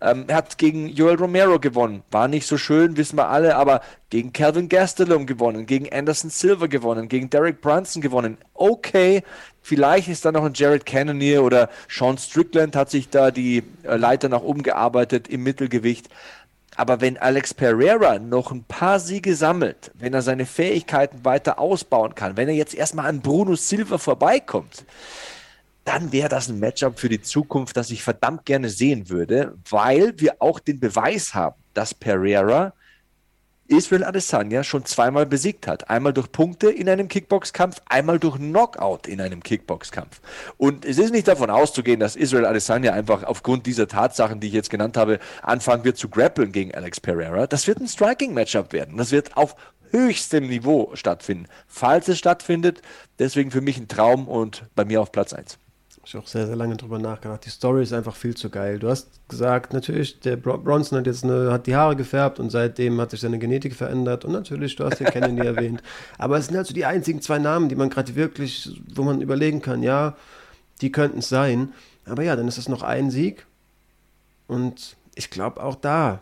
Ähm, 0.00 0.24
er 0.28 0.36
hat 0.36 0.56
gegen 0.58 0.88
Joel 0.88 1.16
Romero 1.16 1.58
gewonnen. 1.58 2.04
War 2.12 2.28
nicht 2.28 2.46
so 2.46 2.56
schön, 2.56 2.96
wissen 2.96 3.18
wir 3.18 3.28
alle, 3.28 3.56
aber 3.56 3.80
gegen 4.10 4.32
Calvin 4.32 4.68
Gastelum 4.68 5.26
gewonnen, 5.26 5.66
gegen 5.66 5.92
Anderson 5.92 6.30
Silver 6.30 6.68
gewonnen, 6.68 7.08
gegen 7.08 7.28
Derek 7.28 7.60
Brunson 7.60 8.00
gewonnen. 8.00 8.38
Okay, 8.54 9.22
vielleicht 9.68 10.08
ist 10.08 10.24
da 10.24 10.32
noch 10.32 10.44
ein 10.44 10.54
Jared 10.54 10.86
Cannonier 10.86 11.44
oder 11.44 11.68
Sean 11.88 12.16
Strickland 12.16 12.74
hat 12.74 12.90
sich 12.90 13.10
da 13.10 13.30
die 13.30 13.62
äh, 13.82 13.96
Leiter 13.96 14.30
nach 14.30 14.40
oben 14.40 14.62
gearbeitet 14.62 15.28
im 15.28 15.42
Mittelgewicht. 15.42 16.08
Aber 16.76 17.00
wenn 17.00 17.18
Alex 17.18 17.52
Pereira 17.52 18.18
noch 18.18 18.50
ein 18.50 18.64
paar 18.64 18.98
Siege 18.98 19.34
sammelt, 19.34 19.90
wenn 19.94 20.14
er 20.14 20.22
seine 20.22 20.46
Fähigkeiten 20.46 21.24
weiter 21.24 21.58
ausbauen 21.58 22.14
kann, 22.14 22.36
wenn 22.36 22.48
er 22.48 22.54
jetzt 22.54 22.74
erstmal 22.74 23.06
an 23.06 23.20
Bruno 23.20 23.56
Silva 23.56 23.98
vorbeikommt, 23.98 24.84
dann 25.84 26.12
wäre 26.12 26.28
das 26.28 26.48
ein 26.48 26.60
Matchup 26.60 26.98
für 26.98 27.08
die 27.08 27.20
Zukunft, 27.20 27.76
das 27.76 27.90
ich 27.90 28.02
verdammt 28.02 28.46
gerne 28.46 28.70
sehen 28.70 29.10
würde, 29.10 29.54
weil 29.68 30.14
wir 30.18 30.36
auch 30.38 30.60
den 30.60 30.80
Beweis 30.80 31.34
haben, 31.34 31.56
dass 31.74 31.94
Pereira 31.94 32.72
Israel 33.68 34.04
Adesanya 34.04 34.64
schon 34.64 34.86
zweimal 34.86 35.26
besiegt 35.26 35.66
hat. 35.66 35.90
Einmal 35.90 36.14
durch 36.14 36.32
Punkte 36.32 36.70
in 36.70 36.88
einem 36.88 37.08
Kickboxkampf, 37.08 37.82
einmal 37.86 38.18
durch 38.18 38.36
Knockout 38.36 39.06
in 39.06 39.20
einem 39.20 39.42
Kickboxkampf. 39.42 40.20
Und 40.56 40.86
es 40.86 40.98
ist 40.98 41.12
nicht 41.12 41.28
davon 41.28 41.50
auszugehen, 41.50 42.00
dass 42.00 42.16
Israel 42.16 42.46
Adesanya 42.46 42.94
einfach 42.94 43.24
aufgrund 43.24 43.66
dieser 43.66 43.86
Tatsachen, 43.86 44.40
die 44.40 44.46
ich 44.46 44.54
jetzt 44.54 44.70
genannt 44.70 44.96
habe, 44.96 45.18
anfangen 45.42 45.84
wird 45.84 45.98
zu 45.98 46.08
grappeln 46.08 46.50
gegen 46.50 46.74
Alex 46.74 46.98
Pereira. 46.98 47.46
Das 47.46 47.66
wird 47.66 47.78
ein 47.78 47.88
Striking-Matchup 47.88 48.72
werden. 48.72 48.96
Das 48.96 49.12
wird 49.12 49.36
auf 49.36 49.54
höchstem 49.90 50.46
Niveau 50.46 50.90
stattfinden. 50.94 51.46
Falls 51.66 52.08
es 52.08 52.18
stattfindet, 52.18 52.80
deswegen 53.18 53.50
für 53.50 53.60
mich 53.60 53.76
ein 53.76 53.88
Traum 53.88 54.28
und 54.28 54.64
bei 54.74 54.86
mir 54.86 55.02
auf 55.02 55.12
Platz 55.12 55.34
1 55.34 55.58
ich 56.08 56.16
auch 56.16 56.26
sehr, 56.26 56.46
sehr 56.46 56.56
lange 56.56 56.76
drüber 56.76 56.98
nachgedacht. 56.98 57.44
Die 57.44 57.50
Story 57.50 57.82
ist 57.82 57.92
einfach 57.92 58.16
viel 58.16 58.34
zu 58.34 58.48
geil. 58.50 58.78
Du 58.78 58.88
hast 58.88 59.08
gesagt, 59.28 59.72
natürlich, 59.72 60.20
der 60.20 60.36
Bronson 60.36 60.98
hat 60.98 61.06
jetzt 61.06 61.24
eine, 61.24 61.52
hat 61.52 61.66
die 61.66 61.76
Haare 61.76 61.96
gefärbt 61.96 62.40
und 62.40 62.50
seitdem 62.50 63.00
hat 63.00 63.10
sich 63.10 63.20
seine 63.20 63.38
Genetik 63.38 63.74
verändert. 63.74 64.24
Und 64.24 64.32
natürlich, 64.32 64.74
du 64.76 64.84
hast 64.84 64.98
den 65.00 65.08
Kennedy 65.08 65.46
erwähnt. 65.46 65.82
Aber 66.18 66.38
es 66.38 66.46
sind 66.46 66.56
halt 66.56 66.66
so 66.66 66.74
die 66.74 66.86
einzigen 66.86 67.20
zwei 67.20 67.38
Namen, 67.38 67.68
die 67.68 67.76
man 67.76 67.90
gerade 67.90 68.14
wirklich, 68.14 68.70
wo 68.94 69.02
man 69.02 69.20
überlegen 69.20 69.60
kann, 69.60 69.82
ja, 69.82 70.16
die 70.80 70.92
könnten 70.92 71.18
es 71.18 71.28
sein. 71.28 71.72
Aber 72.06 72.22
ja, 72.22 72.36
dann 72.36 72.48
ist 72.48 72.58
es 72.58 72.68
noch 72.68 72.82
ein 72.82 73.10
Sieg. 73.10 73.46
Und 74.46 74.96
ich 75.14 75.30
glaube 75.30 75.62
auch 75.62 75.74
da, 75.74 76.20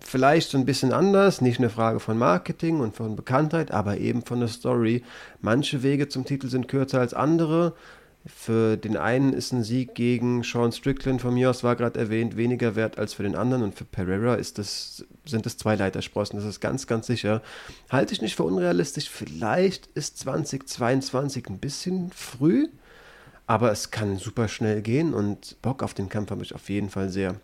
vielleicht 0.00 0.50
so 0.50 0.58
ein 0.58 0.64
bisschen 0.64 0.92
anders, 0.92 1.40
nicht 1.40 1.58
eine 1.58 1.70
Frage 1.70 2.00
von 2.00 2.16
Marketing 2.16 2.80
und 2.80 2.96
von 2.96 3.16
Bekanntheit, 3.16 3.70
aber 3.70 3.98
eben 3.98 4.22
von 4.22 4.40
der 4.40 4.48
Story. 4.48 5.02
Manche 5.40 5.82
Wege 5.82 6.08
zum 6.08 6.24
Titel 6.24 6.48
sind 6.48 6.68
kürzer 6.68 7.00
als 7.00 7.12
andere. 7.12 7.74
Für 8.26 8.76
den 8.76 8.96
einen 8.96 9.32
ist 9.32 9.52
ein 9.52 9.62
Sieg 9.62 9.94
gegen 9.94 10.42
Sean 10.42 10.72
Strickland 10.72 11.20
von 11.20 11.34
mir 11.34 11.50
aus, 11.50 11.64
war 11.64 11.76
gerade 11.76 11.98
erwähnt, 11.98 12.36
weniger 12.36 12.76
wert 12.76 12.98
als 12.98 13.14
für 13.14 13.22
den 13.22 13.34
anderen. 13.34 13.62
Und 13.62 13.74
für 13.74 13.84
Pereira 13.84 14.34
ist 14.34 14.58
das, 14.58 15.04
sind 15.24 15.46
es 15.46 15.56
zwei 15.56 15.76
Leitersprossen, 15.76 16.38
das 16.38 16.46
ist 16.46 16.60
ganz, 16.60 16.86
ganz 16.86 17.06
sicher. 17.06 17.42
Halte 17.90 18.12
ich 18.12 18.20
nicht 18.20 18.36
für 18.36 18.42
unrealistisch. 18.42 19.08
Vielleicht 19.08 19.86
ist 19.94 20.18
2022 20.18 21.48
ein 21.48 21.58
bisschen 21.58 22.10
früh, 22.12 22.68
aber 23.46 23.72
es 23.72 23.90
kann 23.90 24.18
super 24.18 24.48
schnell 24.48 24.82
gehen 24.82 25.14
und 25.14 25.56
Bock 25.62 25.82
auf 25.82 25.94
den 25.94 26.08
Kampf 26.08 26.30
habe 26.30 26.42
ich 26.42 26.54
auf 26.54 26.68
jeden 26.68 26.90
Fall 26.90 27.08
sehr. 27.08 27.36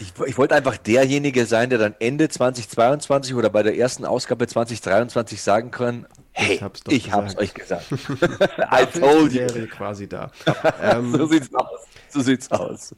Ich, 0.00 0.12
ich 0.26 0.38
wollte 0.38 0.54
einfach 0.54 0.76
derjenige 0.76 1.44
sein, 1.44 1.70
der 1.70 1.78
dann 1.78 1.94
Ende 1.98 2.28
2022 2.28 3.34
oder 3.34 3.50
bei 3.50 3.64
der 3.64 3.76
ersten 3.76 4.04
Ausgabe 4.04 4.46
2023 4.46 5.42
sagen 5.42 5.70
kann, 5.72 6.06
hey, 6.38 6.54
ich 6.54 6.62
hab's, 6.62 6.80
ich 6.88 7.12
hab's 7.12 7.36
euch 7.36 7.52
gesagt. 7.52 7.86
I 8.72 8.86
told 8.86 9.32
you. 9.32 9.46
quasi 9.66 10.08
da. 10.08 10.30
ähm, 10.82 11.12
so 11.12 11.26
sieht's 11.26 11.52
aus. 11.54 11.86
So 12.10 12.20
sieht's 12.20 12.50
aus. 12.50 12.94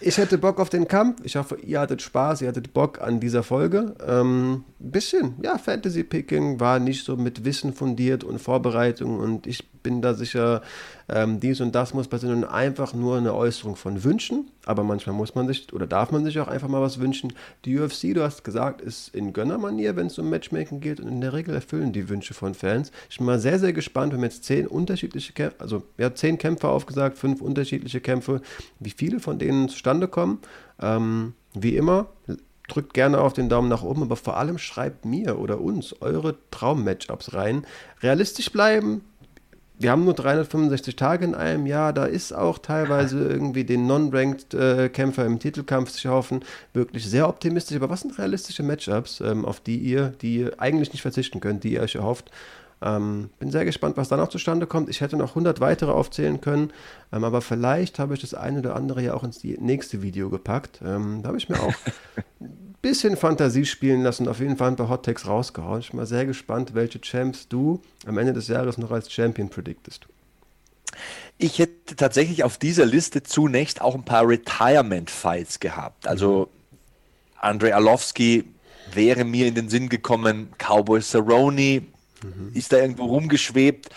ich 0.00 0.16
hätte 0.16 0.38
Bock 0.38 0.60
auf 0.60 0.68
den 0.68 0.86
Kampf. 0.86 1.20
Ich 1.24 1.36
hoffe, 1.36 1.56
ihr 1.56 1.80
hattet 1.80 2.02
Spaß, 2.02 2.42
ihr 2.42 2.48
hattet 2.48 2.72
Bock 2.72 3.00
an 3.00 3.18
dieser 3.18 3.42
Folge. 3.42 3.96
Ähm, 4.06 4.64
bisschen, 4.78 5.34
ja, 5.42 5.58
Fantasy-Picking 5.58 6.60
war 6.60 6.78
nicht 6.78 7.04
so 7.04 7.16
mit 7.16 7.44
Wissen 7.44 7.72
fundiert 7.72 8.22
und 8.22 8.38
Vorbereitung 8.38 9.18
und 9.18 9.46
ich 9.46 9.70
bin 9.82 10.02
da 10.02 10.14
sicher, 10.14 10.62
ähm, 11.08 11.40
dies 11.40 11.60
und 11.60 11.74
das 11.74 11.94
muss 11.94 12.08
passieren 12.08 12.42
und 12.42 12.44
einfach 12.44 12.94
nur 12.94 13.16
eine 13.16 13.34
Äußerung 13.34 13.76
von 13.76 14.04
Wünschen. 14.04 14.50
Aber 14.64 14.84
manchmal 14.84 15.16
muss 15.16 15.34
man 15.34 15.46
sich 15.46 15.72
oder 15.72 15.86
darf 15.86 16.10
man 16.12 16.24
sich 16.24 16.38
auch 16.40 16.48
einfach 16.48 16.68
mal 16.68 16.80
was 16.80 17.00
wünschen. 17.00 17.32
Die 17.64 17.78
UFC, 17.78 18.14
du 18.14 18.22
hast 18.22 18.44
gesagt, 18.44 18.80
ist 18.80 19.14
in 19.14 19.32
Gönnermanier, 19.32 19.96
wenn 19.96 20.06
es 20.06 20.18
um 20.18 20.30
Matchmaking 20.30 20.80
geht 20.80 21.00
und 21.00 21.08
in 21.08 21.20
der 21.20 21.32
Regel 21.32 21.54
erfüllen 21.54 21.92
die 21.92 22.08
Wünsche 22.08 22.34
von 22.34 22.54
Fans. 22.54 22.92
Ich 23.10 23.18
bin 23.18 23.26
mal 23.26 23.40
sehr, 23.40 23.58
sehr 23.58 23.72
gespannt, 23.72 24.12
wir 24.12 24.18
haben 24.18 24.24
jetzt 24.24 24.44
zehn 24.44 24.66
unterschiedliche 24.66 25.32
Kämpfe, 25.32 25.60
also 25.60 25.82
ja, 25.98 26.14
zehn 26.14 26.38
Kämpfe 26.38 26.68
aufgesagt, 26.68 27.18
fünf 27.18 27.40
unterschiedliche 27.40 28.00
Kämpfe, 28.00 28.40
wie 28.78 28.90
viele 28.90 29.20
von 29.20 29.38
denen 29.38 29.68
zustande 29.68 30.08
kommen. 30.08 30.38
Ähm, 30.80 31.34
wie 31.54 31.76
immer, 31.76 32.06
drückt 32.68 32.94
gerne 32.94 33.20
auf 33.20 33.32
den 33.32 33.48
Daumen 33.48 33.68
nach 33.68 33.82
oben, 33.82 34.02
aber 34.02 34.16
vor 34.16 34.36
allem 34.36 34.58
schreibt 34.58 35.04
mir 35.04 35.38
oder 35.38 35.60
uns 35.60 36.00
eure 36.00 36.36
Traum-Matchups 36.50 37.34
rein. 37.34 37.66
Realistisch 38.02 38.50
bleiben, 38.50 39.02
wir 39.82 39.90
haben 39.90 40.04
nur 40.04 40.14
365 40.14 40.96
Tage 40.96 41.24
in 41.24 41.34
einem 41.34 41.66
Jahr, 41.66 41.92
da 41.92 42.04
ist 42.04 42.32
auch 42.32 42.58
teilweise 42.58 43.18
irgendwie 43.28 43.64
den 43.64 43.86
Non-Ranked-Kämpfer 43.86 45.26
im 45.26 45.38
Titelkampf 45.38 45.90
sich 45.90 46.06
hoffen, 46.06 46.44
wirklich 46.72 47.08
sehr 47.08 47.28
optimistisch. 47.28 47.76
Aber 47.76 47.90
was 47.90 48.00
sind 48.00 48.18
realistische 48.18 48.62
Matchups, 48.62 49.20
ähm, 49.20 49.44
auf 49.44 49.60
die 49.60 49.78
ihr, 49.78 50.14
die 50.22 50.38
ihr 50.38 50.60
eigentlich 50.60 50.92
nicht 50.92 51.02
verzichten 51.02 51.40
könnt, 51.40 51.64
die 51.64 51.74
ihr 51.74 51.82
euch 51.82 51.96
erhofft? 51.96 52.30
Ähm, 52.80 53.30
bin 53.38 53.50
sehr 53.50 53.64
gespannt, 53.64 53.96
was 53.96 54.08
da 54.08 54.16
noch 54.16 54.28
zustande 54.28 54.66
kommt. 54.66 54.88
Ich 54.88 55.00
hätte 55.00 55.16
noch 55.16 55.30
100 55.30 55.60
weitere 55.60 55.92
aufzählen 55.92 56.40
können, 56.40 56.72
ähm, 57.12 57.22
aber 57.24 57.40
vielleicht 57.40 57.98
habe 57.98 58.14
ich 58.14 58.20
das 58.20 58.34
eine 58.34 58.58
oder 58.58 58.74
andere 58.74 59.02
ja 59.02 59.14
auch 59.14 59.22
ins 59.22 59.44
nächste 59.44 60.02
Video 60.02 60.30
gepackt. 60.30 60.80
Ähm, 60.84 61.20
da 61.22 61.28
habe 61.28 61.38
ich 61.38 61.48
mir 61.48 61.60
auch 61.60 61.74
bisschen 62.82 63.16
Fantasie 63.16 63.64
spielen 63.64 64.02
lassen, 64.02 64.28
auf 64.28 64.40
jeden 64.40 64.56
Fall 64.56 64.68
ein 64.68 64.76
paar 64.76 64.88
Hot 64.88 65.04
Takes 65.04 65.26
rausgehauen. 65.26 65.80
Ich 65.80 65.90
bin 65.90 65.98
mal 65.98 66.06
sehr 66.06 66.26
gespannt, 66.26 66.74
welche 66.74 67.00
Champs 67.00 67.48
du 67.48 67.80
am 68.06 68.18
Ende 68.18 68.32
des 68.32 68.48
Jahres 68.48 68.76
noch 68.76 68.90
als 68.90 69.10
Champion 69.10 69.48
prediktest. 69.48 70.06
Ich 71.38 71.58
hätte 71.58 71.96
tatsächlich 71.96 72.44
auf 72.44 72.58
dieser 72.58 72.84
Liste 72.84 73.22
zunächst 73.22 73.80
auch 73.80 73.94
ein 73.94 74.04
paar 74.04 74.28
Retirement-Fights 74.28 75.60
gehabt. 75.60 76.06
Also 76.06 76.50
mhm. 76.50 76.78
Andrei 77.40 77.74
Arlovski 77.74 78.44
wäre 78.92 79.24
mir 79.24 79.46
in 79.46 79.54
den 79.54 79.68
Sinn 79.68 79.88
gekommen, 79.88 80.50
Cowboy 80.58 81.00
Cerrone 81.00 81.82
Mhm. 82.22 82.52
Ist 82.54 82.72
da 82.72 82.78
irgendwo 82.78 83.06
rumgeschwebt. 83.06 83.88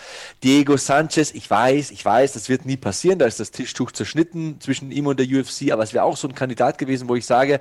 Diego 0.42 0.76
Sanchez, 0.76 1.32
ich 1.32 1.48
weiß, 1.48 1.90
ich 1.90 2.04
weiß, 2.04 2.32
das 2.32 2.48
wird 2.48 2.66
nie 2.66 2.76
passieren. 2.76 3.18
Da 3.18 3.26
ist 3.26 3.40
das 3.40 3.50
Tischtuch 3.50 3.92
zerschnitten 3.92 4.60
zwischen 4.60 4.90
ihm 4.90 5.06
und 5.06 5.18
der 5.18 5.26
UFC, 5.26 5.72
aber 5.72 5.82
es 5.82 5.94
wäre 5.94 6.04
auch 6.04 6.16
so 6.16 6.28
ein 6.28 6.34
Kandidat 6.34 6.78
gewesen, 6.78 7.08
wo 7.08 7.16
ich 7.16 7.26
sage, 7.26 7.60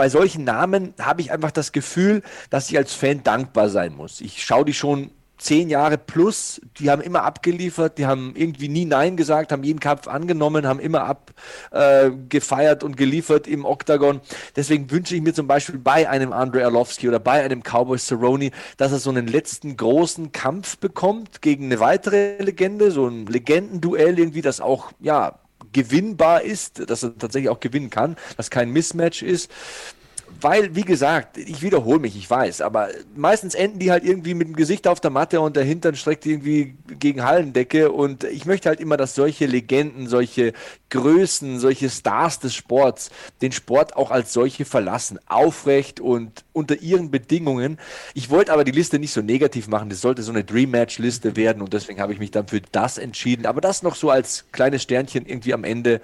bei 0.00 0.08
solchen 0.08 0.44
Namen 0.44 0.94
habe 0.98 1.20
ich 1.20 1.30
einfach 1.30 1.50
das 1.50 1.72
Gefühl, 1.72 2.22
dass 2.48 2.70
ich 2.70 2.78
als 2.78 2.94
Fan 2.94 3.22
dankbar 3.22 3.68
sein 3.68 3.94
muss. 3.94 4.22
Ich 4.22 4.42
schaue 4.42 4.64
die 4.64 4.72
schon 4.72 5.10
zehn 5.36 5.68
Jahre 5.68 5.98
plus, 5.98 6.58
die 6.78 6.88
haben 6.88 7.02
immer 7.02 7.24
abgeliefert, 7.24 7.98
die 7.98 8.06
haben 8.06 8.32
irgendwie 8.34 8.70
nie 8.70 8.86
Nein 8.86 9.18
gesagt, 9.18 9.52
haben 9.52 9.62
jeden 9.62 9.78
Kampf 9.78 10.08
angenommen, 10.08 10.66
haben 10.66 10.80
immer 10.80 11.04
abgefeiert 11.70 12.82
äh, 12.82 12.86
und 12.86 12.96
geliefert 12.96 13.46
im 13.46 13.66
Oktagon. 13.66 14.22
Deswegen 14.56 14.90
wünsche 14.90 15.14
ich 15.14 15.20
mir 15.20 15.34
zum 15.34 15.46
Beispiel 15.46 15.78
bei 15.78 16.08
einem 16.08 16.32
Andre 16.32 16.64
Arlovski 16.64 17.06
oder 17.06 17.18
bei 17.18 17.44
einem 17.44 17.62
Cowboy 17.62 17.98
Cerrone, 17.98 18.52
dass 18.78 18.92
er 18.92 19.00
so 19.00 19.10
einen 19.10 19.26
letzten 19.26 19.76
großen 19.76 20.32
Kampf 20.32 20.78
bekommt 20.78 21.42
gegen 21.42 21.66
eine 21.66 21.78
weitere 21.78 22.42
Legende, 22.42 22.90
so 22.90 23.06
ein 23.06 23.26
Legendenduell 23.26 24.18
irgendwie, 24.18 24.40
das 24.40 24.62
auch, 24.62 24.92
ja, 24.98 25.40
gewinnbar 25.72 26.42
ist, 26.42 26.90
dass 26.90 27.02
er 27.02 27.16
tatsächlich 27.16 27.50
auch 27.50 27.60
gewinnen 27.60 27.90
kann, 27.90 28.16
dass 28.36 28.50
kein 28.50 28.70
Mismatch 28.70 29.22
ist 29.22 29.50
weil, 30.42 30.74
wie 30.74 30.82
gesagt, 30.82 31.36
ich 31.38 31.62
wiederhole 31.62 31.98
mich, 31.98 32.16
ich 32.16 32.28
weiß, 32.28 32.60
aber 32.60 32.88
meistens 33.14 33.54
enden 33.54 33.78
die 33.78 33.90
halt 33.90 34.04
irgendwie 34.04 34.34
mit 34.34 34.48
dem 34.48 34.56
Gesicht 34.56 34.86
auf 34.86 35.00
der 35.00 35.10
Matte 35.10 35.40
und 35.40 35.56
der 35.56 35.64
Hintern 35.64 35.94
streckt 35.96 36.26
irgendwie 36.26 36.74
gegen 36.98 37.24
Hallendecke 37.24 37.92
und 37.92 38.24
ich 38.24 38.46
möchte 38.46 38.68
halt 38.68 38.80
immer, 38.80 38.96
dass 38.96 39.14
solche 39.14 39.46
Legenden, 39.46 40.08
solche 40.08 40.52
Größen, 40.90 41.58
solche 41.58 41.88
Stars 41.88 42.38
des 42.38 42.54
Sports 42.54 43.10
den 43.42 43.52
Sport 43.52 43.96
auch 43.96 44.10
als 44.10 44.32
solche 44.32 44.64
verlassen, 44.64 45.18
aufrecht 45.26 46.00
und 46.00 46.44
unter 46.52 46.80
ihren 46.80 47.10
Bedingungen. 47.10 47.78
Ich 48.14 48.30
wollte 48.30 48.52
aber 48.52 48.64
die 48.64 48.72
Liste 48.72 48.98
nicht 48.98 49.12
so 49.12 49.22
negativ 49.22 49.68
machen, 49.68 49.88
das 49.88 50.00
sollte 50.00 50.22
so 50.22 50.32
eine 50.32 50.44
Dream 50.44 50.70
Match 50.70 50.98
Liste 50.98 51.36
werden 51.36 51.62
und 51.62 51.72
deswegen 51.72 52.00
habe 52.00 52.12
ich 52.12 52.18
mich 52.18 52.30
dann 52.30 52.48
für 52.48 52.60
das 52.60 52.98
entschieden, 52.98 53.46
aber 53.46 53.60
das 53.60 53.82
noch 53.82 53.94
so 53.94 54.10
als 54.10 54.46
kleines 54.52 54.82
Sternchen 54.82 55.26
irgendwie 55.26 55.54
am 55.54 55.64
Ende 55.64 56.00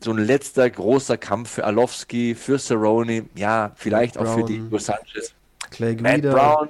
so 0.00 0.12
ein 0.12 0.18
letzter 0.18 0.68
großer 0.68 1.16
Kampf 1.16 1.50
für 1.50 1.64
Alowski, 1.64 2.34
für 2.34 2.58
Cerrone, 2.58 3.26
ja, 3.34 3.72
vielleicht 3.76 4.14
Matt 4.14 4.26
auch 4.26 4.34
Brown, 4.34 4.46
für 4.46 4.52
Diego 4.52 4.78
Sanchez. 4.78 5.34
Clay 5.70 5.96
Matt 5.96 6.22
Brown. 6.22 6.68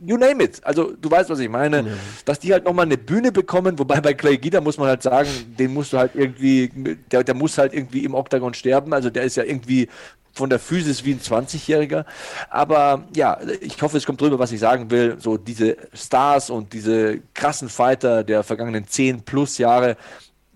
you 0.00 0.16
name 0.16 0.42
it. 0.42 0.60
Also 0.64 0.92
du 0.92 1.10
weißt, 1.10 1.30
was 1.30 1.38
ich 1.38 1.48
meine. 1.48 1.76
Ja. 1.78 1.92
Dass 2.24 2.38
die 2.38 2.52
halt 2.52 2.64
nochmal 2.64 2.86
eine 2.86 2.96
Bühne 2.96 3.32
bekommen, 3.32 3.78
wobei 3.78 4.00
bei 4.00 4.14
Clay 4.14 4.38
Guida 4.38 4.60
muss 4.60 4.78
man 4.78 4.88
halt 4.88 5.02
sagen, 5.02 5.28
den 5.58 5.74
musst 5.74 5.92
du 5.92 5.98
halt 5.98 6.12
irgendwie, 6.14 6.70
der, 7.10 7.24
der 7.24 7.34
muss 7.34 7.58
halt 7.58 7.74
irgendwie 7.74 8.04
im 8.04 8.14
Oktagon 8.14 8.54
sterben. 8.54 8.92
Also 8.92 9.10
der 9.10 9.24
ist 9.24 9.36
ja 9.36 9.44
irgendwie 9.44 9.88
von 10.32 10.48
der 10.48 10.58
Physis 10.58 11.04
wie 11.04 11.12
ein 11.12 11.20
20-Jähriger. 11.20 12.04
Aber 12.48 13.04
ja, 13.14 13.38
ich 13.60 13.80
hoffe, 13.82 13.96
es 13.96 14.06
kommt 14.06 14.20
drüber, 14.20 14.38
was 14.38 14.52
ich 14.52 14.60
sagen 14.60 14.90
will. 14.90 15.16
So 15.18 15.36
diese 15.36 15.76
Stars 15.92 16.48
und 16.48 16.72
diese 16.72 17.20
krassen 17.34 17.68
Fighter 17.68 18.22
der 18.24 18.42
vergangenen 18.44 18.86
10 18.86 19.22
plus 19.22 19.58
Jahre, 19.58 19.96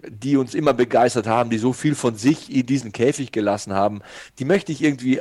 die 0.08 0.36
uns 0.36 0.54
immer 0.54 0.74
begeistert 0.74 1.26
haben, 1.26 1.50
die 1.50 1.58
so 1.58 1.72
viel 1.72 1.94
von 1.94 2.16
sich 2.16 2.54
in 2.54 2.66
diesen 2.66 2.92
Käfig 2.92 3.32
gelassen 3.32 3.72
haben, 3.72 4.02
die 4.38 4.44
möchte 4.44 4.72
ich 4.72 4.82
irgendwie 4.82 5.20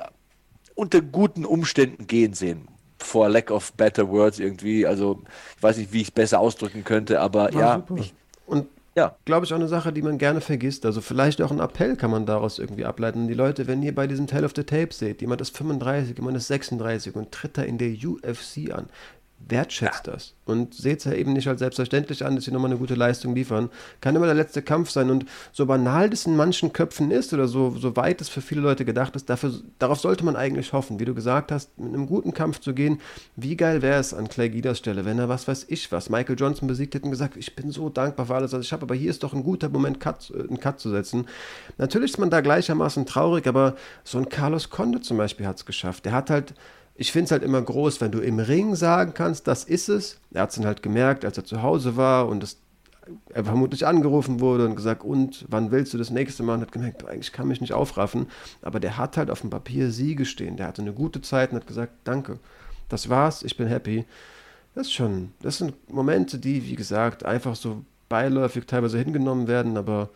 unter 0.75 1.01
guten 1.01 1.45
Umständen 1.45 2.07
gehen 2.07 2.33
sehen. 2.33 2.67
For 2.99 3.29
lack 3.29 3.51
of 3.51 3.73
better 3.73 4.09
words 4.09 4.39
irgendwie. 4.39 4.85
Also 4.85 5.21
ich 5.57 5.63
weiß 5.63 5.77
nicht, 5.77 5.91
wie 5.91 6.01
ich 6.01 6.07
es 6.07 6.11
besser 6.11 6.39
ausdrücken 6.39 6.83
könnte, 6.83 7.19
aber 7.19 7.45
War 7.45 7.53
ja. 7.53 7.83
Ich, 7.95 8.13
und 8.45 8.67
ja. 8.95 9.15
glaube 9.25 9.45
ich, 9.45 9.53
auch 9.53 9.57
eine 9.57 9.67
Sache, 9.67 9.93
die 9.93 10.01
man 10.01 10.17
gerne 10.17 10.41
vergisst. 10.41 10.85
Also 10.85 11.01
vielleicht 11.01 11.41
auch 11.41 11.51
ein 11.51 11.59
Appell 11.59 11.95
kann 11.95 12.11
man 12.11 12.25
daraus 12.25 12.59
irgendwie 12.59 12.85
ableiten. 12.85 13.27
Die 13.27 13.33
Leute, 13.33 13.67
wenn 13.67 13.81
ihr 13.81 13.95
bei 13.95 14.07
diesem 14.07 14.27
Tale 14.27 14.45
of 14.45 14.53
the 14.55 14.63
Tape 14.63 14.93
seht, 14.93 15.21
jemand 15.21 15.41
ist 15.41 15.55
35, 15.57 16.17
jemand 16.17 16.37
ist 16.37 16.47
36 16.47 17.15
und 17.15 17.31
tritt 17.31 17.57
da 17.57 17.63
in 17.63 17.77
der 17.77 17.89
UFC 17.89 18.71
an, 18.71 18.87
wertschätzt 19.49 20.07
ja. 20.07 20.13
das 20.13 20.33
und 20.45 20.73
seht 20.73 20.99
es 20.99 21.05
ja 21.05 21.13
eben 21.13 21.33
nicht 21.33 21.47
als 21.47 21.59
selbstverständlich 21.59 22.25
an, 22.25 22.35
dass 22.35 22.45
sie 22.45 22.51
nochmal 22.51 22.71
eine 22.71 22.79
gute 22.79 22.95
Leistung 22.95 23.35
liefern. 23.35 23.69
Kann 24.01 24.15
immer 24.15 24.25
der 24.25 24.35
letzte 24.35 24.61
Kampf 24.61 24.89
sein 24.89 25.09
und 25.09 25.25
so 25.51 25.65
banal 25.65 26.09
das 26.09 26.25
in 26.25 26.35
manchen 26.35 26.73
Köpfen 26.73 27.11
ist 27.11 27.33
oder 27.33 27.47
so, 27.47 27.71
so 27.77 27.95
weit 27.95 28.21
es 28.21 28.29
für 28.29 28.41
viele 28.41 28.61
Leute 28.61 28.85
gedacht 28.85 29.15
ist, 29.15 29.29
dafür, 29.29 29.53
darauf 29.79 29.99
sollte 29.99 30.25
man 30.25 30.35
eigentlich 30.35 30.73
hoffen, 30.73 30.99
wie 30.99 31.05
du 31.05 31.13
gesagt 31.13 31.51
hast, 31.51 31.77
mit 31.79 31.93
einem 31.93 32.07
guten 32.07 32.33
Kampf 32.33 32.59
zu 32.59 32.73
gehen. 32.73 32.99
Wie 33.35 33.55
geil 33.55 33.81
wäre 33.81 33.99
es 33.99 34.13
an 34.13 34.27
Clay 34.27 34.49
Guidas 34.49 34.77
Stelle, 34.77 35.05
wenn 35.05 35.19
er 35.19 35.29
was 35.29 35.47
weiß 35.47 35.65
ich 35.69 35.91
was, 35.91 36.09
Michael 36.09 36.35
Johnson 36.37 36.67
besiegt 36.67 36.95
hätte 36.95 37.05
und 37.05 37.11
gesagt, 37.11 37.37
ich 37.37 37.55
bin 37.55 37.71
so 37.71 37.89
dankbar 37.89 38.25
für 38.25 38.35
alles, 38.35 38.53
was 38.53 38.65
ich 38.65 38.73
habe, 38.73 38.83
aber 38.83 38.95
hier 38.95 39.09
ist 39.09 39.23
doch 39.23 39.33
ein 39.33 39.43
guter 39.43 39.69
Moment, 39.69 39.99
Cut, 39.99 40.31
einen 40.35 40.59
Cut 40.59 40.79
zu 40.79 40.89
setzen. 40.89 41.27
Natürlich 41.77 42.11
ist 42.11 42.17
man 42.17 42.29
da 42.29 42.41
gleichermaßen 42.41 43.05
traurig, 43.05 43.47
aber 43.47 43.75
so 44.03 44.17
ein 44.17 44.29
Carlos 44.29 44.69
Conde 44.69 45.01
zum 45.01 45.17
Beispiel 45.17 45.47
hat 45.47 45.57
es 45.57 45.65
geschafft. 45.65 46.05
Der 46.05 46.13
hat 46.13 46.29
halt 46.29 46.53
ich 46.95 47.11
finde 47.11 47.25
es 47.25 47.31
halt 47.31 47.43
immer 47.43 47.61
groß, 47.61 48.01
wenn 48.01 48.11
du 48.11 48.19
im 48.19 48.39
Ring 48.39 48.75
sagen 48.75 49.13
kannst, 49.13 49.47
das 49.47 49.63
ist 49.63 49.89
es. 49.89 50.19
Er 50.33 50.43
hat 50.43 50.49
es 50.49 50.55
dann 50.55 50.65
halt 50.65 50.83
gemerkt, 50.83 51.25
als 51.25 51.37
er 51.37 51.45
zu 51.45 51.61
Hause 51.61 51.97
war 51.97 52.27
und 52.27 52.43
das, 52.43 52.57
er 53.29 53.45
vermutlich 53.45 53.87
angerufen 53.87 54.39
wurde 54.39 54.65
und 54.65 54.75
gesagt, 54.75 55.03
und 55.03 55.45
wann 55.49 55.71
willst 55.71 55.93
du 55.93 55.97
das 55.97 56.11
nächste 56.11 56.43
Mal? 56.43 56.55
Und 56.55 56.61
hat 56.61 56.71
gemerkt, 56.71 57.07
eigentlich 57.07 57.31
kann 57.31 57.47
mich 57.47 57.61
nicht 57.61 57.73
aufraffen. 57.73 58.27
Aber 58.61 58.79
der 58.79 58.97
hat 58.97 59.17
halt 59.17 59.31
auf 59.31 59.41
dem 59.41 59.49
Papier 59.49 59.91
Siege 59.91 60.25
stehen. 60.25 60.57
Der 60.57 60.67
hatte 60.67 60.81
eine 60.81 60.93
gute 60.93 61.21
Zeit 61.21 61.51
und 61.51 61.57
hat 61.57 61.67
gesagt, 61.67 61.93
danke. 62.03 62.39
Das 62.89 63.09
war's, 63.09 63.43
ich 63.43 63.57
bin 63.57 63.67
happy. 63.67 64.05
Das 64.75 64.87
ist 64.87 64.93
schon, 64.93 65.31
das 65.41 65.57
sind 65.57 65.73
Momente, 65.91 66.37
die, 66.37 66.67
wie 66.67 66.75
gesagt, 66.75 67.25
einfach 67.25 67.55
so 67.55 67.83
beiläufig 68.09 68.65
teilweise 68.65 68.99
hingenommen 68.99 69.47
werden, 69.47 69.77
aber 69.77 70.09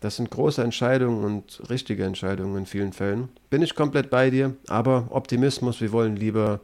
das 0.00 0.16
sind 0.16 0.30
große 0.30 0.62
Entscheidungen 0.62 1.24
und 1.24 1.68
richtige 1.70 2.04
Entscheidungen 2.04 2.56
in 2.56 2.66
vielen 2.66 2.92
Fällen. 2.92 3.28
Bin 3.50 3.62
ich 3.62 3.74
komplett 3.74 4.10
bei 4.10 4.30
dir, 4.30 4.54
aber 4.68 5.08
Optimismus, 5.10 5.80
wir 5.80 5.92
wollen 5.92 6.16
lieber 6.16 6.60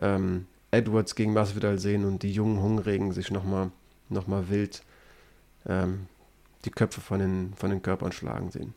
ähm, 0.00 0.46
Edwards 0.70 1.14
gegen 1.14 1.32
Masvidal 1.32 1.78
sehen 1.78 2.04
und 2.04 2.22
die 2.22 2.32
jungen 2.32 2.62
Hungrigen 2.62 3.12
sich 3.12 3.30
nochmal 3.30 3.70
noch 4.08 4.26
mal 4.26 4.48
wild 4.50 4.82
ähm, 5.68 6.06
die 6.64 6.70
Köpfe 6.70 7.00
von 7.00 7.20
den, 7.20 7.54
von 7.56 7.70
den 7.70 7.80
Körpern 7.80 8.12
schlagen 8.12 8.50
sehen. 8.50 8.74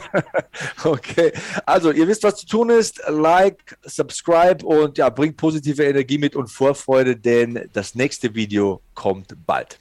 okay, 0.84 1.32
also 1.64 1.92
ihr 1.92 2.06
wisst, 2.06 2.22
was 2.24 2.36
zu 2.36 2.46
tun 2.46 2.70
ist. 2.70 3.00
Like, 3.08 3.78
subscribe 3.84 4.64
und 4.64 4.98
ja, 4.98 5.08
bringt 5.08 5.38
positive 5.38 5.82
Energie 5.82 6.18
mit 6.18 6.36
und 6.36 6.48
Vorfreude, 6.48 7.16
denn 7.16 7.68
das 7.72 7.94
nächste 7.94 8.34
Video 8.34 8.82
kommt 8.94 9.34
bald. 9.46 9.78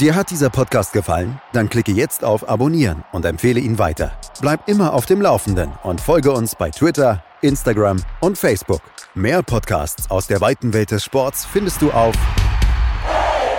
Dir 0.00 0.14
hat 0.14 0.30
dieser 0.30 0.48
Podcast 0.48 0.92
gefallen? 0.92 1.40
Dann 1.52 1.68
klicke 1.68 1.90
jetzt 1.90 2.22
auf 2.22 2.48
Abonnieren 2.48 3.02
und 3.10 3.24
empfehle 3.24 3.58
ihn 3.58 3.80
weiter. 3.80 4.12
Bleib 4.40 4.68
immer 4.68 4.92
auf 4.92 5.06
dem 5.06 5.20
Laufenden 5.20 5.72
und 5.82 6.00
folge 6.00 6.30
uns 6.30 6.54
bei 6.54 6.70
Twitter, 6.70 7.24
Instagram 7.42 8.00
und 8.20 8.38
Facebook. 8.38 8.80
Mehr 9.16 9.42
Podcasts 9.42 10.08
aus 10.08 10.28
der 10.28 10.40
weiten 10.40 10.72
Welt 10.72 10.92
des 10.92 11.02
Sports 11.02 11.44
findest 11.44 11.82
du 11.82 11.90
auf 11.90 12.14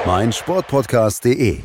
meinsportpodcast.de. 0.05 1.59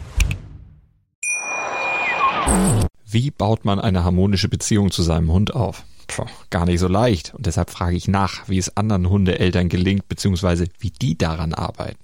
Wie 3.06 3.30
baut 3.30 3.64
man 3.64 3.78
eine 3.78 4.02
harmonische 4.02 4.48
Beziehung 4.48 4.90
zu 4.90 5.04
seinem 5.04 5.30
Hund 5.30 5.54
auf? 5.54 5.84
Puh, 6.08 6.26
gar 6.50 6.66
nicht 6.66 6.80
so 6.80 6.88
leicht. 6.88 7.32
Und 7.34 7.46
deshalb 7.46 7.70
frage 7.70 7.94
ich 7.94 8.08
nach, 8.08 8.48
wie 8.48 8.58
es 8.58 8.76
anderen 8.76 9.08
Hundeeltern 9.08 9.68
gelingt, 9.68 10.08
beziehungsweise 10.08 10.66
wie 10.80 10.90
die 10.90 11.16
daran 11.16 11.54
arbeiten. 11.54 12.03